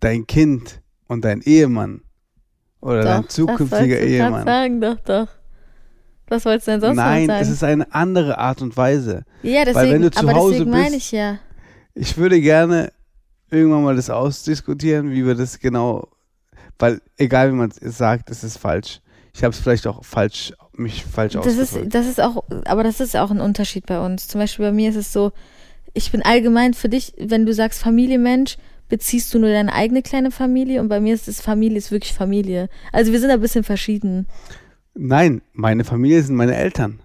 dein 0.00 0.26
Kind 0.26 0.80
und 1.06 1.24
dein 1.24 1.40
Ehemann. 1.42 2.02
Oder 2.80 3.02
dein 3.02 3.22
Doch, 3.22 3.28
zukünftiger 3.28 3.96
das 3.96 4.04
Ehemann. 4.06 4.44
sagen, 4.46 4.80
doch, 4.80 5.00
doch. 5.00 5.28
Was 6.28 6.44
wolltest 6.44 6.66
du 6.68 6.72
denn 6.72 6.80
sonst 6.80 6.96
Nein, 6.96 7.26
sagen? 7.26 7.42
es 7.42 7.48
ist 7.48 7.64
eine 7.64 7.92
andere 7.94 8.38
Art 8.38 8.60
und 8.60 8.76
Weise. 8.76 9.24
ja, 9.42 9.64
deswegen, 9.64 9.74
weil 9.74 9.90
wenn 9.94 10.02
du 10.02 10.10
zu 10.10 10.20
aber 10.20 10.34
Hause 10.34 10.52
deswegen 10.58 10.70
bist- 10.72 10.82
meine 10.84 10.96
ich 10.96 11.12
ja. 11.12 11.38
Ich 11.94 12.16
würde 12.16 12.40
gerne 12.40 12.92
irgendwann 13.50 13.82
mal 13.82 13.96
das 13.96 14.10
ausdiskutieren, 14.10 15.10
wie 15.10 15.24
wir 15.26 15.34
das 15.34 15.58
genau, 15.58 16.08
weil 16.78 17.00
egal 17.16 17.50
wie 17.50 17.56
man 17.56 17.72
es 17.80 17.96
sagt, 17.98 18.30
es 18.30 18.44
ist 18.44 18.58
falsch. 18.58 19.00
Ich 19.34 19.42
habe 19.42 19.52
es 19.52 19.58
vielleicht 19.58 19.86
auch 19.86 20.04
falsch, 20.04 20.52
mich 20.78 21.04
falsch 21.04 21.34
Das 21.34 21.46
ausgedrückt. 21.46 21.86
ist, 21.86 21.94
das 21.94 22.06
ist 22.06 22.20
auch, 22.20 22.44
aber 22.64 22.82
das 22.84 23.00
ist 23.00 23.16
auch 23.16 23.30
ein 23.30 23.40
Unterschied 23.40 23.86
bei 23.86 24.00
uns. 24.04 24.28
Zum 24.28 24.40
Beispiel 24.40 24.66
bei 24.66 24.72
mir 24.72 24.90
ist 24.90 24.96
es 24.96 25.12
so, 25.12 25.32
ich 25.94 26.12
bin 26.12 26.22
allgemein 26.22 26.74
für 26.74 26.88
dich, 26.88 27.14
wenn 27.18 27.46
du 27.46 27.52
sagst 27.54 27.80
Familienmensch, 27.82 28.56
beziehst 28.88 29.34
du 29.34 29.38
nur 29.38 29.50
deine 29.50 29.72
eigene 29.72 30.02
kleine 30.02 30.30
Familie 30.30 30.80
und 30.80 30.88
bei 30.88 31.00
mir 31.00 31.14
ist 31.14 31.28
es 31.28 31.40
Familie, 31.40 31.78
ist 31.78 31.90
wirklich 31.90 32.14
Familie. 32.14 32.68
Also 32.92 33.12
wir 33.12 33.20
sind 33.20 33.30
ein 33.30 33.40
bisschen 33.40 33.64
verschieden. 33.64 34.26
Nein, 34.94 35.42
meine 35.52 35.84
Familie 35.84 36.22
sind 36.22 36.36
meine 36.36 36.56
Eltern. 36.56 37.00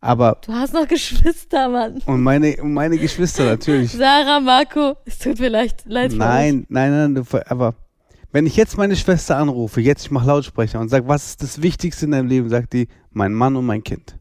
Aber, 0.00 0.38
Du 0.44 0.52
hast 0.52 0.74
noch 0.74 0.86
Geschwister, 0.86 1.70
Mann. 1.70 2.02
und 2.04 2.22
meine, 2.22 2.56
und 2.60 2.74
meine 2.74 2.98
Geschwister 2.98 3.44
natürlich. 3.46 3.92
Sarah, 3.92 4.38
Marco, 4.38 4.96
es 5.06 5.18
tut 5.18 5.40
mir 5.40 5.48
leid, 5.48 5.76
leid. 5.86 6.12
Nein, 6.12 6.66
nein, 6.68 6.90
nein, 6.90 7.14
du, 7.14 7.22
aber 7.46 7.74
wenn 8.34 8.46
ich 8.46 8.56
jetzt 8.56 8.76
meine 8.76 8.96
Schwester 8.96 9.36
anrufe, 9.38 9.80
jetzt 9.80 10.04
ich 10.04 10.10
mache 10.10 10.26
Lautsprecher 10.26 10.80
und 10.80 10.88
sage, 10.88 11.06
was 11.06 11.24
ist 11.30 11.42
das 11.42 11.62
Wichtigste 11.62 12.04
in 12.06 12.10
deinem 12.10 12.26
Leben, 12.28 12.48
sagt 12.48 12.72
die, 12.72 12.88
mein 13.12 13.32
Mann 13.32 13.54
und 13.54 13.64
mein 13.64 13.82
Kind. 13.84 14.18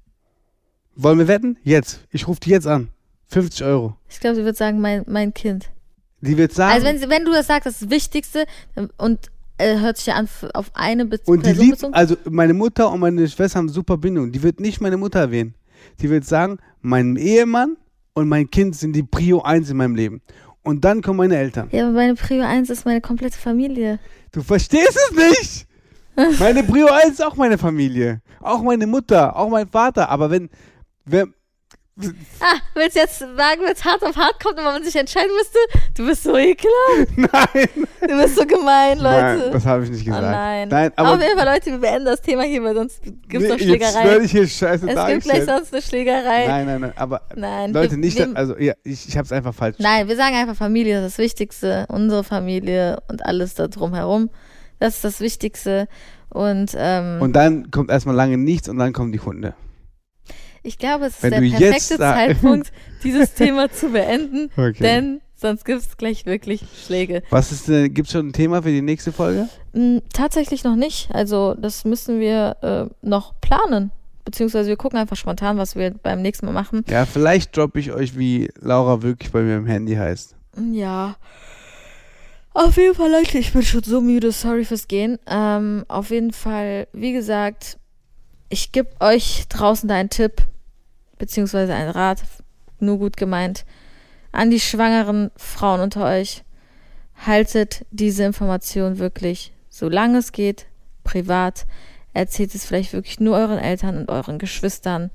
Wollen 0.95 1.17
wir 1.17 1.27
wetten? 1.27 1.57
Jetzt. 1.63 2.05
Ich 2.11 2.27
rufe 2.27 2.39
die 2.39 2.51
jetzt 2.51 2.67
an. 2.67 2.89
50 3.29 3.65
Euro. 3.65 3.97
Ich 4.07 4.19
glaube, 4.19 4.35
sie 4.35 4.45
wird 4.45 4.55
sagen, 4.55 4.79
mein, 4.79 5.03
mein 5.07 5.33
Kind. 5.33 5.71
Die 6.21 6.37
wird 6.37 6.53
sagen, 6.53 6.73
Also 6.75 6.85
wenn, 6.85 6.99
sie- 6.99 7.09
wenn 7.09 7.25
du 7.25 7.31
das 7.31 7.47
sagst, 7.47 7.65
das 7.65 7.89
Wichtigste 7.89 8.45
und 8.97 9.31
äh, 9.57 9.79
hört 9.79 9.97
sich 9.97 10.05
ja 10.05 10.13
an 10.15 10.29
auf 10.53 10.69
eine 10.75 11.05
Be 11.05 11.19
und 11.25 11.45
die 11.45 11.51
liebt, 11.51 11.71
bezogen. 11.77 11.93
also 11.95 12.15
meine 12.29 12.53
Mutter 12.53 12.91
und 12.91 12.99
meine 12.99 13.27
Schwester 13.27 13.57
haben 13.57 13.69
super 13.69 13.97
Bindung. 13.97 14.31
Die 14.31 14.43
wird 14.43 14.59
nicht 14.59 14.79
meine 14.81 14.97
Mutter 14.97 15.19
erwähnen. 15.19 15.55
Die 15.99 16.09
wird 16.09 16.25
sagen, 16.25 16.59
mein 16.81 17.15
Ehemann 17.15 17.77
und 18.13 18.29
mein 18.29 18.49
Kind 18.49 18.75
sind 18.75 18.93
die 18.95 19.03
Prio 19.03 19.41
1 19.41 19.69
in 19.71 19.77
meinem 19.77 19.95
Leben. 19.95 20.21
Und 20.63 20.85
dann 20.85 21.01
kommen 21.01 21.17
meine 21.17 21.37
Eltern. 21.37 21.67
Ja, 21.71 21.83
aber 21.83 21.93
meine 21.93 22.15
Prio 22.15 22.43
1 22.43 22.69
ist 22.69 22.85
meine 22.85 23.01
komplette 23.01 23.37
Familie. 23.37 23.99
Du 24.31 24.41
verstehst 24.41 24.97
es 24.97 25.11
nicht. 25.11 25.67
Meine 26.39 26.61
Prio 26.63 26.85
1 26.85 27.13
ist 27.13 27.25
auch 27.25 27.35
meine 27.35 27.57
Familie. 27.57 28.21
Auch 28.39 28.61
meine 28.61 28.85
Mutter, 28.85 29.35
auch 29.35 29.49
mein 29.49 29.67
Vater. 29.67 30.09
Aber 30.09 30.29
wenn, 30.29 30.47
wer, 31.05 31.25
Ah, 31.95 32.57
willst 32.73 32.95
du 32.95 33.01
jetzt 33.01 33.19
sagen, 33.19 33.61
wenn 33.63 33.71
es 33.71 33.85
hart 33.85 34.03
auf 34.03 34.15
hart 34.15 34.43
kommt 34.43 34.57
und 34.57 34.63
man 34.63 34.83
sich 34.83 34.95
entscheiden 34.95 35.29
müsste? 35.37 35.59
Du 35.95 36.07
bist 36.07 36.23
so 36.23 36.35
ekelhaft. 36.35 37.07
nein, 37.15 37.69
Du 38.01 38.17
bist 38.19 38.35
so 38.35 38.47
gemein, 38.47 38.97
Leute. 38.97 39.37
nein, 39.43 39.51
das 39.51 39.65
habe 39.65 39.83
ich 39.83 39.91
nicht 39.91 40.01
oh 40.01 40.05
gesagt. 40.05 40.23
nein. 40.23 40.69
nein 40.69 40.91
Auf 40.97 41.07
aber 41.07 41.23
jeden 41.23 41.37
Fall, 41.37 41.53
Leute, 41.53 41.65
wir 41.71 41.77
beenden 41.77 42.05
das 42.05 42.21
Thema 42.21 42.43
hier, 42.43 42.63
weil 42.63 42.73
sonst 42.73 43.03
gibt 43.03 43.15
es 43.15 43.31
noch 43.33 43.41
nee, 43.41 43.49
jetzt 43.49 43.61
Schlägerei. 43.63 44.03
werde 44.05 44.25
ich 44.25 44.31
hier 44.31 44.47
scheiße 44.47 44.89
Es 44.89 45.07
gibt 45.07 45.23
gleich 45.23 45.45
sonst 45.45 45.71
eine 45.71 45.81
Schlägerei. 45.83 46.47
Nein, 46.47 46.65
nein, 46.65 46.81
nein, 46.81 46.93
aber 46.95 47.21
Nein, 47.35 47.73
Leute, 47.73 47.91
wir, 47.91 47.97
nicht, 47.99 48.17
wir, 48.17 48.35
also 48.35 48.57
ja, 48.57 48.73
ich, 48.83 49.07
ich 49.07 49.15
habe 49.15 49.25
es 49.25 49.31
einfach 49.31 49.53
falsch. 49.53 49.77
Nein, 49.79 50.07
wir 50.07 50.15
sagen 50.15 50.35
einfach 50.35 50.55
Familie, 50.55 50.97
ist 51.05 51.13
das 51.13 51.17
Wichtigste. 51.19 51.85
Unsere 51.89 52.23
Familie 52.23 52.97
und 53.07 53.23
alles 53.23 53.53
da 53.53 53.67
drumherum. 53.67 54.31
Das 54.79 54.95
ist 54.95 55.03
das 55.03 55.19
Wichtigste. 55.19 55.87
Und, 56.29 56.71
ähm, 56.75 57.21
Und 57.21 57.33
dann 57.33 57.69
kommt 57.69 57.91
erstmal 57.91 58.15
lange 58.15 58.37
nichts 58.37 58.67
und 58.67 58.79
dann 58.79 58.93
kommen 58.93 59.11
die 59.11 59.19
Hunde. 59.19 59.53
Ich 60.63 60.77
glaube, 60.77 61.05
es 61.05 61.15
ist 61.15 61.23
wenn 61.23 61.31
der 61.31 61.57
perfekte 61.57 61.97
Zeitpunkt, 61.97 62.71
dieses 63.03 63.33
Thema 63.33 63.69
zu 63.71 63.89
beenden. 63.89 64.49
Okay. 64.57 64.81
Denn 64.81 65.21
sonst 65.35 65.65
gibt 65.65 65.81
es 65.81 65.97
gleich 65.97 66.25
wirklich 66.25 66.63
Schläge. 66.85 67.21
Was 67.29 67.51
ist 67.51 67.67
denn, 67.67 67.93
gibt 67.93 68.07
es 68.07 68.13
schon 68.13 68.29
ein 68.29 68.33
Thema 68.33 68.63
für 68.63 68.69
die 68.69 68.81
nächste 68.81 69.11
Folge? 69.11 69.49
Mm, 69.73 69.97
Tatsächlich 70.13 70.63
noch 70.63 70.75
nicht. 70.75 71.09
Also 71.13 71.53
das 71.55 71.85
müssen 71.85 72.19
wir 72.19 72.55
äh, 72.61 73.05
noch 73.05 73.33
planen. 73.41 73.91
Beziehungsweise 74.25 74.69
wir 74.69 74.77
gucken 74.77 74.97
einfach 74.97 75.17
spontan, 75.17 75.57
was 75.57 75.75
wir 75.75 75.91
beim 75.91 76.21
nächsten 76.21 76.45
Mal 76.45 76.53
machen. 76.53 76.85
Ja, 76.89 77.05
vielleicht 77.05 77.55
droppe 77.57 77.79
ich 77.79 77.91
euch, 77.91 78.17
wie 78.17 78.49
Laura 78.59 79.01
wirklich 79.01 79.31
bei 79.31 79.41
mir 79.41 79.57
im 79.57 79.65
Handy 79.65 79.95
heißt. 79.95 80.35
Ja. 80.71 81.17
Auf 82.53 82.77
jeden 82.77 82.95
Fall, 82.95 83.11
Leute, 83.11 83.37
ich 83.39 83.51
bin 83.51 83.63
schon 83.63 83.83
so 83.83 83.99
müde. 83.99 84.31
Sorry 84.31 84.63
fürs 84.63 84.87
Gehen. 84.87 85.19
Ähm, 85.27 85.83
auf 85.89 86.11
jeden 86.11 86.31
Fall, 86.31 86.87
wie 86.93 87.11
gesagt, 87.11 87.77
ich 88.49 88.71
gebe 88.71 88.89
euch 88.99 89.45
draußen 89.49 89.89
da 89.89 89.95
einen 89.95 90.11
Tipp, 90.11 90.43
beziehungsweise 91.17 91.73
einen 91.73 91.89
Rat, 91.89 92.23
nur 92.79 92.99
gut 92.99 93.17
gemeint, 93.17 93.65
an 94.31 94.49
die 94.49 94.59
schwangeren 94.59 95.31
Frauen 95.35 95.79
unter 95.79 96.05
euch. 96.05 96.43
Haltet 97.25 97.85
diese 97.91 98.23
Information 98.23 98.97
wirklich, 98.97 99.53
solange 99.69 100.17
es 100.17 100.31
geht, 100.31 100.65
privat. 101.03 101.65
Erzählt 102.13 102.53
es 102.53 102.65
vielleicht 102.65 102.93
wirklich 102.93 103.19
nur 103.19 103.35
euren 103.35 103.57
Eltern 103.57 103.97
und 103.97 104.09
euren 104.09 104.39
Geschwistern. 104.39 105.09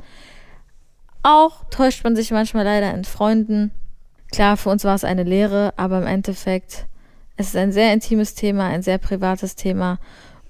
Auch 1.23 1.65
täuscht 1.71 2.05
man 2.05 2.17
sich 2.17 2.31
manchmal 2.31 2.65
leider 2.65 2.93
in 2.95 3.05
Freunden. 3.05 3.73
Klar, 4.33 4.57
für 4.57 4.71
uns 4.71 4.85
war 4.85 4.95
es 4.95 5.05
eine 5.05 5.25
Lehre, 5.25 5.73
aber 5.77 5.99
im 5.99 6.07
Endeffekt, 6.07 6.87
es 7.37 7.49
ist 7.49 7.57
ein 7.57 7.73
sehr 7.73 7.93
intimes 7.93 8.35
Thema, 8.35 8.67
ein 8.67 8.83
sehr 8.83 8.99
privates 8.99 9.57
Thema. 9.57 9.99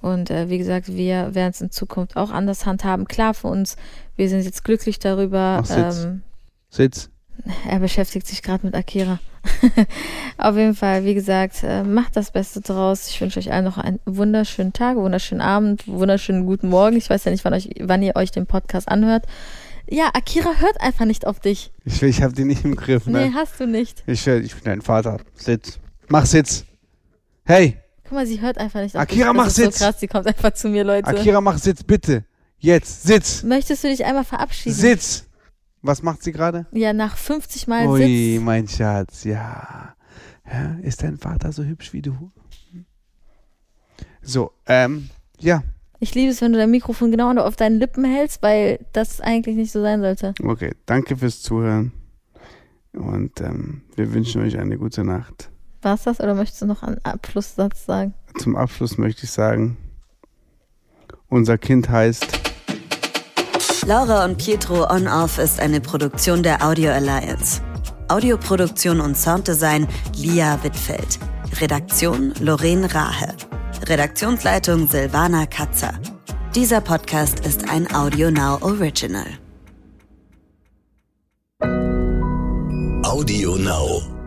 Und 0.01 0.31
äh, 0.31 0.49
wie 0.49 0.59
gesagt, 0.59 0.89
wir 0.89 1.35
werden 1.35 1.51
es 1.51 1.61
in 1.61 1.71
Zukunft 1.71 2.17
auch 2.17 2.31
anders 2.31 2.67
handhaben. 2.67 3.07
Klar 3.07 3.35
für 3.35 3.49
uns, 3.49 3.77
wir 4.19 4.29
sind 4.29 4.43
jetzt 4.45 4.65
glücklich 4.65 4.99
darüber. 4.99 5.61
Ach, 5.63 5.65
Sitz. 5.65 6.05
Ähm, 6.05 6.23
Sitz. 6.69 7.09
er 7.69 7.79
beschäftigt 7.79 8.27
sich 8.27 8.43
gerade 8.43 8.67
mit 8.67 8.75
Akira. 8.75 9.19
Auf 10.39 10.57
jeden 10.57 10.75
Fall, 10.75 11.05
wie 11.05 11.15
gesagt, 11.15 11.63
äh, 11.63 11.83
macht 11.85 12.17
das 12.17 12.31
Beste 12.33 12.61
draus. 12.61 13.09
Ich 13.09 13.21
wünsche 13.21 13.39
euch 13.39 13.53
allen 13.53 13.65
noch 13.65 13.79
einen 13.79 14.01
wunderschönen 14.05 14.73
Tag, 14.73 14.97
wunderschönen 14.97 15.41
Abend, 15.41 15.87
wunderschönen 15.87 16.45
guten 16.45 16.69
Morgen. 16.69 16.97
Ich 16.97 17.09
weiß 17.09 17.25
ja 17.25 17.31
nicht, 17.31 17.45
wann, 17.45 17.55
euch, 17.55 17.71
wann 17.81 18.03
ihr 18.03 18.17
euch 18.17 18.31
den 18.33 18.47
Podcast 18.47 18.89
anhört. 18.89 19.25
Ja, 19.89 20.11
Akira 20.13 20.51
hört 20.59 20.81
einfach 20.83 21.07
nicht 21.07 21.27
auf 21.27 21.41
dich. 21.41 21.73
Ich, 21.85 22.03
ich 22.03 22.23
habe 22.23 22.35
den 22.35 22.49
nicht 22.49 22.65
im 22.65 22.77
Griff, 22.77 23.07
Nee, 23.07 23.29
ne? 23.31 23.33
hast 23.35 23.59
du 23.59 23.67
nicht. 23.67 24.03
Ich, 24.07 24.27
ich 24.27 24.55
bin 24.55 24.65
dein 24.65 24.83
Vater. 24.83 25.19
Sitz. 25.35 25.79
Mach 26.09 26.27
Sitz. 26.27 26.65
Hey, 27.45 27.79
Guck 28.05 28.13
mal, 28.13 28.27
sie 28.27 28.41
hört 28.41 28.57
einfach 28.59 28.81
nicht 28.81 28.97
auf 28.97 29.03
Akira, 29.03 29.29
dich. 29.29 29.37
mach 29.37 29.45
das 29.45 29.59
ist 29.59 29.65
Sitz. 29.65 29.79
so 29.79 29.85
krass, 29.85 30.01
sie 30.01 30.07
kommt 30.09 30.27
einfach 30.27 30.53
zu 30.53 30.69
mir, 30.69 30.83
Leute. 30.83 31.07
Akira, 31.09 31.41
mach 31.41 31.59
Sitz, 31.59 31.83
bitte. 31.85 32.25
Jetzt, 32.59 33.05
Sitz. 33.05 33.43
Möchtest 33.43 33.85
du 33.85 33.89
dich 33.89 34.05
einmal 34.05 34.25
verabschieden? 34.25 34.75
Sitz. 34.75 35.27
Was 35.83 36.03
macht 36.03 36.23
sie 36.25 36.33
gerade? 36.33 36.67
Ja, 36.73 36.93
nach 36.93 37.17
50 37.17 37.69
Mal 37.69 37.87
Ui, 37.87 38.35
Sitz. 38.35 38.45
mein 38.45 38.67
Schatz, 38.67 39.25
ja. 39.25 39.95
ja. 40.51 40.75
Ist 40.83 41.03
dein 41.03 41.19
Vater 41.19 41.53
so 41.53 41.63
hübsch 41.63 41.93
wie 41.93 42.03
du? 42.03 42.33
So, 44.23 44.51
ähm, 44.67 45.09
ja, 45.39 45.63
Ich 46.01 46.15
liebe 46.15 46.33
es, 46.33 46.41
wenn 46.41 46.53
du 46.53 46.59
dein 46.59 46.71
Mikrofon 46.71 47.11
genau 47.13 47.33
auf 47.37 47.57
deinen 47.57 47.79
Lippen 47.79 48.05
hältst, 48.05 48.43
weil 48.43 48.85
das 48.93 49.21
eigentlich 49.21 49.57
nicht 49.57 49.71
so 49.73 49.81
sein 49.81 50.01
sollte. 50.01 50.35
okay. 50.45 50.75
Danke 50.87 51.17
fürs 51.17 51.41
Zuhören. 51.43 51.93
Und 52.93 53.41
ähm, 53.41 53.83
wir 53.95 54.13
wünschen 54.13 54.43
euch 54.43 54.59
eine 54.59 54.77
gute 54.79 55.05
Nacht. 55.05 55.51
War's 55.83 56.03
das 56.03 56.19
oder 56.19 56.35
möchtest 56.35 56.63
du 56.63 56.67
noch 56.67 56.83
einen 56.83 56.99
Abschlusssatz 57.05 57.87
sagen? 57.87 58.15
Zum 58.39 58.57
Abschluss 58.57 58.99
möchte 58.99 59.25
ich 59.25 59.31
sagen, 59.31 59.77
unser 61.29 61.57
Kind 61.57 61.89
heißt 61.89 62.27
Laura 63.89 64.27
und 64.27 64.37
Pietro 64.37 64.87
On 64.91 65.09
Off 65.09 65.39
ist 65.39 65.59
eine 65.61 65.81
Produktion 65.81 66.43
der 66.43 66.63
Audio 66.63 66.91
Alliance. 66.91 67.63
Audioproduktion 68.09 69.01
und 69.01 69.17
Sounddesign 69.17 69.89
Lia 70.15 70.63
Wittfeld. 70.63 71.19
Redaktion 71.59 72.35
Lorraine 72.39 72.95
Rahe. 72.95 73.35
Redaktionsleitung 73.87 74.89
Silvana 74.89 75.47
Katzer. 75.47 75.95
Dieser 76.55 76.83
Podcast 76.83 77.41
ist 77.47 77.71
ein 77.71 77.91
Audio 77.95 78.31
Now 78.31 78.59
Original. 78.61 79.25
Audio 83.05 83.57
Now. 83.57 84.18